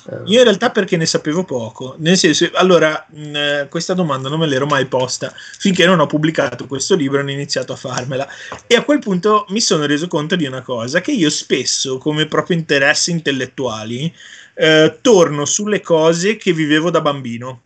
[0.10, 0.22] Eh...
[0.26, 4.40] Io in realtà perché ne sapevo poco, nel senso, allora, mh, eh, questa domanda non
[4.40, 8.28] me l'ero mai posta, finché non ho pubblicato questo libro e ho iniziato a farmela.
[8.66, 12.26] E a quel punto mi sono reso conto di una cosa, che io spesso, come
[12.26, 14.12] proprio interessi intellettuali,
[14.56, 17.62] eh, torno sulle cose che vivevo da bambino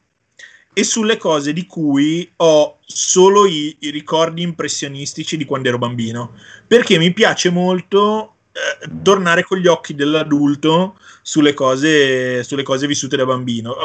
[0.74, 6.34] e sulle cose di cui ho solo i, i ricordi impressionistici di quando ero bambino,
[6.68, 13.18] perché mi piace molto eh, tornare con gli occhi dell'adulto sulle cose, sulle cose vissute
[13.18, 13.76] da bambino.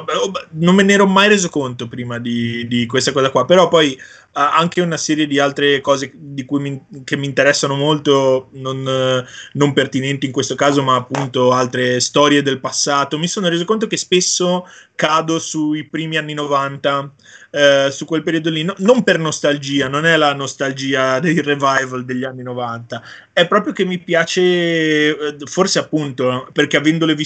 [0.53, 3.99] Non me ne ero mai reso conto prima di, di questa cosa qua, però poi
[4.39, 9.73] anche una serie di altre cose di cui mi, che mi interessano molto, non, non,
[9.73, 13.19] pertinenti in questo caso, ma appunto altre storie del passato.
[13.19, 17.13] Mi sono reso conto che spesso cado sui primi anni 90,
[17.51, 22.05] eh, su quel periodo lì, no, non per nostalgia, non è la nostalgia del revival
[22.05, 27.26] degli anni 90, è proprio che mi piace, eh, forse appunto, perché avendole vissute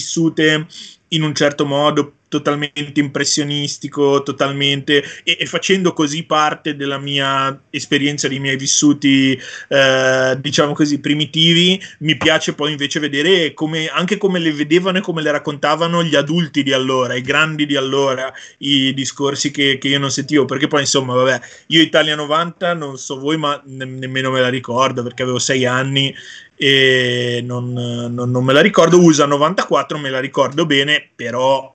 [1.09, 8.29] in un certo modo totalmente impressionistico, totalmente e, e, facendo così parte della mia esperienza,
[8.29, 14.39] dei miei vissuti, eh, diciamo così, primitivi, mi piace poi invece vedere come, anche come
[14.39, 18.93] le vedevano e come le raccontavano gli adulti di allora, i grandi di allora, i
[18.93, 23.19] discorsi che, che io non sentivo, perché poi insomma, vabbè, io Italia 90 non so
[23.19, 26.15] voi, ma ne, nemmeno me la ricordo perché avevo sei anni
[26.55, 31.73] e non, non, non me la ricordo, USA 94 me la ricordo bene, però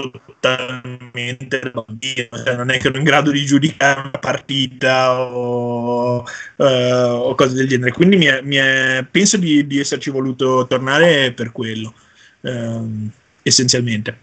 [0.00, 6.24] totalmente bambino, cioè non è che ero in grado di giudicare una partita o,
[6.56, 7.92] uh, o cose del genere.
[7.92, 11.94] Quindi mi è, mi è, penso di, di, esserci voluto tornare per quello,
[12.40, 13.10] uh,
[13.42, 14.18] essenzialmente.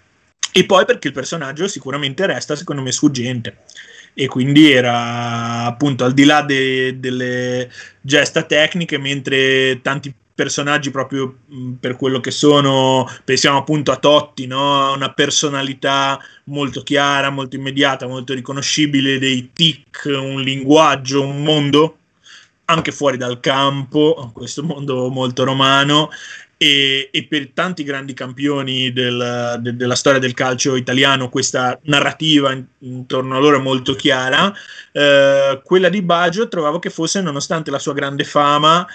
[0.51, 3.57] E poi perché il personaggio sicuramente resta, secondo me, sfuggente.
[4.13, 7.69] E quindi era appunto al di là de, delle
[8.01, 14.47] gesta tecniche, mentre tanti personaggi proprio mh, per quello che sono, pensiamo appunto a Totti,
[14.47, 14.93] no?
[14.93, 21.97] una personalità molto chiara, molto immediata, molto riconoscibile, dei tic, un linguaggio, un mondo
[22.65, 26.09] anche fuori dal campo, questo mondo molto romano,
[26.55, 32.51] e, e, per tanti grandi campioni del, de, della storia del calcio italiano questa narrativa
[32.51, 34.53] in, intorno a loro è molto chiara.
[34.91, 38.85] Eh, quella di Baggio trovavo che fosse, nonostante la sua grande fama,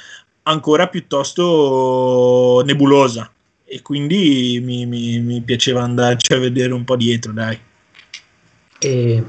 [0.44, 3.30] ancora piuttosto nebulosa
[3.64, 7.58] e quindi mi, mi, mi piaceva andarci a vedere un po' dietro, dai.
[8.78, 9.24] E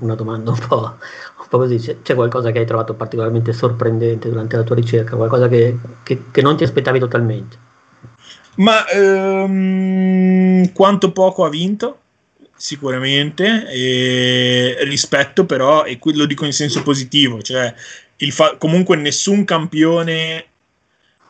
[0.00, 4.56] una domanda un po', un po così, c'è, qualcosa che hai trovato particolarmente sorprendente durante
[4.56, 7.56] la tua ricerca, qualcosa che, che, che non ti aspettavi totalmente?
[8.56, 11.98] Ma ehm, quanto poco ha vinto?
[12.56, 13.66] Sicuramente,
[14.84, 17.74] rispetto però, e lo dico in senso positivo, cioè
[18.30, 20.46] fa- comunque nessun campione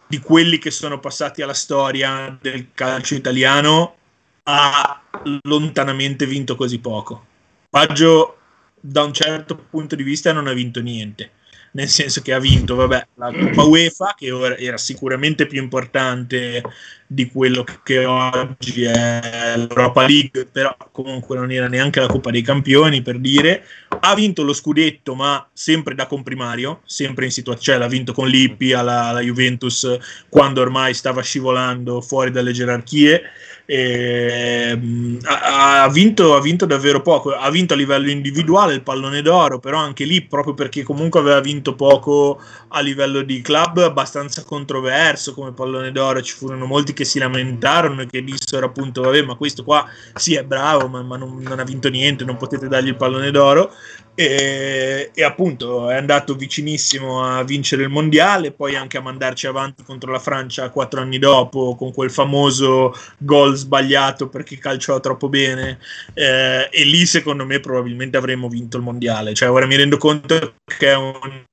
[0.06, 3.96] di quelli che sono passati alla storia del calcio italiano
[4.44, 5.02] ha
[5.42, 7.26] lontanamente vinto così poco.
[7.70, 8.38] Baggio
[8.78, 11.30] da un certo punto di vista non ha vinto niente
[11.74, 16.62] nel senso che ha vinto vabbè, la Coppa UEFA, che era sicuramente più importante
[17.06, 22.42] di quello che oggi è l'Europa League, però comunque non era neanche la Coppa dei
[22.42, 23.64] Campioni, per dire.
[24.00, 28.28] Ha vinto lo scudetto, ma sempre da comprimario, sempre in situazione, cioè l'ha vinto con
[28.28, 29.98] Lippi alla, alla Juventus
[30.28, 33.22] quando ormai stava scivolando fuori dalle gerarchie.
[33.66, 37.30] E, mm, ha, ha, vinto, ha, vinto, davvero poco.
[37.30, 41.40] Ha vinto a livello individuale il pallone d'oro, però anche lì, proprio perché comunque aveva
[41.40, 46.20] vinto poco a livello di club, abbastanza controverso come pallone d'oro.
[46.20, 50.34] Ci furono molti che si lamentarono e che dissero appunto: Vabbè, ma questo qua sì
[50.34, 53.72] è bravo, ma, ma non, non ha vinto niente, non potete dargli il pallone d'oro.
[54.16, 59.82] E, e, appunto è andato vicinissimo a vincere il mondiale, poi anche a mandarci avanti
[59.82, 65.78] contro la Francia quattro anni dopo con quel famoso gol sbagliato perché calciò troppo bene.
[66.12, 69.34] Eh, e lì secondo me probabilmente avremmo vinto il mondiale.
[69.34, 71.44] Cioè, ora mi rendo conto che è un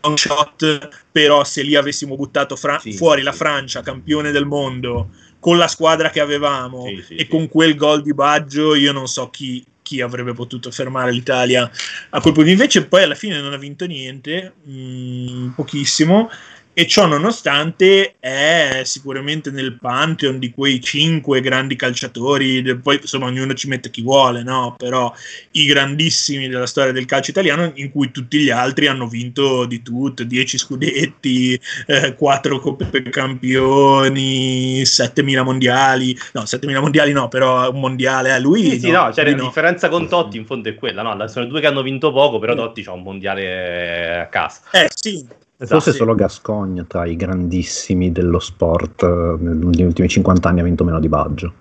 [0.00, 3.24] long shot, però se lì avessimo buttato fra- sì, fuori sì.
[3.26, 8.02] la Francia, campione del mondo, con la squadra che avevamo sì, e con quel gol
[8.02, 11.70] di Baggio, io non so chi chi avrebbe potuto fermare l'Italia
[12.10, 12.50] a quel punto.
[12.50, 16.30] Invece, poi alla fine non ha vinto niente, mh, mm, pochissimo,
[16.76, 23.54] e ciò nonostante è sicuramente nel pantheon di quei cinque grandi calciatori, poi insomma ognuno
[23.54, 24.74] ci mette chi vuole, no?
[24.76, 25.14] però
[25.52, 29.82] i grandissimi della storia del calcio italiano in cui tutti gli altri hanno vinto di
[29.82, 37.78] tutto, 10 scudetti, eh, 4 coppe campioni, 7.000 mondiali, no 7.000 mondiali no, però un
[37.78, 38.70] mondiale a lui...
[38.70, 39.44] Sì, sì no, cioè la no.
[39.44, 41.28] differenza con Totti in fondo è quella, no?
[41.28, 44.62] sono due che hanno vinto poco, però Totti ha un mondiale a casa.
[44.72, 45.24] Eh sì,
[45.64, 50.64] Esatto, Forse solo Gascogne tra i grandissimi dello sport eh, negli ultimi 50 anni ha
[50.64, 51.54] vinto meno di Baggio.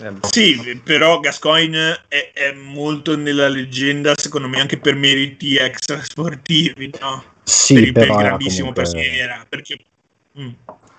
[0.00, 0.26] Eh, boh.
[0.26, 6.90] Sì, però Gascoigne è, è, molto nella leggenda, secondo me, anche per meriti extra sportivi,
[7.00, 7.22] no?
[7.44, 9.16] Sì, per, però per grandissimo comunque...
[9.16, 9.76] era, perché...
[10.36, 10.50] Mm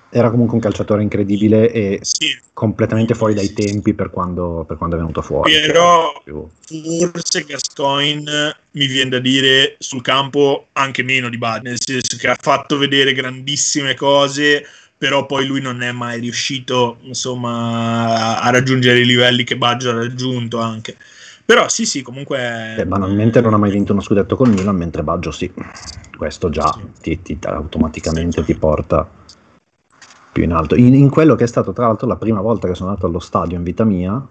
[0.10, 2.38] era comunque un calciatore incredibile e sì.
[2.54, 5.52] completamente fuori dai tempi per quando, per quando è venuto fuori.
[5.52, 12.18] Però forse Gascoigne mi viene da dire sul campo anche meno di Bad, nel senso
[12.18, 14.66] che ha fatto vedere grandissime cose,
[14.98, 19.96] però poi lui non è mai riuscito insomma a, raggiungere i livelli che Baggio ha
[19.96, 20.96] raggiunto anche.
[21.44, 22.76] Però sì, sì, comunque...
[22.78, 25.52] Eh, banalmente non ha mai vinto uno scudetto con Milan, mentre Baggio sì.
[26.18, 27.20] Questo già sì.
[27.22, 28.46] ti, ti, automaticamente sì.
[28.46, 29.08] ti porta
[30.36, 30.76] più in alto.
[30.76, 33.20] In, in, quello che è stato tra l'altro la prima volta che sono andato allo
[33.20, 34.22] stadio in vita mia,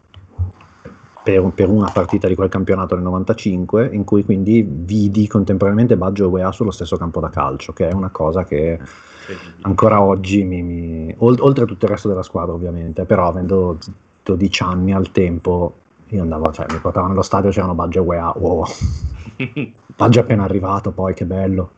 [1.23, 6.25] per, per, una partita di quel campionato nel 95, in cui quindi vidi contemporaneamente Baggio
[6.25, 8.79] e UEA sullo stesso campo da calcio, che è una cosa che
[9.63, 13.79] ancora oggi mi, mi, oltre a tutto il resto della squadra ovviamente, però avendo
[14.25, 15.73] 12 anni al tempo
[16.09, 18.67] io andavo, cioè mi portavano allo stadio, c'erano Baggio e UEA, wow.
[19.97, 21.71] Baggio appena arrivato, poi che bello.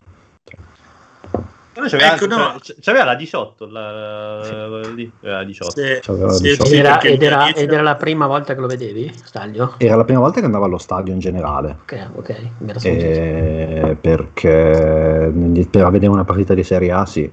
[1.76, 2.56] C'aveva, ecco, no.
[2.80, 4.94] c'aveva la 18, la, sì.
[4.94, 5.70] lì, la 18.
[5.70, 5.98] Sì.
[6.02, 6.74] Sì, 18.
[6.74, 9.74] Era, ed, era, ed, era, la prima volta che lo vedevi, Staglio?
[9.76, 11.76] Era la prima volta che andavo allo stadio in generale.
[11.82, 12.50] Ok, ok,
[12.82, 15.32] eh, Perché
[15.70, 17.30] per vedere una partita di Serie A, sì.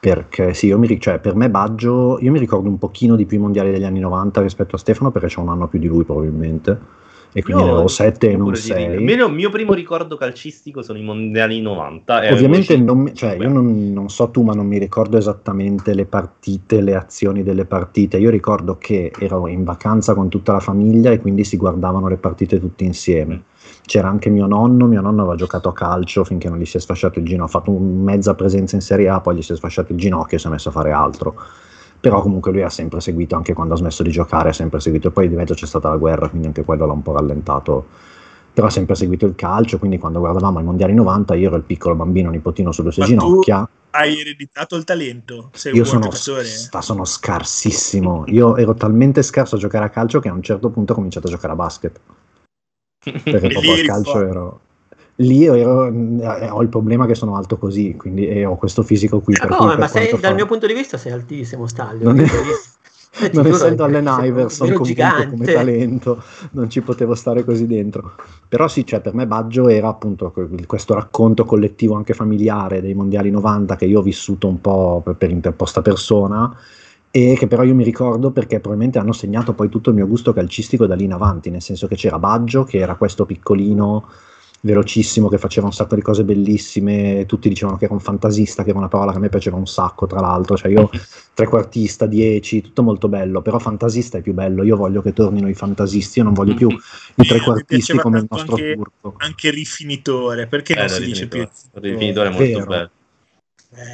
[0.00, 3.36] Perché sì, io mi, cioè, per me Baggio, io mi ricordo un pochino di più
[3.36, 6.02] i mondiali degli anni 90 rispetto a Stefano perché c'è un anno più di lui
[6.02, 7.01] probabilmente
[7.32, 8.94] e quindi io, ne avevo 7 e non 6.
[8.94, 12.30] Il mio, mio, primo ricordo calcistico sono i mondiali 90.
[12.30, 16.82] Ovviamente non, cioè, io non, non, so tu, ma non mi ricordo esattamente le partite,
[16.82, 18.18] le azioni delle partite.
[18.18, 22.16] Io ricordo che ero in vacanza con tutta la famiglia e quindi si guardavano le
[22.16, 23.44] partite tutti insieme
[23.84, 26.80] c'era anche mio nonno, mio nonno aveva giocato a calcio finché non gli si è
[26.80, 29.92] sfasciato il ginocchio, ha fatto mezza presenza in Serie A, poi gli si è sfasciato
[29.92, 31.34] il ginocchio e si è messo a fare altro.
[32.02, 35.06] Però comunque lui ha sempre seguito, anche quando ha smesso di giocare, ha sempre seguito.
[35.06, 37.86] E poi di mezzo c'è stata la guerra, quindi anche quello l'ha un po' rallentato.
[38.52, 41.62] Però ha sempre seguito il calcio, quindi quando guardavamo i mondiali 90 io ero il
[41.62, 43.68] piccolo bambino nipotino sulle sue Ma ginocchia.
[43.90, 45.50] hai ereditato il talento?
[45.52, 48.24] Sei io sono, sta, sono scarsissimo.
[48.26, 51.28] Io ero talmente scarso a giocare a calcio che a un certo punto ho cominciato
[51.28, 52.00] a giocare a basket
[53.22, 54.60] perché proprio al calcio ero
[55.16, 59.20] lì ero, eh, ho il problema che sono alto così quindi e ho questo fisico
[59.20, 62.26] qui ma, come, ma sei, dal mio punto di vista sei altissimo Staglio non, è,
[63.32, 68.14] non essendo Allen Iverson comunque come talento non ci potevo stare così dentro.
[68.48, 70.32] Però sì cioè, per me Baggio era appunto
[70.66, 75.16] questo racconto collettivo anche familiare dei mondiali 90 che io ho vissuto un po' per,
[75.16, 76.54] per interposta persona
[77.10, 80.32] e che però io mi ricordo perché probabilmente hanno segnato poi tutto il mio gusto
[80.32, 84.08] calcistico da lì in avanti, nel senso che c'era Baggio, che era questo piccolino
[84.64, 88.70] velocissimo che faceva un sacco di cose bellissime, tutti dicevano che era un fantasista, che
[88.70, 90.88] era una parola che a me piaceva un sacco, tra l'altro, cioè io
[91.34, 95.54] trequartista, dieci, tutto molto bello, però fantasista è più bello, io voglio che tornino i
[95.54, 99.14] fantasisti, io non voglio più i trequartisti come il nostro anche, turco.
[99.18, 101.46] Anche rifinitore, perché eh, non si dice più?
[101.72, 102.66] Rifinitore è molto Vero.
[102.66, 102.90] bello.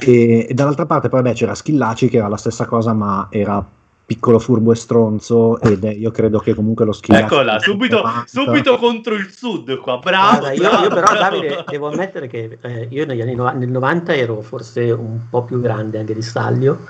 [0.01, 3.64] E, e, dall'altra parte poi beh, c'era Schillaci che era la stessa cosa ma era
[4.09, 8.79] piccolo, furbo e stronzo ed è, io credo che comunque lo Schillaci eccola subito, subito
[8.79, 13.05] contro il sud qua bravo, Guarda, io, io, però Davide devo ammettere che eh, io
[13.05, 16.87] negli anni no- nel 90 ero forse un po' più grande anche di Staglio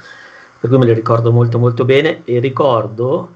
[0.61, 3.35] per cui me lo ricordo molto molto bene e ricordo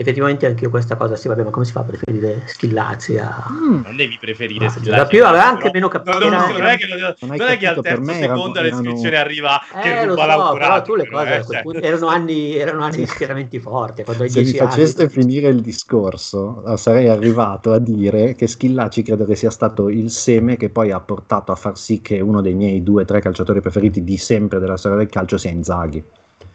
[0.00, 3.44] effettivamente anche io questa cosa, sì, vabbè, ma come si fa a preferire Schillazzi a...
[3.50, 3.80] Mm.
[3.82, 5.08] Non devi preferire ah, Schillazzi.
[5.08, 6.20] più aveva anche meno capito.
[6.20, 9.80] Non, non, è che, non, non è che al terzo secondo la descrizione arriva eh,
[9.80, 11.84] che ruba so, però tu le cose eh, cioè.
[11.84, 14.04] erano anni, erano anni schieramenti forti.
[14.28, 19.24] Se mi faceste anni, finire il discorso, eh, sarei arrivato a dire che Schillacci credo
[19.24, 22.54] che sia stato il seme che poi ha portato a far sì che uno dei
[22.54, 26.04] miei due o tre calciatori preferiti di sempre della storia del calcio sia Inzaghi.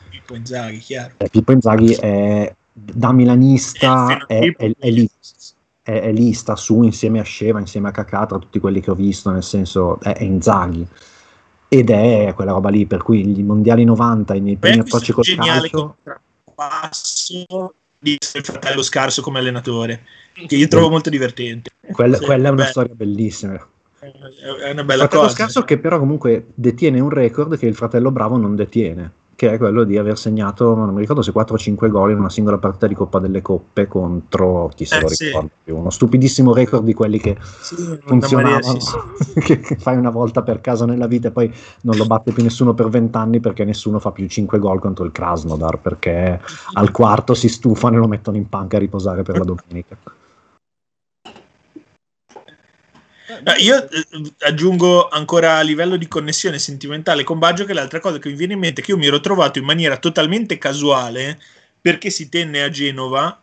[0.09, 1.15] Pippo Inzaghi, chiaro.
[1.17, 5.07] Eh, Pippo Inzaghi è da milanista è, è, è, lì,
[5.83, 8.95] è, lì, sta su insieme a Sceva, insieme a Kakà, tra tutti quelli che ho
[8.95, 10.85] visto, nel senso è, è Inzaghi.
[11.67, 15.25] Ed è quella roba lì, per cui i mondiali 90 i miei primi approcci col
[15.25, 15.95] calcio
[16.55, 20.05] passo di il fratello scarso come allenatore
[20.47, 21.71] che io trovo molto divertente.
[21.91, 23.67] Quella, sì, quella è una beh, storia bellissima.
[23.99, 25.33] È una bella fratello cosa.
[25.33, 29.57] scarso che però comunque detiene un record che il fratello bravo non detiene che è
[29.57, 32.57] quello di aver segnato, non mi ricordo se 4 o 5 gol in una singola
[32.57, 35.53] partita di Coppa delle Coppe contro chi se eh, lo ricorda sì.
[35.63, 40.43] più, uno stupidissimo record di quelli che sì, funzionavano, sì, che, che, fai una volta
[40.43, 43.65] per caso nella vita e poi non lo batte più nessuno per 20 anni perché
[43.65, 46.39] nessuno fa più 5 gol contro il Krasnodar perché
[46.73, 49.97] al quarto si stufano e lo mettono in panca a riposare per la domenica.
[49.97, 50.21] No,
[53.57, 54.05] io eh,
[54.39, 58.53] aggiungo ancora a livello di connessione sentimentale con Baggio che l'altra cosa che mi viene
[58.53, 61.39] in mente è che io mi ero trovato in maniera totalmente casuale
[61.81, 63.41] perché si tenne a Genova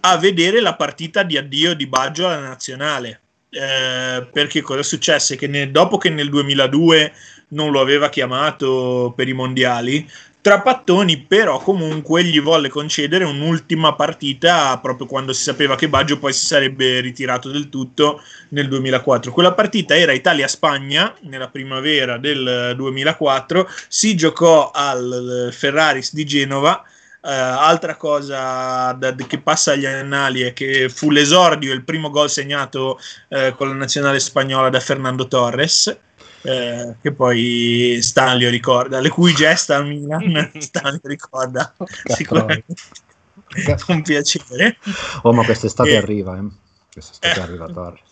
[0.00, 3.20] a vedere la partita di addio di Baggio alla nazionale.
[3.50, 5.36] Eh, perché cosa successe?
[5.36, 7.12] Che ne, dopo che nel 2002
[7.48, 10.08] non lo aveva chiamato per i mondiali,
[10.42, 16.32] Trapattoni però comunque gli volle concedere un'ultima partita proprio quando si sapeva che Baggio poi
[16.32, 19.30] si sarebbe ritirato del tutto nel 2004.
[19.30, 26.82] Quella partita era Italia-Spagna nella primavera del 2004, si giocò al Ferraris di Genova.
[27.20, 32.28] Uh, altra cosa da, che passa agli annali è che fu l'esordio, il primo gol
[32.28, 32.98] segnato
[33.28, 35.96] uh, con la nazionale spagnola da Fernando Torres
[36.42, 41.74] eh, che poi Stanley ricorda, le cui gesta al Milan Stanley ricorda
[42.04, 42.74] sicuramente
[43.84, 44.76] con piacere.
[45.22, 45.96] Oh, ma quest'estate e...
[45.96, 46.46] arriva, eh.
[46.92, 47.42] quest'estate eh.
[47.42, 48.10] arriva Torres.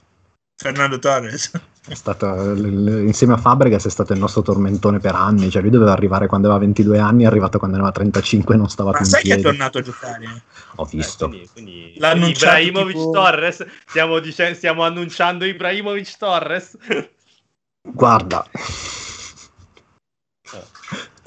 [0.57, 1.51] Fernando Torres.
[1.89, 5.93] È stato, insieme a Fabregas è stato il nostro tormentone per anni, cioè lui doveva
[5.93, 9.07] arrivare quando aveva 22 anni, è arrivato quando aveva 35 e non stava Ma più
[9.07, 9.41] in sai piedi.
[9.41, 10.43] che è tornato a giocare?
[10.77, 11.25] Ho visto.
[11.25, 13.11] Eh, quindi, quindi Ibrahimovic tipo...
[13.11, 16.77] Torres, stiamo, dic- stiamo annunciando Ibrahimovic Torres.
[17.83, 18.47] Guarda.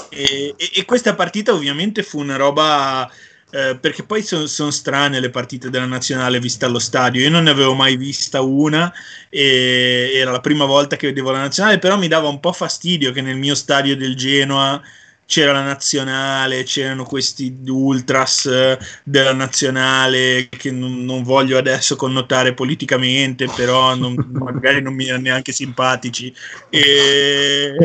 [0.10, 3.10] E, e, e, questa partita ovviamente fu una roba
[3.50, 7.22] eh, perché poi sono son strane le partite della nazionale viste allo stadio.
[7.22, 8.94] Io non ne avevo mai vista una
[9.30, 13.22] era la prima volta che vedevo la nazionale, però mi dava un po' fastidio che
[13.22, 14.82] nel mio stadio del Genoa
[15.26, 22.54] c'era la nazionale, c'erano questi ultras eh, della nazionale che non, non voglio adesso connotare
[22.54, 26.34] politicamente, però non, magari non mi erano neanche simpatici.
[26.70, 27.76] E,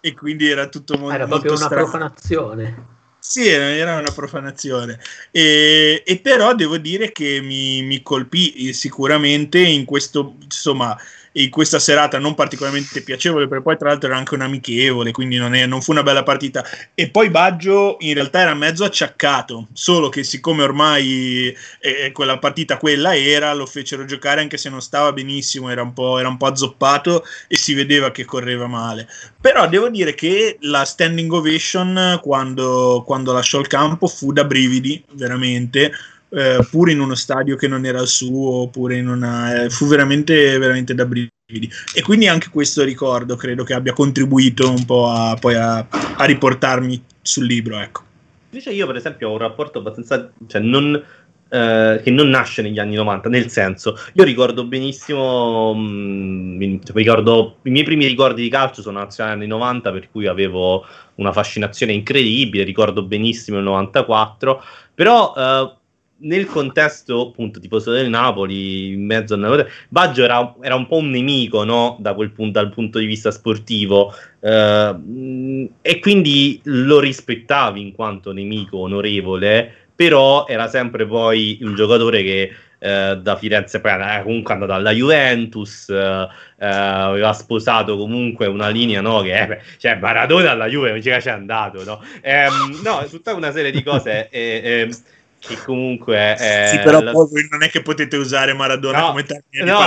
[0.00, 1.14] e quindi era tutto molto...
[1.14, 1.82] Era proprio molto una strano.
[1.82, 2.92] profanazione.
[3.26, 5.00] Sì, era una profanazione.
[5.30, 10.94] E, e però devo dire che mi, mi colpì sicuramente in questo, insomma,
[11.36, 15.36] in questa serata non particolarmente piacevole, perché poi tra l'altro era anche un amichevole, quindi
[15.36, 16.64] non, è, non, fu una bella partita.
[16.94, 22.76] E poi Baggio in realtà era mezzo acciaccato, solo che siccome ormai eh, quella partita
[22.76, 26.36] quella era, lo fecero giocare anche se non stava benissimo, era un, po', era un
[26.36, 29.08] po' azzoppato e si vedeva che correva male.
[29.40, 35.02] Però devo dire che la standing ovation quando, quando lasciò il campo fu da brividi,
[35.12, 35.92] veramente
[36.34, 39.86] eh, pure in uno stadio che non era il suo, pure in una, eh, fu
[39.86, 41.70] veramente, veramente da brividi.
[41.94, 46.24] E quindi anche questo ricordo credo che abbia contribuito un po' a, poi a, a
[46.24, 47.78] riportarmi sul libro.
[47.78, 48.02] Ecco.
[48.50, 51.00] Invece io per esempio ho un rapporto abbastanza, cioè non,
[51.48, 56.96] eh, che non nasce negli anni 90, nel senso, io ricordo benissimo, mh, mm, cioè,
[56.96, 60.84] ricordo, i miei primi ricordi di calcio sono nazionali anni 90, per cui avevo
[61.16, 64.62] una fascinazione incredibile, ricordo benissimo il 94,
[64.94, 65.82] però eh,
[66.24, 71.10] nel contesto appunto tifoso del Napoli, in mezzo a Baggio era, era, un po' un
[71.10, 71.96] nemico no?
[72.00, 78.32] da quel punto, dal punto di vista sportivo uh, e quindi lo rispettavi in quanto
[78.32, 84.54] nemico onorevole, però era sempre poi un giocatore che uh, da Firenze poi era comunque
[84.54, 89.20] andato alla Juventus, uh, aveva sposato comunque una linea no?
[89.20, 92.02] che eh, cioè Maradona alla Juve non c'è andato, no?
[92.22, 94.30] Um, no, tutta una serie di cose.
[95.46, 97.10] Che comunque è sì però la...
[97.10, 99.80] poi non è che potete usare Maradona no, come termine no,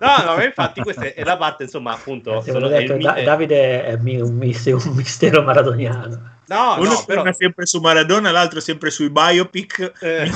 [0.00, 3.92] no, no, ma infatti questa è la parte insomma appunto sono, detto, da, Davide è
[3.94, 7.32] un, mistero, un mistero maradoniano No, uno no, però...
[7.32, 9.92] sempre su Maradona, l'altro sempre sui biopic.
[10.00, 10.30] Eh,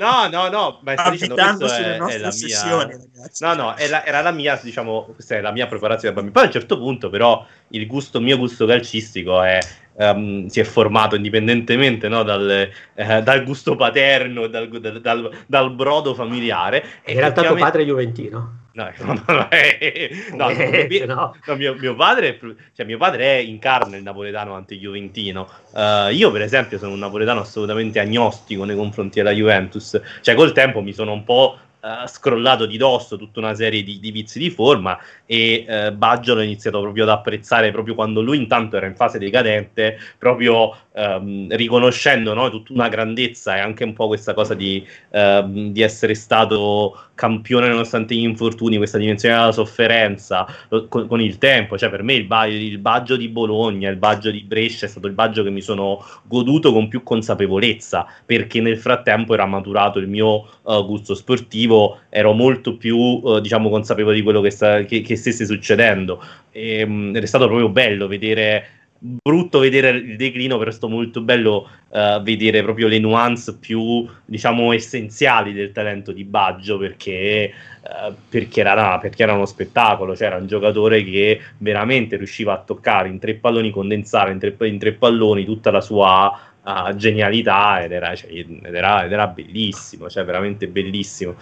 [0.00, 3.00] no, no, no, ma stai dicendo sulle è, nostre è la sessioni, mia...
[3.14, 3.44] Ragazzi.
[3.44, 6.32] No, no, la, era la mia, diciamo, questa è la mia preparazione da bambino.
[6.32, 9.58] Poi a un certo punto, però, il gusto, mio gusto calcistico è
[9.98, 15.74] um, si è formato indipendentemente no, dal, eh, dal, gusto paterno e dal, dal, dal,
[15.74, 16.84] brodo familiare.
[17.06, 18.66] In realtà tuo padre è juventino.
[18.78, 21.34] No, no, no, eh, no, eh, no.
[21.56, 22.38] mio, mio, padre,
[22.76, 25.48] cioè, mio padre è in carne il napoletano anti-juventino.
[25.72, 30.00] Uh, io, per esempio, sono un napoletano assolutamente agnostico nei confronti della Juventus.
[30.20, 33.98] Cioè, col tempo mi sono un po' uh, scrollato di dosso tutta una serie di,
[33.98, 34.96] di vizi di forma
[35.26, 39.18] e uh, Baggio l'ho iniziato proprio ad apprezzare proprio quando lui intanto era in fase
[39.18, 44.84] decadente, proprio um, riconoscendo no, tutta una grandezza e anche un po' questa cosa di,
[45.10, 50.46] um, di essere stato campione nonostante gli infortuni, questa dimensione della sofferenza
[50.88, 54.30] con, con il tempo, cioè per me il, ba- il Baggio di Bologna, il Baggio
[54.30, 58.78] di Brescia è stato il Baggio che mi sono goduto con più consapevolezza perché nel
[58.78, 64.22] frattempo era maturato il mio uh, gusto sportivo, ero molto più uh, diciamo consapevole di
[64.22, 66.22] quello che, sta, che, che stesse succedendo.
[66.52, 70.88] E, um, ed è stato proprio bello vedere brutto vedere il declino, però è stato
[70.88, 77.52] molto bello uh, vedere proprio le nuance più, diciamo, essenziali del talento di Baggio, perché,
[77.82, 83.08] uh, perché, era, perché, era, uno spettacolo, c'era un giocatore che veramente riusciva a toccare
[83.08, 87.92] in tre palloni, condensare in tre, in tre palloni tutta la sua uh, genialità ed
[87.92, 91.36] era, cioè, ed, era, ed era, bellissimo, cioè veramente bellissimo.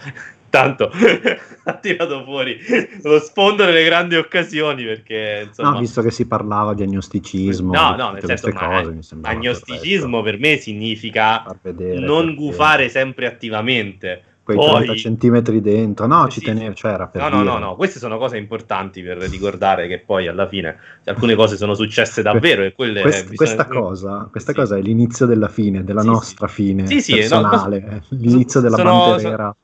[0.57, 0.91] Tanto.
[1.67, 2.57] Ha tirato fuori.
[3.03, 5.71] Lo sfondo nelle grandi occasioni perché insomma...
[5.71, 10.55] No, visto che si parlava di agnosticismo, no, no, nel senso, cose, agnosticismo per me
[10.55, 11.43] significa
[11.73, 14.21] non gufare sempre attivamente.
[14.47, 16.07] Quei Poi, 30 centimetri dentro.
[16.07, 19.03] No, sì, ci tenevo, cioè era per No, no, no, no, queste sono cose importanti
[19.03, 23.35] per ricordare che poi alla fine alcune cose sono successe davvero e quelle Quest, bisogna...
[23.35, 24.57] questa cosa, questa sì.
[24.57, 28.77] cosa è l'inizio della fine, della sì, nostra fine sì, sì, personale, no, l'inizio della
[28.77, 29.35] sono, pantera.
[29.35, 29.55] Sono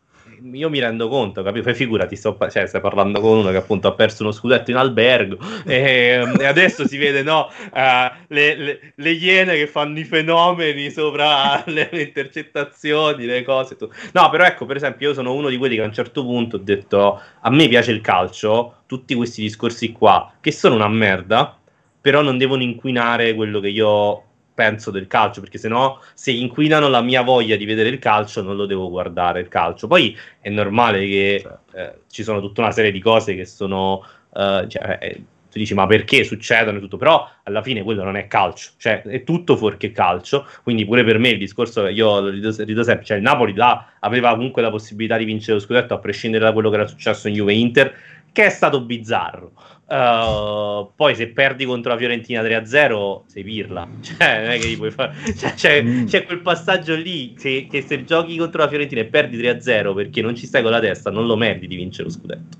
[0.53, 1.63] io mi rendo conto, capito?
[1.63, 4.77] Fai figurati, sto, cioè, stai parlando con uno che appunto ha perso uno scudetto in
[4.77, 10.03] albergo e, e adesso si vede, no, uh, le, le, le, iene che fanno i
[10.03, 13.75] fenomeni sopra le, le intercettazioni, le cose.
[13.75, 13.89] Tu.
[14.13, 16.57] No, però ecco, per esempio, io sono uno di quelli che a un certo punto
[16.57, 21.57] ho detto, a me piace il calcio, tutti questi discorsi qua, che sono una merda,
[21.99, 24.23] però non devono inquinare quello che io
[24.53, 28.41] penso del calcio, perché se no, se inquinano la mia voglia di vedere il calcio,
[28.41, 29.87] non lo devo guardare il calcio.
[29.87, 31.77] Poi è normale che certo.
[31.77, 34.05] eh, ci sono tutta una serie di cose che sono.
[34.33, 35.23] Eh, cioè, eh,
[35.53, 36.97] tu dici, ma perché succedono e tutto?
[36.97, 40.47] Però alla fine quello non è calcio, cioè è tutto fuorché calcio.
[40.63, 43.93] Quindi, pure per me il discorso io lo rido, rido sempre, cioè il Napoli là
[43.99, 47.27] aveva comunque la possibilità di vincere lo scudetto a prescindere da quello che era successo
[47.27, 47.93] in Juve Inter,
[48.31, 49.51] che è stato bizzarro.
[49.93, 54.77] Uh, poi se perdi contro la Fiorentina 3-0 sei pirla cioè non è che gli
[54.77, 56.05] puoi fare cioè, c'è, mm.
[56.05, 60.23] c'è, quel passaggio lì se, che se giochi contro la Fiorentina e perdi 3-0 perché
[60.23, 62.57] non ci stai con la testa non lo meriti di vincere lo scudetto.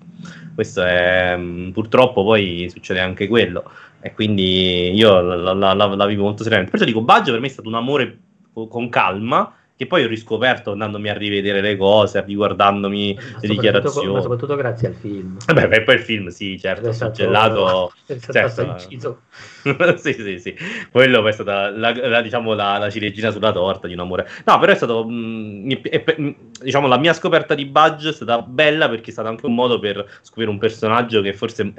[0.54, 3.70] Questo è mm, purtroppo poi succede anche quello.
[4.00, 6.72] E quindi io la, la, la, la vivo molto seriamente.
[6.72, 8.20] Perciò dico Baggio per me è stato un amore
[8.54, 9.52] con calma
[9.84, 14.14] che poi ho riscoperto andandomi a rivedere le cose, riguardandomi le dichiarazioni.
[14.14, 15.38] Ma soprattutto grazie al film.
[15.46, 17.94] Vabbè, beh, poi il film, sì, certo, è stato, gelato.
[18.06, 19.22] È stato certo.
[19.98, 20.56] sì, sì, sì.
[20.92, 24.28] Quello è stata la, la, diciamo, la, la, ciliegina sulla torta di un amore.
[24.46, 26.30] No, però è stato, mh, mm, è, mm,
[26.62, 29.80] diciamo, la mia scoperta di Budge è stata bella perché è stato anche un modo
[29.80, 31.74] per scoprire un personaggio che forse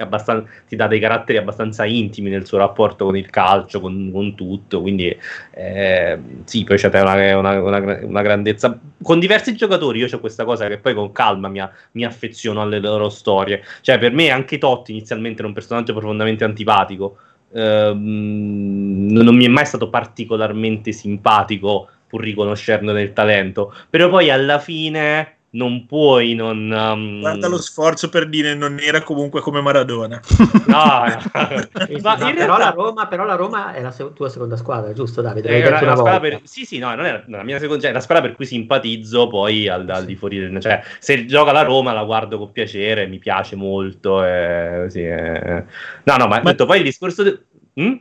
[0.67, 4.81] ti dà dei caratteri abbastanza intimi nel suo rapporto con il calcio, con, con tutto.
[4.81, 5.15] Quindi,
[5.51, 8.79] eh, sì, poi c'è una, una, una, una, grandezza.
[9.01, 12.79] Con diversi giocatori io ho questa cosa che poi con calma mi, mi affeziono alle
[12.79, 13.63] loro storie.
[13.81, 17.17] Cioè, per me anche Totti inizialmente era un personaggio profondamente antipatico
[17.55, 24.59] ehm, non mi è mai stato particolarmente simpatico pur riconoscerne il talento, però poi alla
[24.59, 26.69] fine non puoi non...
[26.71, 27.19] Um...
[27.21, 30.21] Guarda lo sforzo per dire non era comunque come Maradona.
[30.65, 31.03] No.
[32.01, 35.21] Ma no, però, la Roma, però, la Roma, è la se- tua seconda squadra, giusto
[35.21, 35.49] Davide?
[35.49, 36.41] Eh, era, una per...
[36.43, 39.67] Sì, sì, no, non era la mia seconda, cioè, la squadra per cui simpatizzo poi
[39.67, 40.59] al, al di fuori del...
[40.59, 44.23] Cioè, se gioca la Roma la guardo con piacere, mi piace molto.
[44.23, 45.63] Eh, sì, eh.
[46.03, 46.51] No, no, ma, ma...
[46.51, 47.23] Detto, poi il discorso...
[47.23, 47.39] De...
[47.79, 47.95] Mm?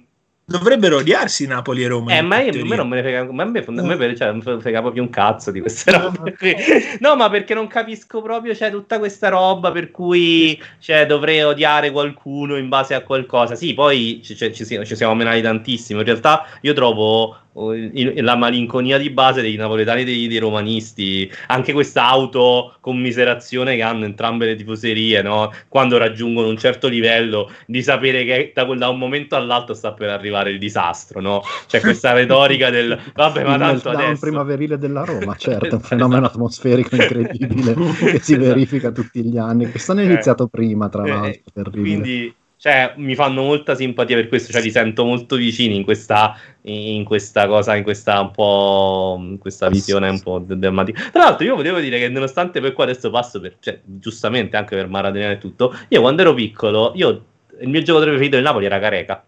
[0.46, 2.16] Dovrebbero odiarsi Napoli e Roma.
[2.16, 4.30] Eh, ma io, a me non me ne frega, ma a me, a me cioè,
[4.30, 6.54] non frega proprio un cazzo di queste robe qui.
[7.00, 11.90] No, ma perché non capisco proprio, cioè, tutta questa roba per cui cioè, dovrei odiare
[11.90, 13.54] qualcuno in base a qualcosa.
[13.54, 16.00] Sì, poi ci, ci, ci siamo menati tantissimo.
[16.00, 21.72] In realtà io trovo la malinconia di base dei napoletani e dei, dei, romanisti, anche
[21.72, 25.52] questa autocommiserazione che hanno entrambe le tifoserie, no?
[25.68, 30.08] quando raggiungono un certo livello, di sapere che da, da, un momento all'altro sta per
[30.08, 31.42] arrivare il disastro, no?
[31.68, 34.20] C'è questa retorica del vabbè, ma tanto il adesso...
[34.20, 39.70] primaverile della Roma, certo, un fenomeno atmosferico incredibile che si verifica tutti gli anni.
[39.70, 44.28] Quest'anno è iniziato eh, prima, tra l'altro, eh, Quindi cioè, mi fanno molta simpatia per
[44.28, 49.18] questo, cioè li sento molto vicini in questa, in questa cosa, in questa un po'
[49.20, 51.10] in questa visione un po' drammatica.
[51.10, 54.76] Tra l'altro, io volevo dire che nonostante per qua adesso passo per, cioè, giustamente anche
[54.76, 57.24] per Maradona e tutto, io quando ero piccolo, io,
[57.60, 59.26] il mio giocatore preferito del Napoli era Careca.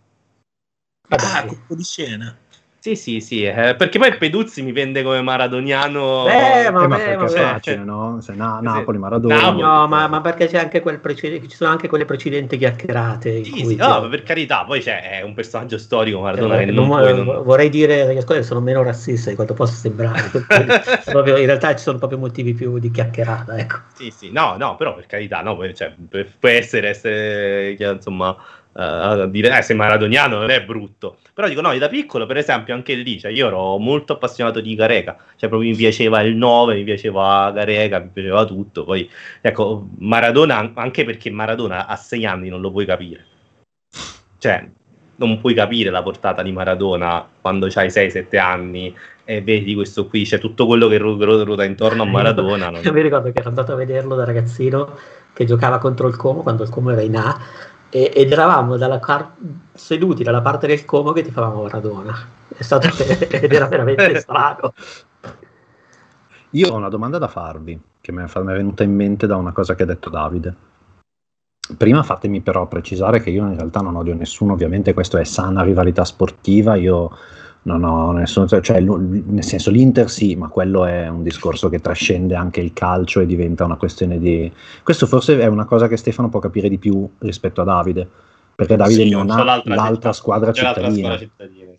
[1.08, 2.34] Ah, colpo di scena.
[2.86, 6.28] Sì, sì, sì, eh, perché poi Peduzzi mi vende come maradoniano.
[6.28, 8.20] Eh, ma, eh, ma perché è facile, no?
[8.20, 9.34] Se na- Napoli, Maradona.
[9.34, 13.42] Napoli, no, ma, ma, perché c'è anche quel precedente, ci sono anche quelle precedenti chiacchierate.
[13.42, 17.00] Sì, sì no, per carità, poi c'è un personaggio storico Maradona eh, che non, non,
[17.00, 17.42] puoi, non...
[17.42, 20.30] Vorrei dire che scuole sono meno razziste di quanto possa sembrare.
[21.06, 23.78] proprio, in realtà ci sono proprio motivi più di chiacchierata, ecco.
[23.94, 25.92] Sì, sì, no, no, però per carità, no, cioè,
[26.38, 28.36] può essere, essere insomma
[28.77, 32.36] uh, dire eh, sei maradoniano non è brutto però dico no io da piccolo per
[32.36, 36.36] esempio anche lì cioè, io ero molto appassionato di Gareca cioè proprio mi piaceva il
[36.36, 39.09] 9 mi piaceva Gareca mi piaceva tutto poi
[39.40, 43.24] ecco Maradona anche perché Maradona a 6 anni non lo puoi capire
[44.39, 44.69] cioè
[45.16, 48.94] non puoi capire la portata di Maradona quando hai 6-7 anni
[49.24, 52.70] e vedi questo qui, c'è tutto quello che ruota intorno a Maradona.
[52.70, 52.81] Non...
[52.85, 54.97] Io mi ricordo che ero andato a vederlo da ragazzino
[55.32, 57.36] che giocava contro il Como quando il Como era in A
[57.97, 59.32] e, ed eravamo car-
[59.73, 62.14] seduti dalla parte del Como che ti favamo Maradona.
[62.48, 62.89] È stato,
[63.31, 64.74] ed era veramente strano.
[66.51, 69.74] Io ho una domanda da farvi, che mi è venuta in mente da una cosa
[69.74, 70.55] che ha detto Davide.
[71.77, 75.62] Prima fatemi però precisare che io in realtà non odio nessuno, ovviamente questo è sana
[75.62, 77.10] rivalità sportiva, io
[77.66, 82.36] non ho nessuno, cioè, nel senso l'Inter sì, ma quello è un discorso che trascende
[82.36, 84.51] anche il calcio e diventa una questione di...
[84.84, 88.09] Questo forse è una cosa che Stefano può capire di più rispetto a Davide,
[88.55, 90.80] perché Davide sì, non ha l'altra, l'altra squadra cittadina.
[90.80, 91.74] L'altra squadra cittadina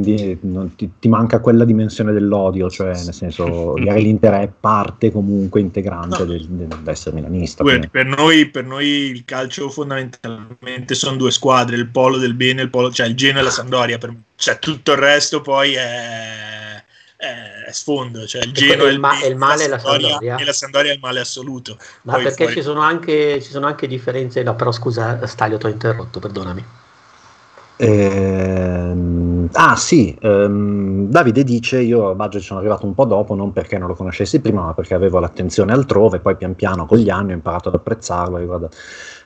[0.00, 0.38] quindi
[0.76, 6.24] ti, ti, manca quella dimensione dell'odio, cioè nel senso l'Inter è parte comunque integrante no.
[6.24, 7.64] del, dell'essere milanista.
[7.64, 12.70] per, noi, per, noi, il calcio fondamentalmente sono due squadre, il polo del bene, il
[12.70, 16.82] polo, cioè il Genoa e la Sampdoria, per, cioè tutto il resto poi è,
[17.16, 20.90] è sfondo, cioè il Genoa è il, ma, il male la Sampdoria, e la Sampdoria
[20.90, 21.78] è il male assoluto.
[22.02, 22.54] Ma poi perché fuori...
[22.54, 26.64] ci, sono anche, ci sono anche differenze, no, però scusa Stalio ti ho interrotto, perdonami.
[27.78, 33.52] Ehm, ah sì, ehm, Davide dice io a Budget sono arrivato un po' dopo, non
[33.52, 37.10] perché non lo conoscessi prima, ma perché avevo l'attenzione altrove, poi pian piano con gli
[37.10, 38.38] anni ho imparato ad apprezzarlo.
[38.38, 38.68] Riguarda.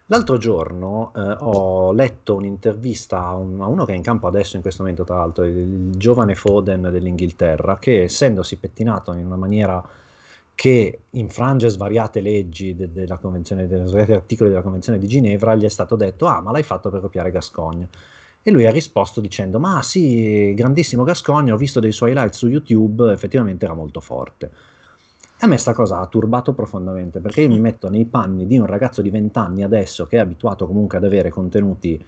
[0.07, 4.57] L'altro giorno eh, ho letto un'intervista a, un, a, uno che è in campo adesso
[4.57, 9.37] in questo momento, tra l'altro, il, il giovane Foden dell'Inghilterra, che essendosi pettinato in una
[9.37, 9.89] maniera
[10.57, 15.65] che infrange svariate leggi de- della convenzione, de- svariati articoli della Convenzione di Ginevra, gli
[15.65, 17.89] è stato detto, ah ma l'hai fatto per copiare Gascogna.
[18.43, 22.49] E lui ha risposto dicendo: Ma sì, grandissimo Gascogna, ho visto dei suoi highlights su
[22.49, 24.51] YouTube, effettivamente era molto forte.
[25.43, 28.67] A me sta cosa ha turbato profondamente perché io mi metto nei panni di un
[28.67, 32.03] ragazzo di 20 anni adesso che è abituato comunque ad avere contenuti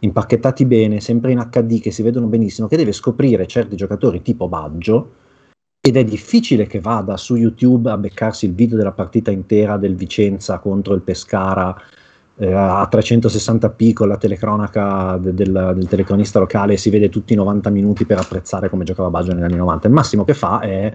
[0.00, 4.46] impacchettati bene, sempre in HD, che si vedono benissimo, che deve scoprire certi giocatori tipo
[4.48, 5.10] Baggio
[5.80, 9.96] ed è difficile che vada su YouTube a beccarsi il video della partita intera del
[9.96, 11.74] Vicenza contro il Pescara
[12.38, 17.36] eh, a 360p con la telecronaca de- del, del, telecronista locale si vede tutti i
[17.36, 19.88] 90 minuti per apprezzare come giocava Baggio negli anni 90.
[19.88, 20.92] Il massimo che fa è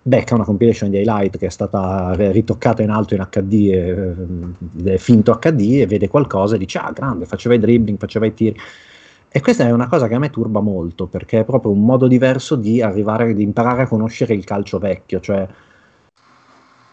[0.00, 3.52] becca una compilation di highlight che è stata ritoccata in alto in HD,
[4.86, 8.32] eh, finto HD e vede qualcosa e dice ah grande, faceva i dribbling, faceva i
[8.32, 8.56] tiri.
[9.28, 12.06] E questa è una cosa che a me turba molto perché è proprio un modo
[12.06, 15.46] diverso di arrivare, di imparare a conoscere il calcio vecchio, cioè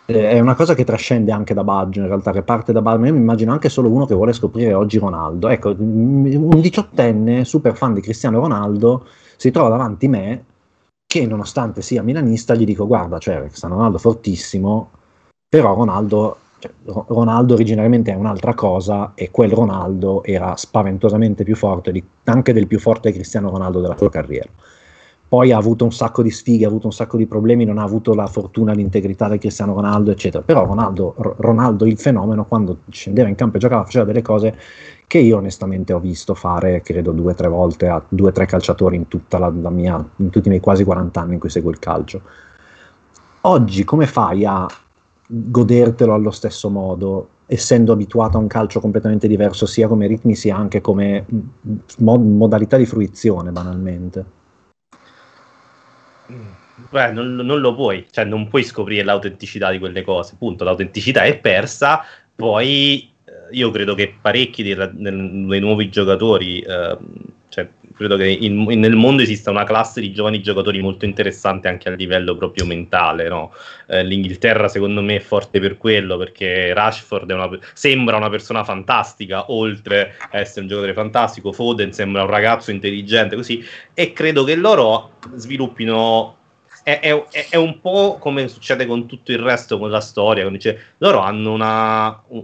[0.05, 3.05] è una cosa che trascende anche da Baggio in realtà, che parte da Baggio.
[3.05, 5.47] Io mi immagino anche solo uno che vuole scoprire oggi Ronaldo.
[5.47, 9.05] Ecco, un diciottenne super fan di Cristiano Ronaldo
[9.37, 10.45] si trova davanti a me
[11.05, 14.89] che nonostante sia milanista gli dico guarda, cioè Cristiano Ronaldo fortissimo,
[15.47, 21.91] però Ronaldo, cioè, Ronaldo originariamente è un'altra cosa e quel Ronaldo era spaventosamente più forte
[21.91, 24.49] di, anche del più forte Cristiano Ronaldo della sua carriera
[25.33, 27.81] poi ha avuto un sacco di sfighe, ha avuto un sacco di problemi, non ha
[27.81, 30.43] avuto la fortuna, l'integrità del Cristiano Ronaldo, eccetera.
[30.43, 34.55] Però Ronaldo, Ronaldo, il fenomeno, quando scendeva in campo e giocava, faceva delle cose
[35.07, 38.45] che io onestamente ho visto fare, credo, due o tre volte a due o tre
[38.45, 41.71] calciatori in, la, la mia, in tutti i miei quasi 40 anni in cui seguo
[41.71, 42.21] il calcio.
[43.41, 44.67] Oggi come fai a
[45.25, 50.55] godertelo allo stesso modo, essendo abituato a un calcio completamente diverso, sia come ritmi sia
[50.55, 51.25] anche come
[51.97, 54.41] mod- modalità di fruizione, banalmente?
[56.89, 61.23] Beh, non, non, lo puoi, cioè non puoi scoprire l'autenticità di quelle cose, punto, l'autenticità
[61.23, 62.03] è persa,
[62.35, 66.97] poi eh, io credo che parecchi dei, dei nuovi giocatori, eh,
[67.95, 71.89] credo che in, in, nel mondo esista una classe di giovani giocatori molto interessante anche
[71.89, 73.53] a livello proprio mentale, no?
[73.87, 79.51] eh, L'Inghilterra secondo me è forte per quello, perché Rashford una, sembra una persona fantastica,
[79.51, 83.63] oltre a essere un giocatore fantastico, Foden sembra un ragazzo intelligente, così,
[83.93, 86.37] e credo che loro sviluppino
[86.83, 90.47] è, è, è, un po' come succede con tutto il resto, con la storia.
[90.49, 92.43] Dice, loro hanno una, un,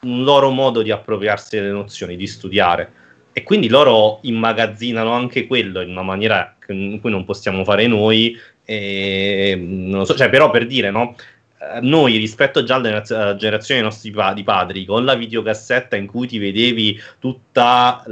[0.00, 2.92] un, loro modo di appropriarsi delle nozioni, di studiare.
[3.32, 8.36] E quindi loro immagazzinano anche quello in una maniera in cui non possiamo fare noi.
[8.64, 11.14] E, non so, cioè, però per dire, no?
[11.60, 13.02] Eh, noi rispetto già alla
[13.34, 18.04] generazione dei nostri di padri, con la videocassetta in cui ti vedevi tutta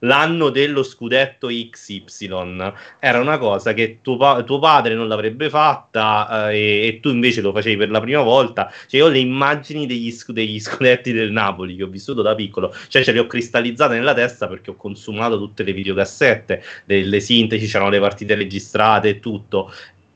[0.00, 6.50] l'anno dello scudetto XY, era una cosa che tuo, pa- tuo padre non l'avrebbe fatta
[6.50, 8.72] eh, e-, tu invece lo facevi per la prima volta.
[8.86, 12.72] Cioè, io le immagini degli, sc- degli scudetti del Napoli che ho vissuto da piccolo,
[12.86, 17.66] cioè ce le ho cristallizzate nella testa perché ho consumato tutte le videocassette, delle sintesi,
[17.66, 19.72] c'erano le partite registrate e tutto.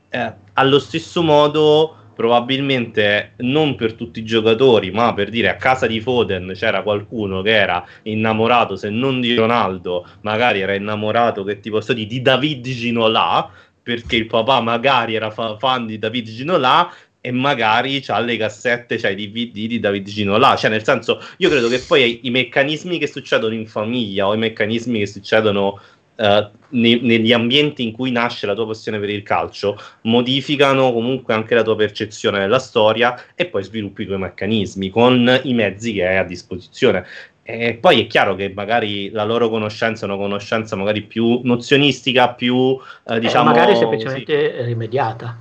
[0.09, 5.87] Eh, allo stesso modo probabilmente non per tutti i giocatori, ma per dire a casa
[5.87, 11.59] di Foden c'era qualcuno che era innamorato, se non di Ronaldo, magari era innamorato, che
[11.59, 13.49] ti posso di David Ginola,
[13.81, 16.89] perché il papà magari era fa- fan di David Ginola
[17.25, 21.49] e magari c'ha le cassette, c'ha i DVD di David Ginola, cioè nel senso, io
[21.49, 25.79] credo che poi i meccanismi che succedono in famiglia o i meccanismi che succedono
[26.15, 31.55] Ne- negli ambienti in cui nasce la tua passione per il calcio modificano comunque anche
[31.55, 36.07] la tua percezione della storia e poi sviluppi i tuoi meccanismi con i mezzi che
[36.07, 37.05] hai a disposizione.
[37.45, 42.29] E poi è chiaro che magari la loro conoscenza è una conoscenza magari più nozionistica,
[42.29, 42.77] più
[43.07, 43.49] eh, diciamo.
[43.49, 44.63] Eh, magari semplicemente sì.
[44.63, 45.37] rimediata.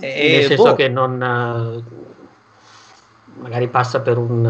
[0.00, 0.74] E Nel senso boh.
[0.74, 1.84] che non.
[3.40, 4.42] Magari passa per un,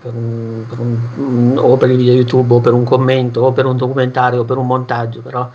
[0.00, 3.66] per un, per un, o per il video YouTube o per un commento o per
[3.66, 5.48] un documentario o per un montaggio, però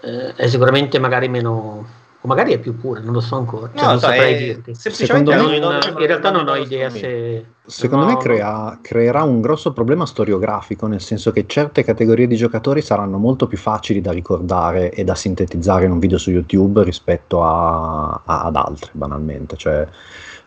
[0.00, 1.86] eh, è sicuramente magari meno
[2.20, 3.70] o magari è più pura, non lo so ancora.
[3.72, 4.74] Cioè, no, non so, saprei dirti.
[4.74, 7.44] Secondo me, non, in realtà non ho idea se.
[7.64, 12.34] Secondo no, me crea, creerà un grosso problema storiografico, nel senso che certe categorie di
[12.34, 16.82] giocatori saranno molto più facili da ricordare e da sintetizzare in un video su YouTube
[16.82, 19.56] rispetto a, a, ad altre, banalmente.
[19.56, 19.86] Cioè,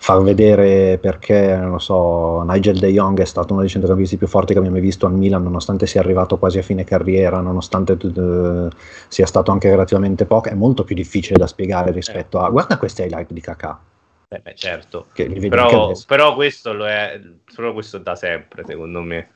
[0.04, 4.26] far vedere perché, non lo so, Nigel De Jong è stato uno dei centrocampisti più
[4.26, 7.92] forti che abbiamo mai visto al Milan, nonostante sia arrivato quasi a fine carriera, nonostante
[8.02, 8.68] uh,
[9.08, 13.04] sia stato anche relativamente poco, è molto più difficile da spiegare rispetto a guarda questi
[13.04, 13.80] highlight di Kakà.
[14.28, 17.22] Eh beh, certo, però, però, questo lo è,
[17.54, 19.30] però questo da sempre, secondo me.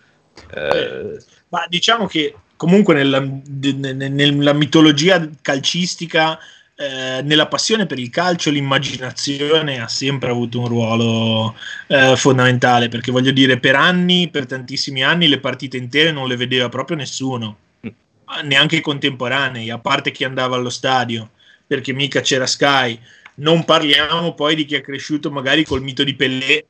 [0.51, 1.19] Eh...
[1.49, 6.39] Ma diciamo che comunque nella, nella mitologia calcistica
[6.77, 11.55] eh, nella passione per il calcio l'immaginazione ha sempre avuto un ruolo
[11.87, 16.35] eh, fondamentale perché voglio dire per anni, per tantissimi anni le partite intere non le
[16.35, 17.89] vedeva proprio nessuno, mm.
[18.43, 21.29] neanche i contemporanei, a parte chi andava allo stadio
[21.67, 22.99] perché mica c'era Sky.
[23.37, 26.67] Non parliamo poi di chi è cresciuto magari col mito di Pelé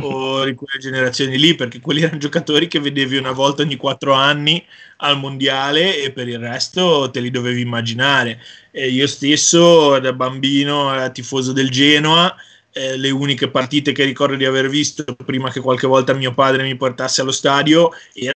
[0.00, 4.12] o di quelle generazioni lì, perché quelli erano giocatori che vedevi una volta ogni quattro
[4.12, 4.64] anni
[4.98, 8.40] al mondiale e per il resto te li dovevi immaginare.
[8.70, 12.34] E io stesso, da bambino, tifoso del Genoa.
[12.76, 16.64] Eh, le uniche partite che ricordo di aver visto prima che qualche volta mio padre
[16.64, 18.34] mi portasse allo stadio erano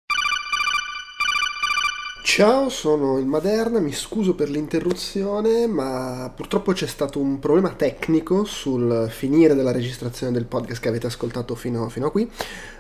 [2.26, 8.46] Ciao, sono il Maderna, mi scuso per l'interruzione, ma purtroppo c'è stato un problema tecnico
[8.46, 12.28] sul finire della registrazione del podcast che avete ascoltato fino, fino a qui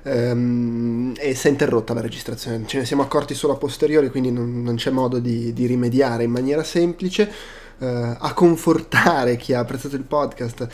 [0.01, 2.63] ehm, e si è interrotta la registrazione.
[2.65, 6.23] Ce ne siamo accorti solo a posteriori, quindi non, non c'è modo di, di, rimediare
[6.23, 7.31] in maniera semplice.
[7.77, 10.67] Eh, a confortare chi ha apprezzato il podcast.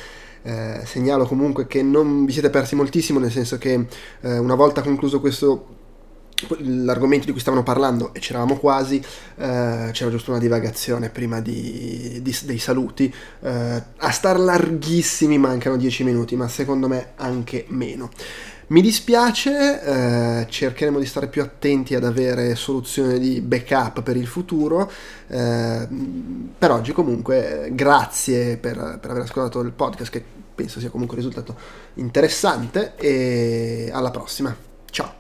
[0.44, 3.86] Eh, segnalo comunque che non vi siete persi moltissimo, nel senso che
[4.22, 5.71] eh, una volta concluso questo
[6.60, 12.20] l'argomento di cui stavano parlando e c'eravamo quasi, eh, c'era giusto una divagazione prima di,
[12.22, 13.14] di, dei saluti.
[13.42, 18.10] Eh, a star larghissimi mancano 10 minuti, ma secondo me anche meno.
[18.72, 24.28] Mi dispiace, eh, cercheremo di stare più attenti ad avere soluzioni di backup per il
[24.28, 24.90] futuro.
[25.28, 25.88] Eh,
[26.58, 30.24] per oggi comunque grazie per, per aver ascoltato il podcast che
[30.56, 31.58] penso sia comunque un risultato
[31.96, 34.56] interessante e alla prossima.
[34.90, 35.20] Ciao.